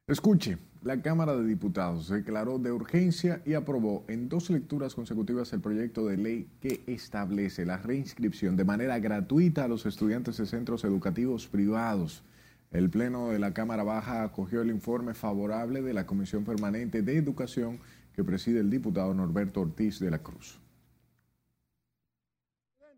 Escuche, 0.06 0.58
la 0.82 1.00
Cámara 1.00 1.34
de 1.34 1.46
Diputados 1.46 2.08
declaró 2.08 2.58
de 2.58 2.72
urgencia 2.72 3.40
y 3.46 3.54
aprobó 3.54 4.04
en 4.08 4.28
dos 4.28 4.50
lecturas 4.50 4.94
consecutivas 4.94 5.52
el 5.52 5.60
proyecto 5.60 6.06
de 6.06 6.18
ley 6.18 6.48
que 6.60 6.82
establece 6.86 7.64
la 7.64 7.78
reinscripción 7.78 8.56
de 8.56 8.64
manera 8.64 8.98
gratuita 8.98 9.64
a 9.64 9.68
los 9.68 9.86
estudiantes 9.86 10.36
de 10.36 10.46
centros 10.46 10.84
educativos 10.84 11.46
privados. 11.46 12.22
El 12.70 12.90
Pleno 12.90 13.30
de 13.30 13.38
la 13.38 13.54
Cámara 13.54 13.82
Baja 13.82 14.24
acogió 14.24 14.60
el 14.60 14.68
informe 14.68 15.14
favorable 15.14 15.80
de 15.80 15.94
la 15.94 16.06
Comisión 16.06 16.44
Permanente 16.44 17.00
de 17.00 17.16
Educación 17.16 17.78
que 18.14 18.24
preside 18.24 18.60
el 18.60 18.70
diputado 18.70 19.12
Norberto 19.12 19.60
Ortiz 19.60 20.00
de 20.00 20.10
la 20.10 20.18
Cruz. 20.18 20.60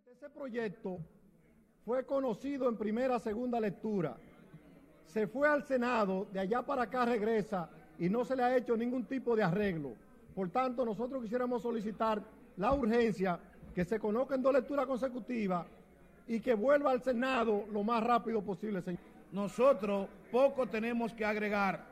Ese 0.06 0.30
proyecto 0.30 0.98
fue 1.84 2.04
conocido 2.04 2.68
en 2.68 2.76
primera, 2.76 3.18
segunda 3.18 3.58
lectura 3.60 4.16
se 5.16 5.26
fue 5.26 5.48
al 5.48 5.62
Senado, 5.62 6.26
de 6.30 6.40
allá 6.40 6.60
para 6.60 6.82
acá 6.82 7.06
regresa 7.06 7.70
y 7.98 8.10
no 8.10 8.22
se 8.24 8.36
le 8.36 8.42
ha 8.42 8.54
hecho 8.54 8.76
ningún 8.76 9.04
tipo 9.06 9.34
de 9.34 9.42
arreglo. 9.42 9.94
Por 10.34 10.50
tanto, 10.50 10.84
nosotros 10.84 11.22
quisiéramos 11.22 11.62
solicitar 11.62 12.22
la 12.58 12.74
urgencia 12.74 13.38
que 13.74 13.86
se 13.86 13.98
conozca 13.98 14.34
en 14.34 14.42
dos 14.42 14.52
lecturas 14.52 14.84
consecutivas 14.84 15.66
y 16.28 16.40
que 16.40 16.52
vuelva 16.52 16.90
al 16.90 17.02
Senado 17.02 17.64
lo 17.72 17.82
más 17.82 18.02
rápido 18.02 18.42
posible, 18.42 18.82
señor. 18.82 19.00
Nosotros 19.32 20.08
poco 20.30 20.66
tenemos 20.66 21.14
que 21.14 21.24
agregar, 21.24 21.82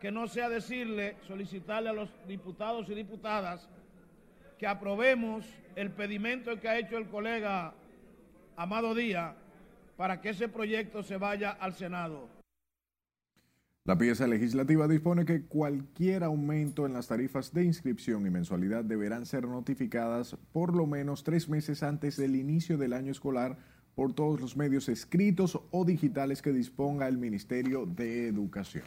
que 0.00 0.10
no 0.10 0.26
sea 0.26 0.48
decirle, 0.48 1.16
solicitarle 1.26 1.90
a 1.90 1.92
los 1.92 2.08
diputados 2.26 2.88
y 2.88 2.94
diputadas 2.94 3.68
que 4.58 4.66
aprobemos 4.66 5.46
el 5.76 5.90
pedimento 5.90 6.58
que 6.58 6.68
ha 6.68 6.78
hecho 6.78 6.96
el 6.96 7.08
colega 7.08 7.74
Amado 8.56 8.94
Díaz 8.94 9.34
para 9.96 10.20
que 10.20 10.30
ese 10.30 10.48
proyecto 10.48 11.02
se 11.02 11.18
vaya 11.18 11.50
al 11.50 11.74
Senado. 11.74 12.28
La 13.84 13.96
pieza 13.96 14.26
legislativa 14.26 14.86
dispone 14.88 15.24
que 15.24 15.46
cualquier 15.46 16.24
aumento 16.24 16.86
en 16.86 16.92
las 16.92 17.08
tarifas 17.08 17.52
de 17.52 17.64
inscripción 17.64 18.26
y 18.26 18.30
mensualidad 18.30 18.84
deberán 18.84 19.26
ser 19.26 19.46
notificadas 19.48 20.36
por 20.52 20.74
lo 20.76 20.86
menos 20.86 21.24
tres 21.24 21.48
meses 21.48 21.82
antes 21.82 22.16
del 22.16 22.36
inicio 22.36 22.78
del 22.78 22.92
año 22.92 23.10
escolar 23.12 23.58
por 23.94 24.14
todos 24.14 24.40
los 24.40 24.56
medios 24.56 24.88
escritos 24.88 25.60
o 25.70 25.84
digitales 25.84 26.40
que 26.40 26.52
disponga 26.52 27.08
el 27.08 27.18
Ministerio 27.18 27.84
de 27.86 28.28
Educación. 28.28 28.84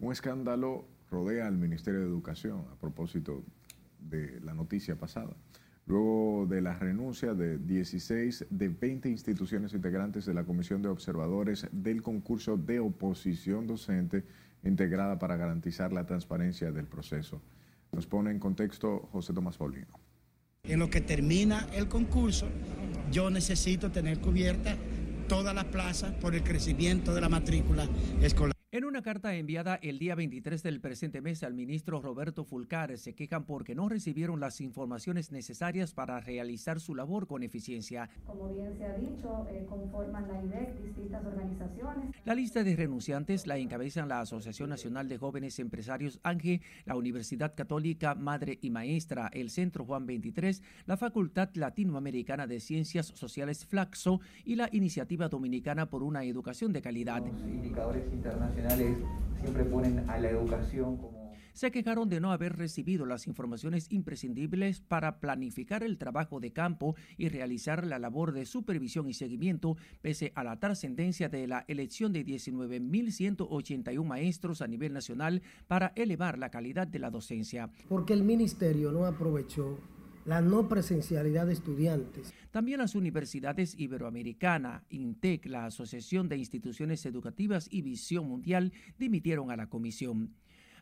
Un 0.00 0.12
escándalo 0.12 0.86
rodea 1.10 1.46
al 1.46 1.56
Ministerio 1.56 2.00
de 2.00 2.06
Educación 2.06 2.64
a 2.72 2.76
propósito 2.76 3.42
de 3.98 4.40
la 4.40 4.54
noticia 4.54 4.96
pasada 4.96 5.34
luego 5.86 6.46
de 6.48 6.60
la 6.60 6.74
renuncia 6.74 7.34
de 7.34 7.58
16 7.58 8.46
de 8.50 8.68
20 8.68 9.08
instituciones 9.08 9.72
integrantes 9.72 10.26
de 10.26 10.34
la 10.34 10.44
Comisión 10.44 10.82
de 10.82 10.88
Observadores 10.88 11.66
del 11.70 12.02
concurso 12.02 12.56
de 12.56 12.80
oposición 12.80 13.66
docente 13.66 14.24
integrada 14.64 15.18
para 15.18 15.36
garantizar 15.36 15.92
la 15.92 16.04
transparencia 16.04 16.72
del 16.72 16.86
proceso. 16.86 17.40
Nos 17.92 18.06
pone 18.06 18.32
en 18.32 18.40
contexto 18.40 19.08
José 19.12 19.32
Tomás 19.32 19.56
Paulino. 19.56 20.00
En 20.64 20.80
lo 20.80 20.90
que 20.90 21.00
termina 21.00 21.68
el 21.72 21.86
concurso, 21.86 22.48
yo 23.12 23.30
necesito 23.30 23.92
tener 23.92 24.18
cubierta 24.18 24.76
todas 25.28 25.54
las 25.54 25.66
plazas 25.66 26.12
por 26.14 26.34
el 26.34 26.42
crecimiento 26.42 27.14
de 27.14 27.20
la 27.20 27.28
matrícula 27.28 27.88
escolar. 28.20 28.55
En 28.76 28.84
una 28.84 29.00
carta 29.00 29.34
enviada 29.34 29.78
el 29.80 29.98
día 29.98 30.14
23 30.14 30.62
del 30.62 30.82
presente 30.82 31.22
mes 31.22 31.42
al 31.42 31.54
ministro 31.54 32.02
Roberto 32.02 32.44
Fulcar, 32.44 32.98
se 32.98 33.14
quejan 33.14 33.44
porque 33.46 33.74
no 33.74 33.88
recibieron 33.88 34.38
las 34.38 34.60
informaciones 34.60 35.32
necesarias 35.32 35.94
para 35.94 36.20
realizar 36.20 36.78
su 36.78 36.94
labor 36.94 37.26
con 37.26 37.42
eficiencia. 37.42 38.10
Como 38.26 38.52
bien 38.52 38.76
se 38.76 38.84
ha 38.84 38.98
dicho, 38.98 39.46
eh, 39.48 39.64
conforman 39.66 40.28
la 40.28 40.42
IDEC 40.42 40.78
distintas 40.82 41.24
organizaciones. 41.24 42.14
La 42.26 42.34
lista 42.34 42.62
de 42.64 42.76
renunciantes 42.76 43.46
la 43.46 43.56
encabezan 43.56 44.10
la 44.10 44.20
Asociación 44.20 44.68
Nacional 44.68 45.08
de 45.08 45.16
Jóvenes 45.16 45.58
Empresarios 45.58 46.20
ANGE, 46.22 46.60
la 46.84 46.96
Universidad 46.96 47.54
Católica 47.54 48.14
Madre 48.14 48.58
y 48.60 48.68
Maestra, 48.68 49.30
el 49.32 49.48
Centro 49.48 49.86
Juan 49.86 50.04
23, 50.04 50.62
la 50.84 50.98
Facultad 50.98 51.48
Latinoamericana 51.54 52.46
de 52.46 52.60
Ciencias 52.60 53.06
Sociales 53.06 53.64
Flaxo 53.64 54.20
y 54.44 54.56
la 54.56 54.68
Iniciativa 54.70 55.30
Dominicana 55.30 55.88
por 55.88 56.02
una 56.02 56.24
Educación 56.24 56.74
de 56.74 56.82
Calidad. 56.82 57.24
Los 57.24 57.40
indicadores 57.40 58.04
internacionales 58.12 58.65
siempre 59.40 59.64
ponen 59.64 60.08
a 60.10 60.18
la 60.18 60.30
educación 60.30 60.96
como 60.96 61.26
se 61.56 61.70
quejaron 61.70 62.10
de 62.10 62.20
no 62.20 62.32
haber 62.32 62.58
recibido 62.58 63.06
las 63.06 63.26
informaciones 63.26 63.86
imprescindibles 63.90 64.82
para 64.82 65.20
planificar 65.20 65.82
el 65.82 65.96
trabajo 65.96 66.38
de 66.38 66.52
campo 66.52 66.96
y 67.16 67.30
realizar 67.30 67.86
la 67.86 67.98
labor 67.98 68.32
de 68.32 68.44
supervisión 68.44 69.08
y 69.08 69.14
seguimiento, 69.14 69.78
pese 70.02 70.32
a 70.34 70.44
la 70.44 70.60
trascendencia 70.60 71.30
de 71.30 71.46
la 71.46 71.64
elección 71.66 72.12
de 72.12 72.26
19.181 72.26 74.04
maestros 74.04 74.60
a 74.60 74.66
nivel 74.66 74.92
nacional 74.92 75.40
para 75.66 75.94
elevar 75.96 76.38
la 76.38 76.50
calidad 76.50 76.86
de 76.86 76.98
la 76.98 77.08
docencia. 77.08 77.70
Porque 77.88 78.12
el 78.12 78.22
ministerio 78.22 78.92
no 78.92 79.06
aprovechó 79.06 79.78
la 80.26 80.40
no 80.40 80.68
presencialidad 80.68 81.46
de 81.46 81.52
estudiantes. 81.52 82.34
También 82.50 82.78
las 82.78 82.94
universidades 82.94 83.78
Iberoamericana, 83.78 84.84
INTEC, 84.90 85.46
la 85.46 85.66
Asociación 85.66 86.28
de 86.28 86.36
Instituciones 86.36 87.06
Educativas 87.06 87.68
y 87.70 87.82
Visión 87.82 88.28
Mundial 88.28 88.72
dimitieron 88.98 89.50
a 89.50 89.56
la 89.56 89.68
comisión. 89.68 90.34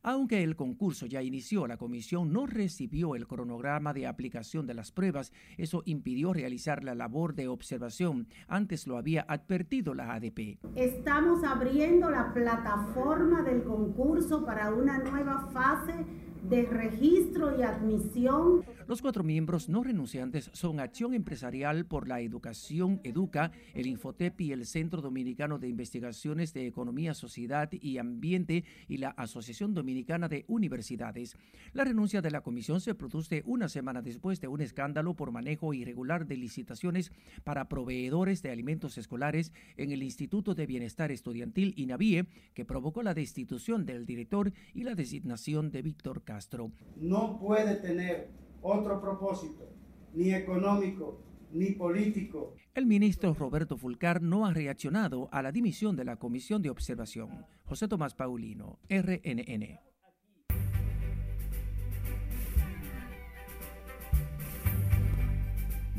Aunque 0.06 0.42
el 0.42 0.54
concurso 0.54 1.06
ya 1.06 1.22
inició, 1.22 1.66
la 1.66 1.78
comisión 1.78 2.30
no 2.30 2.46
recibió 2.46 3.14
el 3.14 3.26
cronograma 3.26 3.94
de 3.94 4.06
aplicación 4.06 4.66
de 4.66 4.74
las 4.74 4.92
pruebas. 4.92 5.32
Eso 5.56 5.82
impidió 5.86 6.34
realizar 6.34 6.84
la 6.84 6.94
labor 6.94 7.34
de 7.34 7.48
observación. 7.48 8.28
Antes 8.46 8.86
lo 8.86 8.98
había 8.98 9.22
advertido 9.22 9.94
la 9.94 10.12
ADP. 10.12 10.58
Estamos 10.76 11.42
abriendo 11.42 12.10
la 12.10 12.34
plataforma 12.34 13.42
del 13.42 13.62
concurso 13.62 14.44
para 14.44 14.74
una 14.74 14.98
nueva 14.98 15.48
fase 15.54 16.04
de 16.48 16.64
registro 16.64 17.58
y 17.58 17.62
admisión. 17.62 18.62
Los 18.86 19.00
cuatro 19.00 19.24
miembros 19.24 19.70
no 19.70 19.82
renunciantes 19.82 20.50
son 20.52 20.78
Acción 20.78 21.14
Empresarial 21.14 21.86
por 21.86 22.06
la 22.06 22.20
Educación 22.20 23.00
Educa, 23.02 23.50
el 23.72 23.86
Infotep 23.86 24.38
y 24.42 24.52
el 24.52 24.66
Centro 24.66 25.00
Dominicano 25.00 25.58
de 25.58 25.68
Investigaciones 25.68 26.52
de 26.52 26.66
Economía, 26.66 27.14
Sociedad 27.14 27.70
y 27.72 27.96
Ambiente 27.96 28.64
y 28.86 28.98
la 28.98 29.08
Asociación 29.10 29.72
Dominicana 29.72 30.28
de 30.28 30.44
Universidades. 30.48 31.34
La 31.72 31.84
renuncia 31.84 32.20
de 32.20 32.30
la 32.30 32.42
comisión 32.42 32.82
se 32.82 32.94
produce 32.94 33.42
una 33.46 33.70
semana 33.70 34.02
después 34.02 34.42
de 34.42 34.48
un 34.48 34.60
escándalo 34.60 35.14
por 35.14 35.32
manejo 35.32 35.72
irregular 35.72 36.26
de 36.26 36.36
licitaciones 36.36 37.10
para 37.42 37.70
proveedores 37.70 38.42
de 38.42 38.50
alimentos 38.50 38.98
escolares 38.98 39.52
en 39.78 39.92
el 39.92 40.02
Instituto 40.02 40.54
de 40.54 40.66
Bienestar 40.66 41.10
Estudiantil 41.10 41.72
INAVIE, 41.78 42.26
que 42.52 42.66
provocó 42.66 43.02
la 43.02 43.14
destitución 43.14 43.86
del 43.86 44.04
director 44.04 44.52
y 44.74 44.84
la 44.84 44.94
designación 44.94 45.70
de 45.70 45.80
Víctor 45.80 46.22
Castro. 46.22 46.70
No 46.96 47.38
puede 47.38 47.76
tener 47.76 48.43
otro 48.64 48.98
propósito, 48.98 49.68
ni 50.14 50.32
económico, 50.32 51.20
ni 51.52 51.72
político. 51.72 52.54
El 52.74 52.86
ministro 52.86 53.34
Roberto 53.34 53.76
Fulcar 53.76 54.22
no 54.22 54.46
ha 54.46 54.54
reaccionado 54.54 55.28
a 55.32 55.42
la 55.42 55.52
dimisión 55.52 55.96
de 55.96 56.04
la 56.04 56.16
Comisión 56.16 56.62
de 56.62 56.70
Observación. 56.70 57.44
José 57.64 57.88
Tomás 57.88 58.14
Paulino, 58.14 58.78
RNN. 58.88 59.80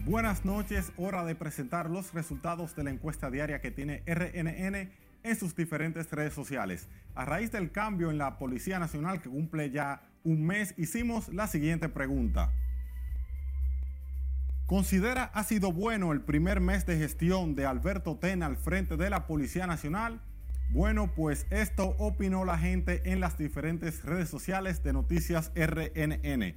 Buenas 0.05 0.43
noches, 0.43 0.91
hora 0.97 1.23
de 1.23 1.35
presentar 1.35 1.89
los 1.89 2.13
resultados 2.13 2.75
de 2.75 2.83
la 2.83 2.89
encuesta 2.89 3.29
diaria 3.29 3.61
que 3.61 3.71
tiene 3.71 4.03
RNN 4.07 4.91
en 5.23 5.35
sus 5.35 5.55
diferentes 5.55 6.11
redes 6.11 6.33
sociales. 6.33 6.89
A 7.13 7.25
raíz 7.25 7.51
del 7.51 7.71
cambio 7.71 8.09
en 8.09 8.17
la 8.17 8.39
Policía 8.39 8.79
Nacional 8.79 9.21
que 9.21 9.29
cumple 9.29 9.69
ya 9.69 10.01
un 10.25 10.45
mes, 10.45 10.73
hicimos 10.77 11.33
la 11.33 11.47
siguiente 11.47 11.87
pregunta. 11.87 12.51
¿Considera 14.65 15.23
ha 15.25 15.43
sido 15.43 15.71
bueno 15.71 16.11
el 16.11 16.21
primer 16.21 16.59
mes 16.59 16.87
de 16.87 16.97
gestión 16.97 17.53
de 17.55 17.67
Alberto 17.67 18.17
Tena 18.17 18.47
al 18.47 18.57
frente 18.57 18.97
de 18.97 19.11
la 19.11 19.27
Policía 19.27 19.67
Nacional? 19.67 20.19
Bueno, 20.71 21.13
pues 21.15 21.45
esto 21.51 21.95
opinó 21.99 22.43
la 22.43 22.57
gente 22.57 23.03
en 23.05 23.19
las 23.19 23.37
diferentes 23.37 24.03
redes 24.03 24.27
sociales 24.27 24.81
de 24.83 24.93
Noticias 24.93 25.51
RNN. 25.55 26.55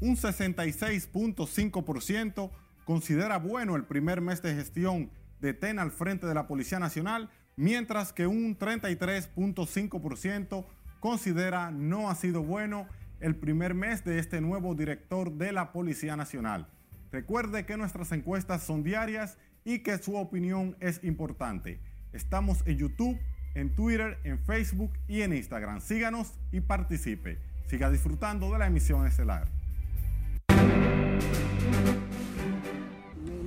Un 0.00 0.16
66.5% 0.16 2.50
considera 2.86 3.38
bueno 3.38 3.76
el 3.76 3.84
primer 3.84 4.22
mes 4.22 4.40
de 4.40 4.54
gestión 4.54 5.10
de 5.40 5.52
Tena 5.52 5.82
al 5.82 5.90
frente 5.90 6.26
de 6.26 6.32
la 6.34 6.46
Policía 6.46 6.78
Nacional, 6.78 7.28
mientras 7.56 8.14
que 8.14 8.26
un 8.26 8.58
33.5% 8.58 10.64
considera 11.00 11.70
no 11.70 12.10
ha 12.10 12.14
sido 12.14 12.42
bueno 12.42 12.86
el 13.20 13.36
primer 13.36 13.74
mes 13.74 14.04
de 14.04 14.18
este 14.18 14.40
nuevo 14.40 14.74
director 14.74 15.32
de 15.32 15.52
la 15.52 15.72
Policía 15.72 16.16
Nacional. 16.16 16.68
Recuerde 17.12 17.64
que 17.64 17.76
nuestras 17.76 18.12
encuestas 18.12 18.62
son 18.62 18.82
diarias 18.82 19.38
y 19.64 19.80
que 19.80 19.98
su 19.98 20.16
opinión 20.16 20.76
es 20.80 21.02
importante. 21.02 21.80
Estamos 22.12 22.62
en 22.66 22.78
YouTube, 22.78 23.18
en 23.54 23.74
Twitter, 23.74 24.18
en 24.24 24.38
Facebook 24.38 24.92
y 25.08 25.22
en 25.22 25.32
Instagram. 25.32 25.80
Síganos 25.80 26.34
y 26.52 26.60
participe. 26.60 27.38
Siga 27.66 27.90
disfrutando 27.90 28.52
de 28.52 28.58
la 28.58 28.66
emisión 28.66 29.06
estelar. 29.06 29.48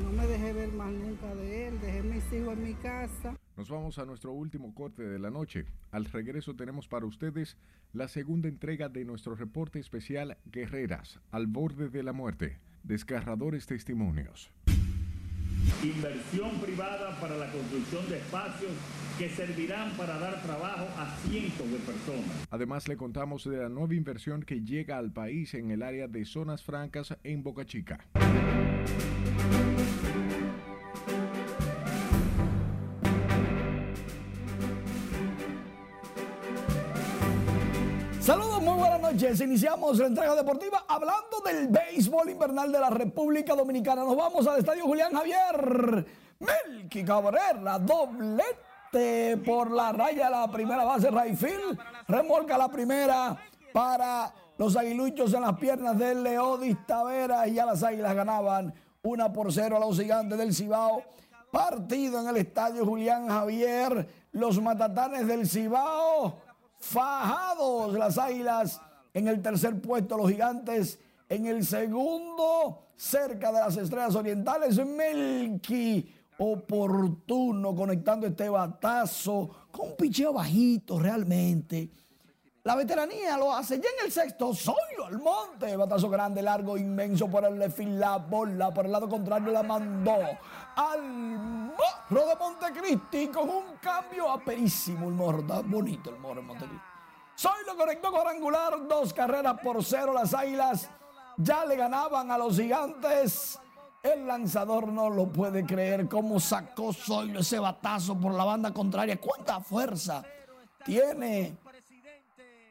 No 0.01 0.11
me 0.11 0.53
ver 0.53 0.71
más 0.73 0.91
nunca 0.91 1.33
en 2.31 2.63
mi 2.63 2.73
casa. 2.75 3.35
Nos 3.57 3.69
vamos 3.69 3.97
a 3.97 4.05
nuestro 4.05 4.31
último 4.33 4.73
corte 4.75 5.01
de 5.01 5.17
la 5.17 5.31
noche. 5.31 5.65
Al 5.91 6.05
regreso 6.05 6.55
tenemos 6.55 6.87
para 6.87 7.05
ustedes 7.05 7.57
la 7.91 8.07
segunda 8.07 8.47
entrega 8.47 8.87
de 8.87 9.03
nuestro 9.03 9.35
reporte 9.35 9.79
especial 9.79 10.37
Guerreras, 10.45 11.19
al 11.31 11.47
borde 11.47 11.89
de 11.89 12.03
la 12.03 12.13
muerte. 12.13 12.59
Desgarradores 12.83 13.65
testimonios. 13.65 14.51
Inversión 15.83 16.59
privada 16.61 17.19
para 17.19 17.35
la 17.35 17.51
construcción 17.51 18.07
de 18.09 18.17
espacios 18.17 18.71
que 19.17 19.29
servirán 19.29 19.91
para 19.97 20.19
dar 20.19 20.41
trabajo 20.43 20.87
a 20.97 21.15
cientos 21.27 21.69
de 21.71 21.77
personas. 21.79 22.47
Además 22.51 22.87
le 22.87 22.95
contamos 22.95 23.43
de 23.43 23.57
la 23.57 23.69
nueva 23.69 23.95
inversión 23.95 24.43
que 24.43 24.61
llega 24.61 24.97
al 24.97 25.11
país 25.11 25.55
en 25.55 25.71
el 25.71 25.81
área 25.81 26.07
de 26.07 26.25
zonas 26.25 26.63
francas 26.63 27.17
en 27.23 27.43
Boca 27.43 27.65
Chica. 27.65 28.05
Buenas 38.79 39.01
noches. 39.01 39.41
Iniciamos 39.41 39.97
la 39.99 40.07
entrega 40.07 40.35
deportiva 40.35 40.85
hablando 40.87 41.41
del 41.43 41.67
béisbol 41.67 42.29
invernal 42.29 42.71
de 42.71 42.79
la 42.79 42.89
República 42.89 43.53
Dominicana. 43.53 44.03
Nos 44.05 44.15
vamos 44.15 44.47
al 44.47 44.59
estadio 44.59 44.85
Julián 44.85 45.11
Javier. 45.11 46.05
Melqui 46.39 47.03
Cabrera, 47.03 47.77
doblete 47.77 49.37
por 49.45 49.71
la 49.71 49.91
raya 49.91 50.25
de 50.25 50.31
la 50.31 50.49
primera 50.49 50.85
base. 50.85 51.11
Rayfield 51.11 51.77
remolca 52.07 52.57
la 52.57 52.69
primera 52.69 53.37
para 53.73 54.33
los 54.57 54.77
aguiluchos 54.77 55.33
en 55.33 55.41
las 55.41 55.57
piernas 55.57 55.97
del 55.97 56.23
Leodis 56.23 56.77
Taveras. 56.87 57.47
Y 57.49 57.55
ya 57.55 57.65
las 57.65 57.83
águilas 57.83 58.15
ganaban 58.15 58.73
una 59.03 59.31
por 59.33 59.51
cero 59.51 59.75
a 59.75 59.79
los 59.81 59.99
gigantes 59.99 60.37
del 60.37 60.55
Cibao. 60.55 61.03
Partido 61.51 62.21
en 62.21 62.29
el 62.29 62.37
estadio 62.37 62.85
Julián 62.85 63.27
Javier. 63.27 64.07
Los 64.31 64.61
matatanes 64.61 65.27
del 65.27 65.49
Cibao 65.49 66.48
fajados 66.79 67.93
las 67.93 68.17
águilas 68.17 68.81
en 69.13 69.27
el 69.27 69.41
tercer 69.41 69.81
puesto, 69.81 70.17
los 70.17 70.29
gigantes 70.29 70.99
en 71.27 71.45
el 71.45 71.65
segundo, 71.65 72.87
cerca 72.95 73.51
de 73.51 73.59
las 73.59 73.77
estrellas 73.77 74.15
orientales, 74.15 74.83
Melqui 74.83 76.15
oportuno 76.39 77.75
conectando 77.75 78.25
este 78.25 78.49
batazo 78.49 79.67
con 79.71 79.89
un 79.89 79.95
picheo 79.95 80.33
bajito 80.33 80.97
realmente. 80.97 81.89
La 82.63 82.75
veteranía 82.75 83.37
lo 83.37 83.53
hace 83.53 83.77
ya 83.77 83.89
en 83.97 84.05
el 84.05 84.11
sexto, 84.11 84.53
Zoilo 84.53 85.05
al 85.05 85.19
monte, 85.19 85.75
batazo 85.75 86.09
grande, 86.09 86.41
largo, 86.41 86.77
inmenso 86.77 87.29
por 87.29 87.45
el 87.45 87.99
la 87.99 88.17
bola 88.17 88.73
por 88.73 88.85
el 88.85 88.91
lado 88.91 89.07
contrario 89.07 89.51
la 89.51 89.63
mandó 89.63 90.17
al 90.79 91.01
morro 91.01 92.25
de 92.25 92.35
Montecristi 92.37 93.27
con 93.27 93.49
un 93.49 93.63
cambio 93.81 94.31
aperísimo, 94.31 95.09
el 95.09 95.13
morro, 95.13 95.39
está 95.41 95.59
bonito 95.59 96.09
el 96.09 96.19
morro 96.19 96.41
de 96.41 96.47
Montecristi. 96.47 96.85
Zoilo 97.37 97.75
conectó 97.75 98.11
cuadrangular, 98.11 98.87
dos 98.87 99.13
carreras 99.13 99.59
por 99.61 99.83
cero, 99.83 100.13
las 100.13 100.33
águilas 100.33 100.89
ya 101.37 101.65
le 101.65 101.75
ganaban 101.75 102.31
a 102.31 102.37
los 102.37 102.55
gigantes. 102.55 103.59
El 104.01 104.25
lanzador 104.25 104.87
no 104.87 105.09
lo 105.09 105.27
puede 105.27 105.65
creer 105.65 106.07
cómo 106.07 106.39
sacó 106.39 106.93
Zoilo 106.93 107.41
ese 107.41 107.59
batazo 107.59 108.17
por 108.17 108.33
la 108.33 108.45
banda 108.45 108.73
contraria. 108.73 109.19
¿Cuánta 109.19 109.59
fuerza 109.59 110.23
tiene 110.85 111.57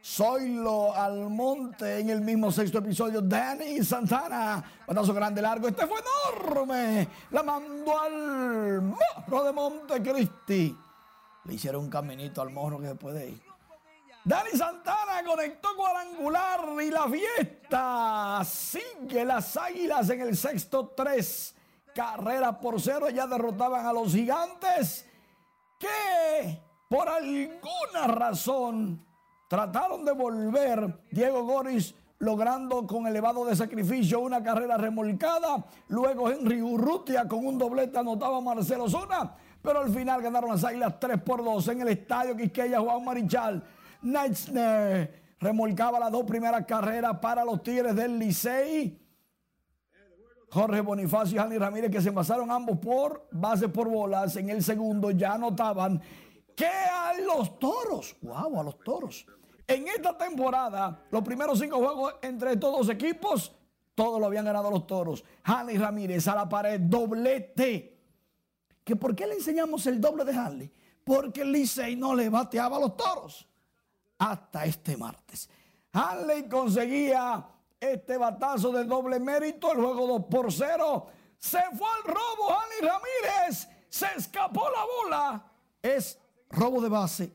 Zoilo 0.05 0.95
Almonte 0.95 1.99
en 1.99 2.11
el 2.11 2.21
mismo 2.21 2.51
sexto 2.51 2.79
episodio. 2.79 3.21
Danny 3.21 3.85
Santana, 3.85 4.63
batazo 4.87 5.13
grande 5.13 5.43
largo. 5.43 5.69
Este 5.69 5.87
fue 5.87 5.99
enorme. 6.01 7.09
La 7.31 7.43
mandó 7.43 7.99
al 7.99 8.83
morro 8.83 9.45
de 9.45 9.53
Montecristi. 9.53 10.77
Le 11.45 11.55
hicieron 11.55 11.85
un 11.85 11.91
caminito 11.91 12.43
al 12.43 12.51
morro 12.51 12.79
que 12.79 12.89
después 12.89 13.15
de 13.15 13.23
ahí. 13.23 13.43
Dani 14.25 14.51
Santana 14.51 15.23
conectó 15.25 15.69
cuadrangular 15.77 16.61
y 16.83 16.91
la 16.91 17.09
fiesta 17.09 18.43
sigue 18.45 19.25
las 19.25 19.57
águilas 19.57 20.11
en 20.11 20.21
el 20.21 20.37
sexto 20.37 20.89
tres. 20.89 21.55
Carrera 21.95 22.61
por 22.61 22.81
cero 22.81 23.09
ya 23.09 23.27
derrotaban 23.27 23.87
a 23.87 23.93
los 23.93 24.13
gigantes 24.13 25.07
que 25.79 26.61
por 26.89 27.09
alguna 27.09 28.07
razón 28.07 29.08
trataron 29.49 30.05
de 30.05 30.13
volver 30.13 31.01
Diego 31.11 31.43
Goris 31.45 31.95
logrando 32.21 32.87
con 32.87 33.07
elevado 33.07 33.45
de 33.45 33.57
sacrificio 33.57 34.21
una 34.21 34.43
carrera 34.43 34.77
remolcada. 34.77 35.65
Luego 35.89 36.31
Henry 36.31 36.61
Urrutia 36.61 37.27
con 37.27 37.47
un 37.47 37.59
doblete 37.59 37.99
anotaba 37.99 38.41
Marcelo 38.41 38.89
Zona. 38.89 39.35
Pero 39.63 39.81
al 39.81 39.91
final 39.91 40.23
ganaron 40.23 40.51
las 40.51 40.65
Águilas 40.65 41.01
3 41.01 41.21
por 41.23 41.45
2 41.45 41.69
en 41.69 41.81
el 41.83 41.89
estadio 41.89 42.37
Quisqueya 42.37 42.81
Juan 42.81 43.05
Marichal. 43.05 43.65
Neitzner 44.03 45.23
remolcaba 45.41 45.99
las 45.99 46.13
dos 46.13 46.25
primeras 46.25 46.65
carreras 46.65 47.19
para 47.19 47.45
los 47.45 47.63
Tigres 47.63 47.95
del 47.95 48.19
Licey. 48.19 49.05
Jorge 50.51 50.81
Bonifacio 50.81 51.37
y 51.37 51.39
Jani 51.39 51.59
Ramírez 51.59 51.91
que 51.91 52.01
se 52.01 52.09
envasaron 52.09 52.51
ambos 52.51 52.79
por 52.79 53.29
base 53.33 53.69
por 53.69 53.89
bolas. 53.89 54.37
En 54.37 54.49
el 54.49 54.63
segundo 54.63 55.11
ya 55.11 55.35
anotaban 55.35 56.01
que 56.57 56.67
a 56.67 57.13
los 57.21 57.59
toros, 57.59 58.17
wow, 58.23 58.61
a 58.61 58.63
los 58.63 58.79
toros. 58.81 59.27
En 59.69 59.87
esta 59.87 60.17
temporada, 60.17 61.05
los 61.11 61.23
primeros 61.23 61.59
cinco 61.59 61.77
juegos 61.77 62.15
entre 62.23 62.55
estos 62.55 62.73
dos 62.73 62.89
equipos, 62.89 63.53
todos 63.95 64.19
lo 64.19 64.27
habían 64.27 64.47
ganado 64.47 64.71
los 64.71 64.87
toros. 64.87 65.23
Hanley 65.45 65.77
Ramírez 65.77 66.27
a 66.27 66.35
la 66.35 66.49
pared, 66.49 66.81
doblete. 66.81 67.99
¿Que 68.83 68.97
¿Por 68.97 69.15
qué 69.15 69.27
le 69.27 69.35
enseñamos 69.35 69.87
el 69.87 70.01
doble 70.01 70.25
de 70.25 70.33
Hanley? 70.33 70.73
Porque 71.05 71.45
Licey 71.45 71.97
no 71.97 72.15
le 72.15 72.31
bateaba 72.31 72.79
a 72.79 72.81
los 72.81 72.97
toros 72.97 73.47
hasta 74.17 74.65
este 74.65 74.97
martes. 74.97 75.51
Hanley 75.93 76.49
conseguía 76.49 77.47
este 77.79 78.17
batazo 78.17 78.73
de 78.73 78.85
doble 78.85 79.21
mérito, 79.21 79.71
el 79.73 79.79
juego 79.79 80.07
2 80.07 80.25
por 80.31 80.51
0. 80.51 81.07
Se 81.39 81.61
fue 81.77 81.89
al 81.99 82.05
robo, 82.05 82.59
Hanley 82.59 82.91
Ramírez. 82.91 83.69
Se 83.91 84.07
escapó 84.17 84.63
la 84.71 84.85
bola. 84.85 85.53
Es 85.83 86.19
robo 86.49 86.81
de 86.81 86.89
base, 86.89 87.33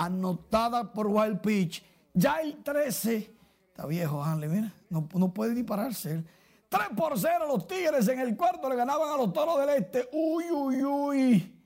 anotada 0.00 0.92
por 0.92 1.06
Wild 1.06 1.40
Pitch. 1.40 1.84
Ya 2.14 2.40
el 2.40 2.62
13, 2.62 3.30
está 3.68 3.86
viejo 3.86 4.22
Hanley, 4.22 4.48
mira, 4.48 4.72
no, 4.88 5.06
no 5.14 5.32
puede 5.32 5.54
ni 5.54 5.62
pararse. 5.62 6.24
3 6.68 6.88
por 6.96 7.18
0 7.18 7.46
los 7.46 7.66
Tigres 7.66 8.08
en 8.08 8.20
el 8.20 8.36
cuarto 8.36 8.68
le 8.68 8.76
ganaban 8.76 9.10
a 9.10 9.16
los 9.16 9.32
Toros 9.32 9.58
del 9.60 9.70
Este. 9.70 10.08
Uy, 10.12 10.44
uy, 10.50 10.84
uy. 10.84 11.56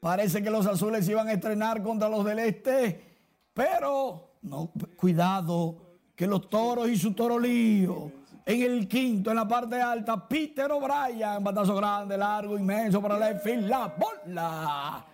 Parece 0.00 0.42
que 0.42 0.50
los 0.50 0.66
azules 0.66 1.08
iban 1.08 1.28
a 1.28 1.32
estrenar 1.32 1.82
contra 1.82 2.08
los 2.08 2.24
del 2.24 2.38
Este, 2.38 3.18
pero 3.52 4.38
no, 4.42 4.72
cuidado, 4.96 5.98
que 6.16 6.26
los 6.26 6.48
toros 6.48 6.88
y 6.88 6.96
su 6.96 7.12
torolío. 7.12 8.10
En 8.46 8.62
el 8.62 8.88
quinto, 8.88 9.30
en 9.30 9.36
la 9.36 9.46
parte 9.46 9.80
alta, 9.80 10.26
Peter 10.26 10.72
O'Brien, 10.72 11.44
batazo 11.44 11.76
grande, 11.76 12.16
largo, 12.16 12.58
inmenso 12.58 13.00
para 13.02 13.18
la 13.18 13.38
fin, 13.38 13.68
la 13.68 13.94
bola. 13.94 15.09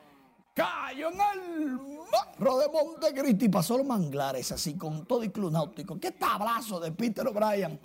Cayó 0.56 1.10
en 1.10 1.20
el 1.20 1.72
morro 1.72 2.58
de 2.58 2.68
Montecristi. 2.70 3.50
Pasó 3.50 3.76
los 3.76 3.86
manglares 3.86 4.50
así 4.52 4.74
con 4.74 5.04
todo 5.04 5.22
y 5.22 5.28
club 5.28 5.52
náutico. 5.52 6.00
Qué 6.00 6.12
tablazo 6.12 6.80
de 6.80 6.92
Peter 6.92 7.26
O'Brien. 7.26 7.78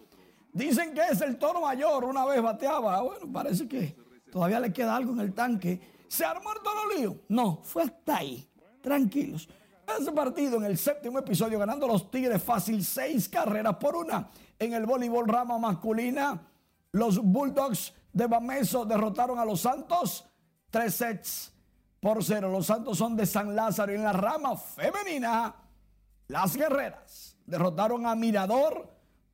Dicen 0.53 0.93
que 0.93 1.01
es 1.01 1.19
el 1.19 1.37
toro 1.37 1.59
mayor. 1.59 2.05
Una 2.05 2.23
vez 2.23 2.41
bateaba. 2.41 3.01
Bueno, 3.01 3.29
parece 3.29 3.67
que 3.67 3.93
todavía 4.31 4.61
le 4.61 4.71
queda 4.71 4.95
algo 4.95 5.11
en 5.11 5.19
el 5.19 5.33
tanque. 5.33 5.81
¿Se 6.07 6.23
armó 6.23 6.53
el 6.53 6.59
torolío? 6.63 7.17
No, 7.27 7.59
fue 7.61 7.83
hasta 7.83 8.19
ahí. 8.19 8.49
Tranquilos. 8.81 9.49
Ese 9.99 10.11
partido 10.13 10.55
en 10.55 10.63
el 10.63 10.77
séptimo 10.77 11.19
episodio, 11.19 11.59
ganando 11.59 11.87
los 11.87 12.09
Tigres 12.09 12.41
fácil, 12.41 12.85
seis 12.85 13.27
carreras 13.27 13.75
por 13.75 13.97
una. 13.97 14.29
En 14.57 14.71
el 14.71 14.85
voleibol 14.85 15.27
rama 15.27 15.59
masculina, 15.59 16.41
los 16.93 17.21
Bulldogs 17.21 17.93
de 18.13 18.27
Bameso 18.27 18.85
derrotaron 18.85 19.39
a 19.39 19.43
los 19.43 19.59
Santos 19.59 20.25
tres 20.69 20.95
sets 20.95 21.51
por 22.01 22.21
cero. 22.23 22.49
Los 22.49 22.65
Santos 22.65 22.97
son 22.97 23.15
de 23.15 23.25
San 23.25 23.55
Lázaro. 23.55 23.93
Y 23.93 23.95
en 23.95 24.03
la 24.03 24.11
rama 24.11 24.57
femenina, 24.57 25.55
las 26.27 26.57
guerreras 26.57 27.37
derrotaron 27.45 28.05
a 28.05 28.15
Mirador 28.15 28.89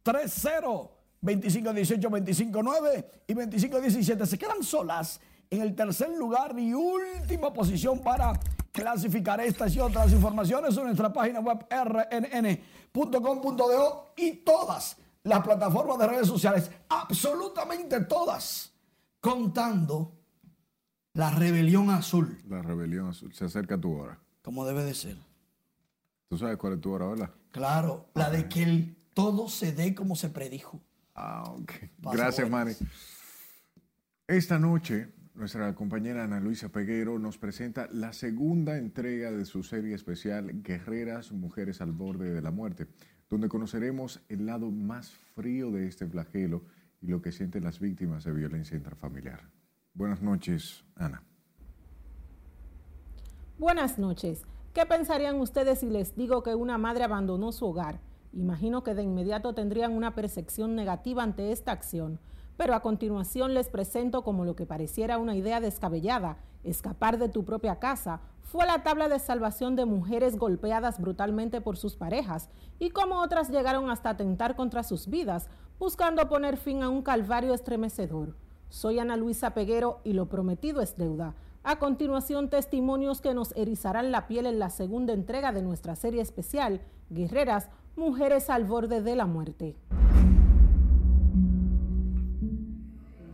3-0, 0.06 0.92
25-18, 1.24 2.00
25-9 2.02 3.06
y 3.28 3.34
25-17. 3.34 4.26
Se 4.26 4.38
quedan 4.38 4.62
solas 4.62 5.20
en 5.50 5.62
el 5.62 5.74
tercer 5.74 6.10
lugar 6.10 6.60
y 6.60 6.74
última 6.74 7.52
posición 7.54 8.00
para 8.00 8.38
clasificar 8.72 9.40
estas 9.40 9.74
y 9.76 9.80
otras 9.80 10.12
informaciones 10.12 10.78
en 10.78 10.84
nuestra 10.84 11.12
página 11.12 11.40
web 11.40 11.66
rnn.com.do 11.72 12.94
y 14.18 14.34
todas 14.34 14.98
las 15.24 15.42
plataformas 15.44 15.98
de 15.98 16.08
redes 16.08 16.28
sociales, 16.28 16.70
absolutamente 16.90 18.02
todas 18.02 18.74
contando 19.20 20.17
la 21.18 21.32
rebelión 21.32 21.90
azul. 21.90 22.38
La 22.48 22.62
rebelión 22.62 23.08
azul. 23.08 23.34
Se 23.34 23.46
acerca 23.46 23.76
tu 23.76 23.92
hora. 23.92 24.20
Como 24.44 24.66
debe 24.66 24.84
de 24.84 24.94
ser. 24.94 25.18
Tú 26.30 26.38
sabes 26.38 26.58
cuál 26.58 26.74
es 26.74 26.82
tu 26.82 26.92
hora, 26.92 27.08
¿verdad? 27.08 27.32
Claro, 27.52 28.12
la 28.14 28.30
de 28.30 28.48
que 28.48 28.62
el, 28.62 28.96
todo 29.16 29.50
se 29.50 29.72
dé 29.72 29.96
como 29.96 30.16
se 30.16 30.30
predijo. 30.30 30.80
Ah, 31.16 31.44
ok. 31.48 31.72
Gracias, 32.14 32.48
Manny. 32.48 32.74
Esta 34.28 34.60
noche, 34.60 35.12
nuestra 35.34 35.74
compañera 35.74 36.24
Ana 36.24 36.40
Luisa 36.40 36.70
Peguero 36.70 37.18
nos 37.18 37.40
presenta 37.40 37.90
la 37.92 38.14
segunda 38.14 38.78
entrega 38.78 39.32
de 39.32 39.46
su 39.46 39.64
serie 39.64 39.96
especial 39.96 40.62
Guerreras, 40.62 41.32
Mujeres 41.32 41.82
al 41.82 41.94
Borde 41.94 42.32
de 42.32 42.42
la 42.44 42.52
Muerte, 42.52 42.86
donde 43.28 43.50
conoceremos 43.50 44.22
el 44.30 44.46
lado 44.46 44.70
más 44.70 45.10
frío 45.34 45.72
de 45.72 45.88
este 45.88 46.06
flagelo 46.06 46.66
y 47.02 47.08
lo 47.08 47.24
que 47.24 47.32
sienten 47.32 47.64
las 47.64 47.80
víctimas 47.80 48.24
de 48.24 48.34
violencia 48.34 48.78
intrafamiliar. 48.78 49.57
Buenas 49.98 50.22
noches, 50.22 50.86
Ana. 50.96 51.24
Buenas 53.58 53.98
noches. 53.98 54.46
¿Qué 54.72 54.86
pensarían 54.86 55.42
ustedes 55.42 55.80
si 55.80 55.90
les 55.90 56.16
digo 56.16 56.44
que 56.44 56.54
una 56.54 56.78
madre 56.78 57.04
abandonó 57.04 57.52
su 57.52 57.66
hogar? 57.66 58.00
Imagino 58.32 58.84
que 58.84 58.94
de 58.94 59.02
inmediato 59.02 59.56
tendrían 59.56 59.94
una 59.94 60.14
percepción 60.14 60.76
negativa 60.76 61.24
ante 61.24 61.52
esta 61.52 61.72
acción, 61.72 62.20
pero 62.58 62.76
a 62.76 62.84
continuación 62.84 63.56
les 63.56 63.70
presento 63.70 64.24
como 64.24 64.46
lo 64.46 64.56
que 64.56 64.68
pareciera 64.68 65.18
una 65.18 65.36
idea 65.36 65.62
descabellada, 65.62 66.38
escapar 66.64 67.18
de 67.18 67.30
tu 67.30 67.44
propia 67.44 67.80
casa, 67.80 68.22
fue 68.44 68.68
la 68.68 68.84
tabla 68.84 69.10
de 69.10 69.18
salvación 69.18 69.76
de 69.76 69.86
mujeres 69.86 70.38
golpeadas 70.38 71.00
brutalmente 71.00 71.60
por 71.60 71.76
sus 71.76 71.96
parejas 71.96 72.52
y 72.78 72.92
cómo 72.92 73.20
otras 73.20 73.50
llegaron 73.50 73.90
hasta 73.90 74.12
atentar 74.12 74.56
contra 74.56 74.84
sus 74.84 75.08
vidas, 75.08 75.50
buscando 75.80 76.30
poner 76.30 76.58
fin 76.58 76.84
a 76.84 76.90
un 76.90 77.02
calvario 77.02 77.56
estremecedor. 77.56 78.36
Soy 78.70 79.00
Ana 79.00 79.18
Luisa 79.18 79.54
Peguero 79.54 80.00
y 80.04 80.14
lo 80.14 80.28
prometido 80.28 80.82
es 80.82 80.98
deuda. 80.98 81.36
A 81.64 81.80
continuación, 81.80 82.50
testimonios 82.50 83.22
que 83.22 83.34
nos 83.34 83.56
erizarán 83.56 84.12
la 84.12 84.28
piel 84.28 84.46
en 84.46 84.60
la 84.60 84.70
segunda 84.70 85.14
entrega 85.14 85.52
de 85.52 85.62
nuestra 85.62 85.96
serie 85.96 86.22
especial, 86.22 86.82
Guerreras, 87.10 87.70
Mujeres 87.96 88.52
al 88.52 88.64
borde 88.64 89.02
de 89.02 89.16
la 89.16 89.26
muerte. 89.26 89.76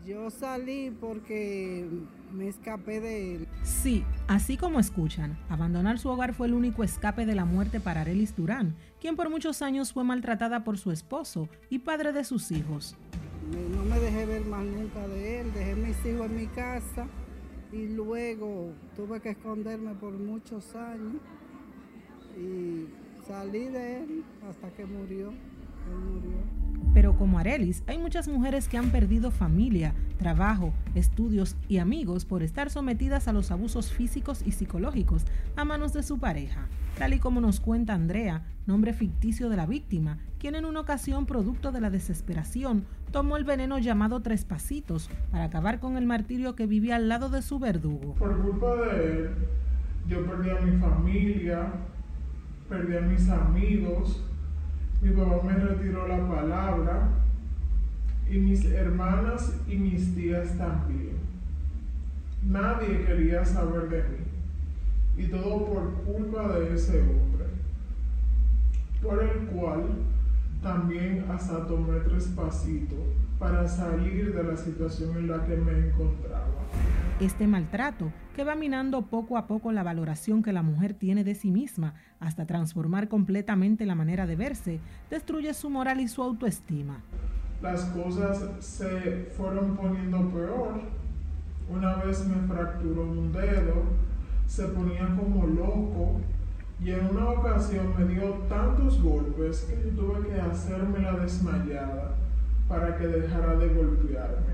Yo 0.06 0.30
salí 0.30 0.90
porque 0.90 1.90
me 2.32 2.48
escapé 2.48 3.02
de 3.02 3.36
él. 3.36 3.48
Sí, 3.64 4.06
así 4.28 4.56
como 4.56 4.80
escuchan, 4.80 5.38
abandonar 5.50 6.00
su 6.00 6.08
hogar 6.08 6.34
fue 6.34 6.48
el 6.48 6.54
único 6.54 6.84
escape 6.84 7.26
de 7.26 7.36
la 7.36 7.44
muerte 7.44 7.82
para 7.82 8.02
Arelis 8.02 8.36
Durán, 8.38 8.76
quien 9.02 9.18
por 9.18 9.30
muchos 9.30 9.62
años 9.62 9.92
fue 9.92 10.06
maltratada 10.06 10.64
por 10.64 10.78
su 10.78 10.92
esposo 10.92 11.50
y 11.70 11.80
padre 11.80 12.14
de 12.14 12.24
sus 12.24 12.52
hijos. 12.52 12.96
No 13.52 13.84
me 13.84 14.00
dejé 14.00 14.26
ver 14.26 14.46
más 14.46 14.66
nunca 14.66 15.08
de 15.08 15.42
él, 15.42 15.54
dejé 15.54 15.76
mis 15.76 16.06
hijos 16.06 16.26
en 16.28 16.36
mi 16.36 16.48
casa 16.48 17.08
y 17.72 17.88
luego 17.88 18.72
tuve 18.96 19.20
que 19.20 19.32
esconderme 19.32 19.94
por 19.96 20.14
muchos 20.14 20.76
años 20.76 21.22
y 22.38 22.88
salí 23.28 23.68
de 23.68 24.04
él 24.04 24.24
hasta 24.48 24.72
que 24.72 24.86
murió. 24.86 25.34
Murió. 25.90 26.63
Pero 26.94 27.18
como 27.18 27.40
Arelis, 27.40 27.84
hay 27.88 27.98
muchas 27.98 28.28
mujeres 28.28 28.68
que 28.68 28.78
han 28.78 28.92
perdido 28.92 29.32
familia, 29.32 29.96
trabajo, 30.20 30.74
estudios 30.94 31.56
y 31.68 31.80
amigos 31.80 32.26
por 32.26 32.44
estar 32.44 32.70
sometidas 32.70 33.28
a 33.28 33.34
los 33.34 33.50
abusos 33.50 33.92
físicos 33.92 34.44
y 34.46 34.52
psicológicos 34.52 35.26
a 35.56 35.66
manos 35.66 35.94
de 35.94 36.04
su 36.04 36.20
pareja, 36.20 36.68
tal 37.00 37.14
y 37.14 37.20
como 37.20 37.42
nos 37.42 37.60
cuenta 37.60 37.96
Andrea, 37.96 38.44
nombre 38.68 38.94
ficticio 38.94 39.50
de 39.50 39.58
la 39.58 39.66
víctima, 39.66 40.20
quien 40.38 40.54
en 40.54 40.66
una 40.66 40.82
ocasión, 40.82 41.26
producto 41.26 41.72
de 41.72 41.82
la 41.82 41.90
desesperación, 41.90 42.86
tomó 43.12 43.38
el 43.38 43.44
veneno 43.44 43.80
llamado 43.80 44.22
Tres 44.22 44.46
Pasitos 44.46 45.10
para 45.32 45.46
acabar 45.46 45.80
con 45.80 45.98
el 45.98 46.06
martirio 46.06 46.56
que 46.56 46.68
vivía 46.68 46.98
al 46.98 47.10
lado 47.10 47.30
de 47.30 47.42
su 47.42 47.58
verdugo. 47.58 48.14
Por 48.16 48.40
culpa 48.40 48.76
de 48.76 49.18
él, 49.18 49.30
yo 50.08 50.26
perdí 50.26 50.50
a 50.52 50.62
mi 50.62 50.78
familia, 50.80 51.74
perdí 52.70 52.98
a 52.98 53.02
mis 53.02 53.30
amigos, 53.30 54.24
mi 55.04 55.10
papá 55.12 55.42
me 55.46 55.54
retiró 55.54 56.08
la 56.08 56.26
palabra 56.28 57.10
y 58.30 58.38
mis 58.38 58.64
hermanas 58.66 59.54
y 59.68 59.76
mis 59.76 60.16
tías 60.16 60.58
también. 60.58 61.18
Nadie 62.42 63.04
quería 63.06 63.44
saber 63.44 63.90
de 63.90 64.04
mí 64.04 65.26
y 65.26 65.28
todo 65.28 65.66
por 65.66 65.94
culpa 66.04 66.58
de 66.58 66.74
ese 66.74 67.02
hombre, 67.02 67.46
por 69.02 69.22
el 69.22 69.48
cual 69.48 69.84
también 70.62 71.26
hasta 71.30 71.68
tomé 71.68 72.00
tres 72.00 72.28
pasitos 72.30 73.00
para 73.38 73.68
salir 73.68 74.34
de 74.34 74.44
la 74.44 74.56
situación 74.56 75.18
en 75.18 75.28
la 75.28 75.46
que 75.46 75.58
me 75.58 75.88
encontraba. 75.90 76.48
Este 77.20 77.46
maltrato 77.46 78.12
que 78.36 78.44
va 78.44 78.56
minando 78.56 79.04
poco 79.04 79.38
a 79.38 79.48
poco 79.48 79.72
la 79.72 79.84
valoración 79.84 80.42
que 80.42 80.54
la 80.54 80.64
mujer 80.64 80.94
tiene 80.94 81.24
de 81.24 81.36
sí 81.36 81.52
misma 81.52 81.94
hasta 82.20 82.46
transformar 82.46 83.08
completamente 83.08 83.86
la 83.86 83.96
manera 83.96 84.26
de 84.26 84.36
verse, 84.36 84.80
destruye 85.10 85.54
su 85.54 85.70
moral 85.70 86.00
y 86.00 86.08
su 86.08 86.24
autoestima. 86.24 87.02
Las 87.62 87.86
cosas 87.86 88.44
se 88.60 89.32
fueron 89.38 89.78
poniendo 89.78 90.30
peor. 90.30 90.82
Una 91.70 91.96
vez 91.96 92.28
me 92.28 92.48
fracturó 92.48 93.04
un 93.04 93.32
dedo, 93.32 93.84
se 94.48 94.66
ponía 94.66 95.06
como 95.16 95.48
loco 95.48 96.20
y 96.84 96.92
en 96.92 97.06
una 97.06 97.30
ocasión 97.30 97.94
me 97.98 98.06
dio 98.06 98.34
tantos 98.50 99.02
golpes 99.02 99.62
que 99.62 99.82
yo 99.84 99.96
tuve 99.96 100.28
que 100.28 100.42
hacerme 100.42 101.00
la 101.00 101.14
desmayada 101.14 102.16
para 102.68 102.98
que 102.98 103.08
dejara 103.08 103.56
de 103.56 103.70
golpearme. 103.70 104.54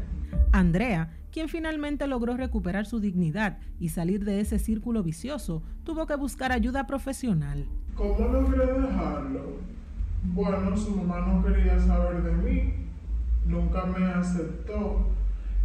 Andrea 0.51 1.09
quien 1.39 1.47
finalmente 1.47 2.05
logró 2.05 2.35
recuperar 2.35 2.85
su 2.85 2.99
dignidad 2.99 3.59
y 3.79 3.87
salir 3.87 4.25
de 4.25 4.41
ese 4.41 4.59
círculo 4.59 5.03
vicioso, 5.03 5.63
tuvo 5.85 6.05
que 6.05 6.17
buscar 6.17 6.51
ayuda 6.51 6.85
profesional. 6.85 7.65
¿Cómo 7.95 8.27
logré 8.27 8.65
dejarlo? 8.65 9.53
Bueno, 10.33 10.75
su 10.75 10.97
mamá 10.97 11.25
no 11.25 11.41
quería 11.41 11.79
saber 11.79 12.23
de 12.23 12.33
mí, 12.33 12.73
nunca 13.45 13.85
me 13.85 14.05
aceptó 14.05 15.11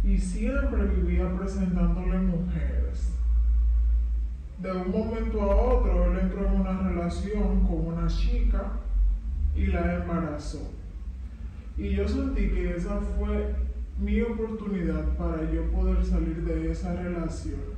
y 0.01 0.17
siempre 0.17 0.85
vivía 0.85 1.29
presentándole 1.37 2.19
mujeres. 2.19 3.13
De 4.59 4.71
un 4.71 4.91
momento 4.91 5.41
a 5.41 5.55
otro, 5.57 6.05
él 6.05 6.19
entró 6.21 6.47
en 6.47 6.61
una 6.61 6.83
relación 6.83 7.67
con 7.67 7.87
una 7.87 8.07
chica 8.07 8.79
y 9.53 9.65
la 9.65 9.95
embarazó. 9.95 10.71
Y 11.77 11.89
yo 11.89 12.07
sentí 12.07 12.47
que 12.47 12.77
esa 12.77 13.01
fue 13.19 13.64
mi 13.99 14.21
oportunidad 14.21 15.17
para 15.17 15.49
yo 15.51 15.71
poder 15.71 16.03
salir 16.03 16.43
de 16.43 16.71
esa 16.71 16.95
relación. 16.95 17.75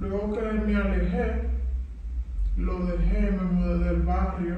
Luego 0.00 0.32
que 0.32 0.40
me 0.40 0.76
alejé, 0.76 1.48
lo 2.56 2.86
dejé, 2.86 3.30
me 3.32 3.42
mudé 3.42 3.78
del 3.84 4.02
barrio 4.02 4.56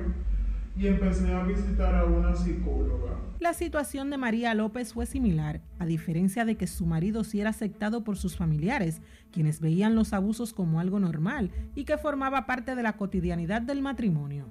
y 0.76 0.86
empecé 0.86 1.32
a 1.32 1.42
visitar 1.42 1.94
a 1.94 2.04
una 2.04 2.34
psicóloga. 2.34 3.16
La 3.40 3.52
situación 3.52 4.08
de 4.10 4.16
María 4.16 4.54
López 4.54 4.94
fue 4.94 5.04
similar, 5.06 5.60
a 5.78 5.86
diferencia 5.86 6.44
de 6.44 6.56
que 6.56 6.66
su 6.66 6.86
marido 6.86 7.22
sí 7.22 7.40
era 7.40 7.50
aceptado 7.50 8.02
por 8.02 8.16
sus 8.16 8.36
familiares, 8.36 9.02
quienes 9.30 9.60
veían 9.60 9.94
los 9.94 10.12
abusos 10.12 10.54
como 10.54 10.80
algo 10.80 11.00
normal 11.00 11.50
y 11.74 11.84
que 11.84 11.98
formaba 11.98 12.46
parte 12.46 12.74
de 12.74 12.82
la 12.82 12.96
cotidianidad 12.96 13.60
del 13.60 13.82
matrimonio. 13.82 14.46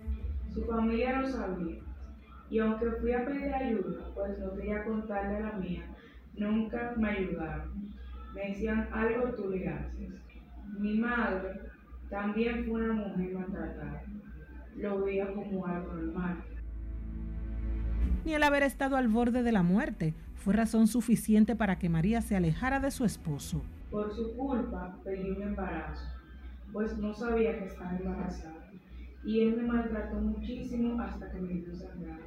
Su 0.54 0.64
familia 0.66 1.22
lo 1.22 1.30
sabía 1.30 1.95
y 2.50 2.60
aunque 2.60 2.92
fui 2.92 3.12
a 3.12 3.26
pedir 3.26 3.54
ayuda, 3.54 4.12
pues 4.14 4.38
no 4.40 4.54
quería 4.56 4.84
contarle 4.84 5.40
la 5.42 5.54
mía, 5.54 5.84
nunca 6.38 6.94
me 6.98 7.10
ayudaron. 7.10 7.90
Me 8.34 8.50
decían 8.50 8.88
algo 8.92 9.30
tú 9.34 9.50
le 9.50 9.68
haces. 9.68 10.14
Mi 10.78 11.00
madre 11.00 11.62
también 12.10 12.66
fue 12.66 12.84
una 12.84 12.94
mujer 12.94 13.34
maltratada. 13.34 14.04
Lo 14.76 15.04
veía 15.04 15.34
como 15.34 15.66
algo 15.66 15.94
normal. 15.94 16.44
Ni 18.26 18.34
el 18.34 18.44
haber 18.44 18.64
estado 18.64 18.98
al 18.98 19.08
borde 19.08 19.44
de 19.44 19.52
la 19.52 19.64
muerte 19.64 20.14
fue 20.36 20.54
razón 20.54 20.88
suficiente 20.88 21.56
para 21.56 21.80
que 21.80 21.90
María 21.90 22.22
se 22.22 22.36
alejara 22.36 22.80
de 22.80 22.92
su 22.92 23.06
esposo. 23.06 23.64
Por 23.90 24.14
su 24.14 24.36
culpa 24.36 25.00
perdí 25.04 25.32
un 25.32 25.42
embarazo, 25.42 26.06
pues 26.74 26.98
no 26.98 27.14
sabía 27.14 27.58
que 27.58 27.66
estaba 27.66 27.96
embarazada. 27.98 28.70
Y 29.24 29.42
él 29.42 29.58
me 29.58 29.64
maltrató 29.64 30.18
muchísimo 30.18 31.02
hasta 31.02 31.32
que 31.32 31.40
me 31.40 31.54
dio 31.54 31.74
sangrado. 31.74 32.25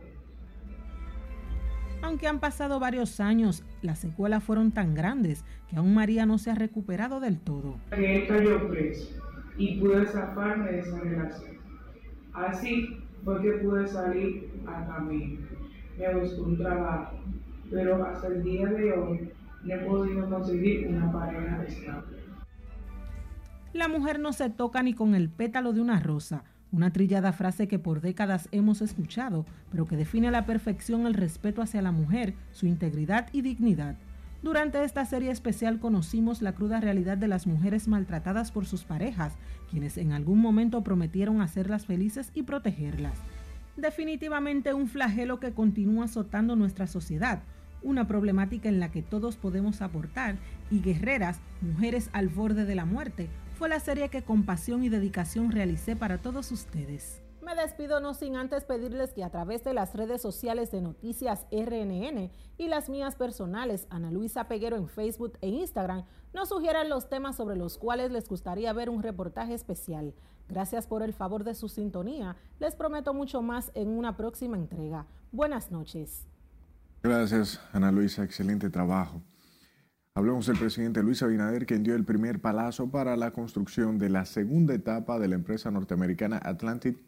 Aunque 2.02 2.28
han 2.28 2.38
pasado 2.38 2.78
varios 2.78 3.20
años, 3.20 3.64
las 3.82 3.98
secuelas 3.98 4.44
fueron 4.44 4.70
tan 4.70 4.94
grandes 4.94 5.44
que 5.68 5.76
aún 5.76 5.94
María 5.94 6.26
no 6.26 6.38
se 6.38 6.50
ha 6.50 6.54
recuperado 6.54 7.20
del 7.20 7.40
todo. 7.40 7.76
Él 7.90 8.26
cayó 8.28 8.68
preso 8.68 9.08
y 9.56 9.80
pude 9.80 10.06
zafarme 10.06 10.72
de 10.72 10.78
esa 10.80 11.00
relación. 11.00 11.58
Así 12.32 12.98
fue 13.24 13.42
que 13.42 13.50
pude 13.58 13.86
salir 13.88 14.50
a 14.66 14.86
camino. 14.86 15.40
Me 15.98 16.14
busqué 16.14 16.40
un 16.40 16.56
trabajo, 16.56 17.18
pero 17.70 18.04
hasta 18.04 18.28
el 18.28 18.44
día 18.44 18.66
de 18.66 18.92
hoy 18.92 19.32
no 19.64 19.74
he 19.74 19.78
podido 19.78 20.30
conseguir 20.30 20.86
una 20.88 21.10
pareja 21.10 21.64
estable. 21.64 22.18
La 23.72 23.88
mujer 23.88 24.18
no 24.20 24.32
se 24.32 24.48
toca 24.48 24.82
ni 24.82 24.94
con 24.94 25.14
el 25.14 25.28
pétalo 25.28 25.72
de 25.72 25.80
una 25.80 26.00
rosa 26.00 26.44
una 26.72 26.92
trillada 26.92 27.32
frase 27.32 27.68
que 27.68 27.78
por 27.78 28.00
décadas 28.00 28.48
hemos 28.52 28.82
escuchado, 28.82 29.46
pero 29.70 29.86
que 29.86 29.96
define 29.96 30.28
a 30.28 30.32
la 30.32 30.46
perfección 30.46 31.06
el 31.06 31.14
respeto 31.14 31.62
hacia 31.62 31.82
la 31.82 31.92
mujer, 31.92 32.34
su 32.52 32.66
integridad 32.66 33.28
y 33.32 33.42
dignidad. 33.42 33.96
Durante 34.42 34.84
esta 34.84 35.04
serie 35.04 35.30
especial 35.30 35.80
conocimos 35.80 36.42
la 36.42 36.52
cruda 36.52 36.80
realidad 36.80 37.18
de 37.18 37.26
las 37.26 37.46
mujeres 37.46 37.88
maltratadas 37.88 38.52
por 38.52 38.66
sus 38.66 38.84
parejas, 38.84 39.34
quienes 39.70 39.98
en 39.98 40.12
algún 40.12 40.40
momento 40.40 40.84
prometieron 40.84 41.40
hacerlas 41.40 41.86
felices 41.86 42.30
y 42.34 42.44
protegerlas. 42.44 43.18
Definitivamente 43.76 44.74
un 44.74 44.88
flagelo 44.88 45.40
que 45.40 45.52
continúa 45.52 46.04
azotando 46.04 46.54
nuestra 46.54 46.86
sociedad, 46.86 47.40
una 47.82 48.06
problemática 48.06 48.68
en 48.68 48.80
la 48.80 48.90
que 48.90 49.02
todos 49.02 49.36
podemos 49.36 49.82
aportar 49.82 50.36
y 50.70 50.80
guerreras, 50.80 51.40
mujeres 51.60 52.10
al 52.12 52.28
borde 52.28 52.64
de 52.64 52.74
la 52.74 52.84
muerte, 52.84 53.28
fue 53.58 53.68
la 53.68 53.80
serie 53.80 54.08
que 54.08 54.22
con 54.22 54.44
pasión 54.44 54.84
y 54.84 54.88
dedicación 54.88 55.50
realicé 55.50 55.96
para 55.96 56.18
todos 56.18 56.52
ustedes. 56.52 57.20
Me 57.42 57.56
despido 57.56 57.98
no 57.98 58.14
sin 58.14 58.36
antes 58.36 58.64
pedirles 58.64 59.12
que 59.12 59.24
a 59.24 59.30
través 59.30 59.64
de 59.64 59.74
las 59.74 59.94
redes 59.94 60.22
sociales 60.22 60.70
de 60.70 60.80
Noticias 60.80 61.44
RNN 61.50 62.30
y 62.56 62.68
las 62.68 62.88
mías 62.88 63.16
personales, 63.16 63.88
Ana 63.90 64.12
Luisa 64.12 64.46
Peguero 64.46 64.76
en 64.76 64.86
Facebook 64.86 65.38
e 65.40 65.48
Instagram, 65.48 66.04
nos 66.32 66.50
sugieran 66.50 66.88
los 66.88 67.08
temas 67.08 67.34
sobre 67.34 67.56
los 67.56 67.78
cuales 67.78 68.12
les 68.12 68.28
gustaría 68.28 68.72
ver 68.72 68.90
un 68.90 69.02
reportaje 69.02 69.54
especial. 69.54 70.14
Gracias 70.48 70.86
por 70.86 71.02
el 71.02 71.12
favor 71.12 71.42
de 71.42 71.56
su 71.56 71.68
sintonía. 71.68 72.36
Les 72.60 72.76
prometo 72.76 73.12
mucho 73.12 73.42
más 73.42 73.72
en 73.74 73.88
una 73.88 74.16
próxima 74.16 74.56
entrega. 74.56 75.06
Buenas 75.32 75.72
noches. 75.72 76.28
Gracias, 77.02 77.60
Ana 77.72 77.90
Luisa. 77.90 78.22
Excelente 78.22 78.70
trabajo. 78.70 79.20
Hablemos 80.18 80.46
del 80.46 80.58
presidente 80.58 81.00
Luis 81.00 81.22
Abinader, 81.22 81.64
quien 81.64 81.84
dio 81.84 81.94
el 81.94 82.04
primer 82.04 82.40
palazo 82.40 82.90
para 82.90 83.16
la 83.16 83.30
construcción 83.30 83.98
de 83.98 84.10
la 84.10 84.24
segunda 84.24 84.74
etapa 84.74 85.16
de 85.20 85.28
la 85.28 85.36
empresa 85.36 85.70
norteamericana 85.70 86.40
Atlantic 86.42 86.98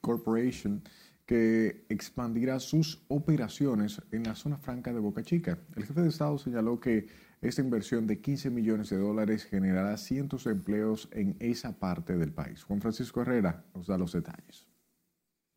Corporation, 0.00 0.82
que 1.26 1.86
expandirá 1.88 2.58
sus 2.58 3.04
operaciones 3.06 4.02
en 4.10 4.24
la 4.24 4.34
zona 4.34 4.58
franca 4.58 4.92
de 4.92 4.98
Boca 4.98 5.22
Chica. 5.22 5.60
El 5.76 5.84
jefe 5.84 6.00
de 6.00 6.08
Estado 6.08 6.38
señaló 6.38 6.80
que 6.80 7.06
esta 7.40 7.60
inversión 7.60 8.08
de 8.08 8.20
15 8.20 8.50
millones 8.50 8.90
de 8.90 8.96
dólares 8.96 9.44
generará 9.44 9.96
cientos 9.96 10.42
de 10.42 10.50
empleos 10.50 11.08
en 11.12 11.36
esa 11.38 11.78
parte 11.78 12.16
del 12.16 12.32
país. 12.32 12.64
Juan 12.64 12.80
Francisco 12.80 13.22
Herrera 13.22 13.64
nos 13.76 13.86
da 13.86 13.96
los 13.96 14.10
detalles. 14.10 14.66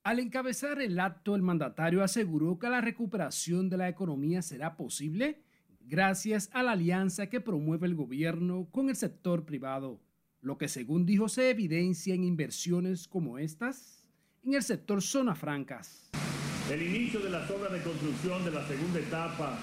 Al 0.04 0.20
encabezar 0.20 0.80
el 0.80 1.00
acto, 1.00 1.36
el 1.36 1.42
mandatario 1.42 2.04
aseguró 2.04 2.60
que 2.60 2.70
la 2.70 2.82
recuperación 2.82 3.68
de 3.72 3.78
la 3.78 3.90
economía 3.90 4.44
será 4.44 4.78
posible 4.78 5.42
gracias 5.86 6.50
a 6.54 6.64
la 6.64 6.72
alianza 6.72 7.28
que 7.28 7.42
promueve 7.42 7.88
el 7.88 7.96
gobierno 7.96 8.68
con 8.72 8.90
el 8.90 8.96
sector 8.96 9.46
privado, 9.46 10.02
lo 10.42 10.58
que 10.58 10.68
según 10.68 11.06
dijo 11.06 11.30
se 11.30 11.50
evidencia 11.50 12.16
en 12.16 12.24
inversiones 12.24 13.08
como 13.08 13.38
estas 13.38 14.06
en 14.44 14.56
el 14.56 14.64
sector 14.64 15.02
zona 15.02 15.36
francas. 15.36 16.10
El 16.70 16.82
inicio 16.82 17.20
de 17.20 17.30
las 17.30 17.50
obras 17.50 17.72
de 17.72 17.82
construcción 17.82 18.44
de 18.46 18.52
la 18.52 18.68
segunda 18.68 19.00
etapa 19.00 19.60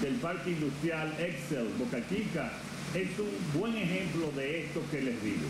del 0.00 0.14
Parque 0.16 0.50
Industrial 0.50 1.12
Excel 1.20 1.68
Boca 1.78 1.98
Chica 2.08 2.52
es 2.94 3.18
un 3.18 3.60
buen 3.60 3.76
ejemplo 3.76 4.30
de 4.36 4.64
esto 4.64 4.80
que 4.90 5.02
les 5.02 5.22
digo. 5.22 5.46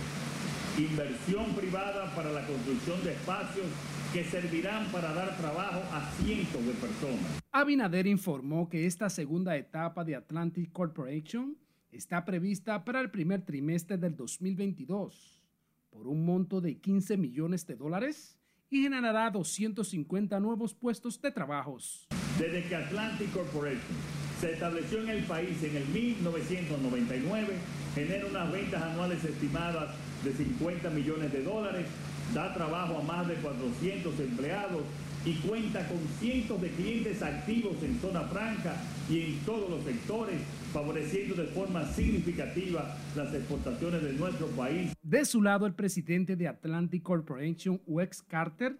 Inversión 0.78 1.54
privada 1.54 2.12
para 2.16 2.32
la 2.32 2.44
construcción 2.44 3.00
de 3.04 3.12
espacios 3.12 3.66
que 4.12 4.24
servirán 4.24 4.90
para 4.90 5.12
dar 5.14 5.36
trabajo 5.36 5.80
a 5.92 6.10
cientos 6.20 6.66
de 6.66 6.72
personas. 6.72 7.40
Abinader 7.52 8.08
informó 8.08 8.68
que 8.68 8.86
esta 8.86 9.08
segunda 9.08 9.56
etapa 9.56 10.02
de 10.04 10.16
Atlantic 10.16 10.72
Corporation 10.72 11.56
está 11.92 12.24
prevista 12.24 12.84
para 12.84 13.00
el 13.00 13.12
primer 13.12 13.42
trimestre 13.42 13.98
del 13.98 14.16
2022 14.16 15.44
por 15.90 16.08
un 16.08 16.26
monto 16.26 16.60
de 16.60 16.76
15 16.80 17.18
millones 17.18 17.68
de 17.68 17.76
dólares 17.76 18.36
y 18.68 18.82
generará 18.82 19.30
250 19.30 20.40
nuevos 20.40 20.74
puestos 20.74 21.22
de 21.22 21.30
trabajos. 21.30 22.08
Desde 22.36 22.64
que 22.64 22.74
Atlantic 22.74 23.32
Corporation 23.32 24.23
se 24.44 24.52
estableció 24.52 25.00
en 25.00 25.08
el 25.08 25.22
país 25.22 25.62
en 25.62 25.74
el 25.74 25.88
1999, 25.88 27.54
genera 27.94 28.26
unas 28.26 28.52
ventas 28.52 28.82
anuales 28.82 29.24
estimadas 29.24 29.94
de 30.22 30.34
50 30.34 30.90
millones 30.90 31.32
de 31.32 31.42
dólares 31.42 31.86
da 32.34 32.52
trabajo 32.52 32.98
a 32.98 33.02
más 33.04 33.26
de 33.26 33.36
400 33.36 34.20
empleados 34.20 34.82
y 35.24 35.32
cuenta 35.36 35.88
con 35.88 35.96
cientos 36.20 36.60
de 36.60 36.68
clientes 36.68 37.22
activos 37.22 37.82
en 37.82 37.98
zona 38.00 38.20
franca 38.24 38.76
y 39.08 39.22
en 39.22 39.38
todos 39.46 39.70
los 39.70 39.82
sectores, 39.82 40.38
favoreciendo 40.74 41.36
de 41.36 41.46
forma 41.46 41.90
significativa 41.94 42.98
las 43.16 43.32
exportaciones 43.32 44.02
de 44.02 44.12
nuestro 44.12 44.48
país. 44.48 44.92
De 45.02 45.24
su 45.24 45.40
lado, 45.40 45.64
el 45.64 45.74
presidente 45.74 46.36
de 46.36 46.48
Atlantic 46.48 47.02
Corporation, 47.02 47.80
Wex 47.86 48.20
Carter, 48.20 48.76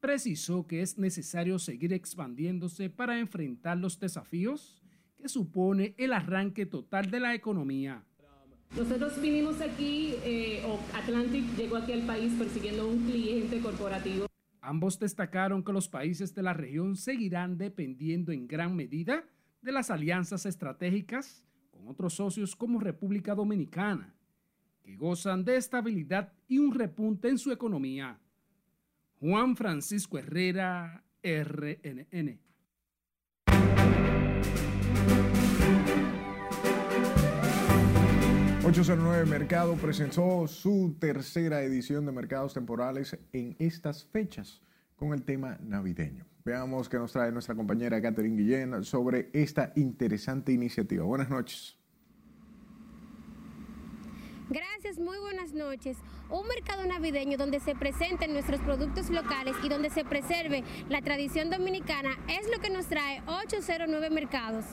precisó 0.00 0.66
que 0.66 0.80
es 0.80 0.96
necesario 0.96 1.58
seguir 1.58 1.92
expandiéndose 1.92 2.88
para 2.88 3.18
enfrentar 3.18 3.76
los 3.76 4.00
desafíos 4.00 4.81
que 5.22 5.28
supone 5.28 5.94
el 5.98 6.12
arranque 6.12 6.66
total 6.66 7.08
de 7.08 7.20
la 7.20 7.32
economía. 7.32 8.04
Nosotros 8.76 9.20
vinimos 9.22 9.60
aquí, 9.60 10.14
eh, 10.24 10.64
o 10.66 10.80
Atlantic 10.96 11.44
llegó 11.56 11.76
aquí 11.76 11.92
al 11.92 12.02
país 12.02 12.32
persiguiendo 12.36 12.88
un 12.88 13.04
cliente 13.04 13.60
corporativo. 13.60 14.26
Ambos 14.60 14.98
destacaron 14.98 15.62
que 15.62 15.72
los 15.72 15.88
países 15.88 16.34
de 16.34 16.42
la 16.42 16.54
región 16.54 16.96
seguirán 16.96 17.56
dependiendo 17.56 18.32
en 18.32 18.48
gran 18.48 18.74
medida 18.74 19.24
de 19.60 19.70
las 19.70 19.90
alianzas 19.90 20.44
estratégicas 20.44 21.44
con 21.70 21.86
otros 21.86 22.14
socios 22.14 22.56
como 22.56 22.80
República 22.80 23.36
Dominicana, 23.36 24.16
que 24.82 24.96
gozan 24.96 25.44
de 25.44 25.56
estabilidad 25.56 26.32
y 26.48 26.58
un 26.58 26.74
repunte 26.74 27.28
en 27.28 27.38
su 27.38 27.52
economía. 27.52 28.18
Juan 29.20 29.54
Francisco 29.54 30.18
Herrera, 30.18 31.04
RNN. 31.22 32.40
809 38.64 39.26
Mercado 39.26 39.74
presentó 39.74 40.46
su 40.46 40.94
tercera 41.00 41.62
edición 41.62 42.06
de 42.06 42.12
Mercados 42.12 42.54
Temporales 42.54 43.18
en 43.32 43.56
estas 43.58 44.04
fechas 44.04 44.62
con 44.94 45.12
el 45.12 45.24
tema 45.24 45.58
navideño. 45.60 46.24
Veamos 46.44 46.88
qué 46.88 46.96
nos 46.96 47.10
trae 47.10 47.32
nuestra 47.32 47.56
compañera 47.56 48.00
Catherine 48.00 48.36
Guillén 48.36 48.84
sobre 48.84 49.30
esta 49.32 49.72
interesante 49.74 50.52
iniciativa. 50.52 51.04
Buenas 51.04 51.28
noches. 51.28 51.76
Gracias, 54.48 54.96
muy 54.96 55.18
buenas 55.18 55.52
noches. 55.52 55.96
Un 56.30 56.46
mercado 56.46 56.86
navideño 56.86 57.38
donde 57.38 57.58
se 57.58 57.74
presenten 57.74 58.32
nuestros 58.32 58.60
productos 58.60 59.10
locales 59.10 59.56
y 59.64 59.68
donde 59.68 59.90
se 59.90 60.04
preserve 60.04 60.62
la 60.88 61.02
tradición 61.02 61.50
dominicana 61.50 62.10
es 62.28 62.48
lo 62.48 62.62
que 62.62 62.70
nos 62.70 62.86
trae 62.86 63.22
809 63.26 64.08
Mercados. 64.10 64.64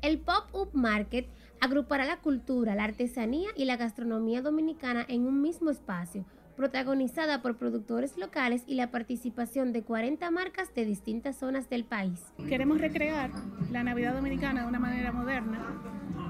El 0.00 0.20
Pop-Up 0.20 0.70
Market 0.74 1.28
agrupará 1.60 2.04
la 2.04 2.18
cultura, 2.18 2.74
la 2.74 2.84
artesanía 2.84 3.50
y 3.56 3.64
la 3.64 3.76
gastronomía 3.76 4.42
dominicana 4.42 5.04
en 5.08 5.26
un 5.26 5.42
mismo 5.42 5.70
espacio, 5.70 6.24
protagonizada 6.56 7.40
por 7.42 7.56
productores 7.56 8.16
locales 8.16 8.64
y 8.66 8.74
la 8.74 8.90
participación 8.90 9.72
de 9.72 9.82
40 9.82 10.30
marcas 10.30 10.74
de 10.74 10.84
distintas 10.84 11.36
zonas 11.36 11.68
del 11.68 11.84
país. 11.84 12.20
Queremos 12.48 12.80
recrear 12.80 13.30
la 13.70 13.84
Navidad 13.84 14.14
Dominicana 14.14 14.62
de 14.62 14.68
una 14.68 14.78
manera 14.78 15.12
moderna, 15.12 15.64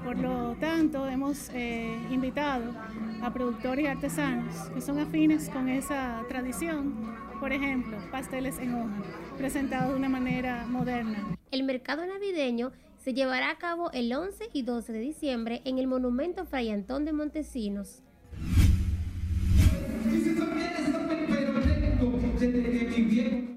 por 0.03 0.17
lo 0.17 0.55
tanto 0.59 1.07
hemos 1.07 1.49
eh, 1.49 1.97
invitado 2.11 2.73
a 3.21 3.33
productores 3.33 3.85
y 3.85 3.87
artesanos 3.87 4.55
que 4.73 4.81
son 4.81 4.99
afines 4.99 5.49
con 5.49 5.67
esa 5.67 6.21
tradición, 6.27 7.15
por 7.39 7.51
ejemplo, 7.51 7.97
pasteles 8.11 8.59
en 8.59 8.75
hoja, 8.75 9.01
presentados 9.37 9.91
de 9.91 9.95
una 9.95 10.09
manera 10.09 10.65
moderna. 10.67 11.37
El 11.51 11.63
mercado 11.63 12.05
navideño 12.05 12.71
se 12.99 13.13
llevará 13.13 13.51
a 13.51 13.57
cabo 13.57 13.91
el 13.91 14.13
11 14.13 14.49
y 14.53 14.63
12 14.63 14.93
de 14.93 14.99
diciembre 14.99 15.61
en 15.65 15.79
el 15.79 15.87
Monumento 15.87 16.45
Fray 16.45 16.69
Antón 16.69 17.05
de 17.05 17.13
Montesinos. 17.13 18.03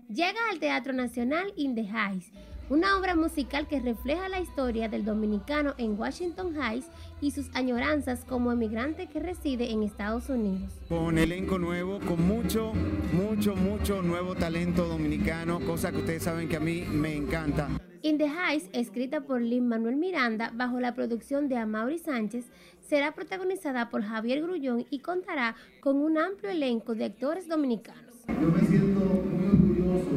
Llega 0.09 0.41
al 0.51 0.59
Teatro 0.59 0.93
Nacional 0.93 1.53
In 1.57 1.75
the 1.75 1.83
Heights, 1.83 2.31
una 2.69 2.97
obra 2.97 3.15
musical 3.15 3.67
que 3.67 3.81
refleja 3.81 4.29
la 4.29 4.41
historia 4.41 4.89
del 4.89 5.05
dominicano 5.05 5.75
en 5.79 5.99
Washington 5.99 6.55
Heights 6.55 6.89
y 7.23 7.31
sus 7.31 7.49
añoranzas 7.55 8.27
como 8.27 8.53
emigrante 8.53 9.07
que 9.07 9.21
reside 9.21 9.71
en 9.71 9.83
Estados 9.83 10.29
Unidos. 10.29 10.71
Con 10.91 11.17
elenco 11.17 11.59
nuevo, 11.59 12.01
con 12.01 12.27
mucho, 12.27 12.73
mucho, 13.15 13.57
mucho 13.57 14.03
nuevo 14.03 14.35
talento 14.35 14.87
dominicano, 14.87 15.61
cosa 15.61 15.91
que 15.91 15.99
ustedes 15.99 16.25
saben 16.25 16.49
que 16.49 16.57
a 16.57 16.61
mí 16.61 16.85
me 16.91 17.17
encanta. 17.17 17.69
In 18.05 18.19
the 18.19 18.27
Heights, 18.27 18.69
escrita 18.73 19.21
por 19.21 19.41
Lin 19.41 19.69
Manuel 19.69 19.95
Miranda 19.95 20.51
bajo 20.53 20.81
la 20.81 20.93
producción 20.93 21.49
de 21.49 21.57
Amaury 21.57 21.99
Sánchez, 21.99 22.47
será 22.81 23.15
protagonizada 23.15 23.91
por 23.91 24.03
Javier 24.03 24.43
Grullón 24.43 24.87
y 24.91 24.99
contará 24.99 25.55
con 25.81 25.99
un 25.99 26.19
amplio 26.19 26.51
elenco 26.51 26.97
de 26.97 27.05
actores 27.05 27.47
dominicanos. 27.47 28.27
Yo 28.27 28.49
me 28.49 28.61
siento 28.67 29.01
muy 29.01 29.47
orgulloso 29.47 30.11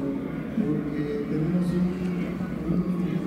porque 0.58 1.26
tenemos 1.30 1.66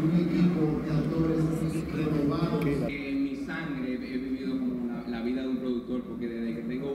un, 0.02 0.10
equipo 0.18 0.82
de 0.82 0.90
actores 0.90 1.44
renovados. 1.92 2.66
En 2.66 3.22
mi 3.22 3.36
sangre 3.36 3.92
he 3.92 4.18
vivido 4.18 4.58
como 4.58 5.08
la, 5.08 5.22
vida 5.22 5.42
de 5.42 5.48
un 5.48 5.58
productor 5.58 6.02
porque 6.02 6.26
desde 6.26 6.56
que 6.56 6.62
tengo 6.62 6.94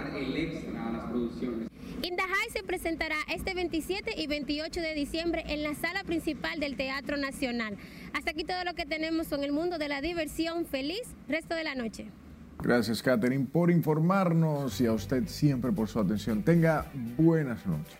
aportar 0.00 0.22
el 0.22 0.36
extra 0.36 0.86
a 0.86 0.92
las 0.92 1.04
producciones. 1.10 1.68
In 2.02 2.16
the 2.16 2.22
High 2.22 2.50
se 2.52 2.62
presentará 2.62 3.16
este 3.28 3.54
27 3.54 4.14
y 4.16 4.26
28 4.26 4.80
de 4.80 4.94
diciembre 4.94 5.44
en 5.48 5.62
la 5.62 5.74
sala 5.74 6.02
principal 6.04 6.58
del 6.58 6.76
Teatro 6.76 7.16
Nacional. 7.16 7.76
Hasta 8.14 8.30
aquí 8.30 8.44
todo 8.44 8.64
lo 8.64 8.74
que 8.74 8.86
tenemos 8.86 9.28
con 9.28 9.44
el 9.44 9.52
mundo 9.52 9.78
de 9.78 9.88
la 9.88 10.00
diversión. 10.00 10.64
Feliz 10.64 11.02
resto 11.28 11.54
de 11.54 11.64
la 11.64 11.74
noche. 11.74 12.06
Gracias, 12.62 13.02
Catherine, 13.02 13.46
por 13.50 13.70
informarnos 13.70 14.80
y 14.80 14.86
a 14.86 14.92
usted 14.92 15.26
siempre 15.26 15.72
por 15.72 15.88
su 15.88 15.98
atención. 15.98 16.42
Tenga 16.42 16.90
buenas 17.16 17.66
noches. 17.66 17.98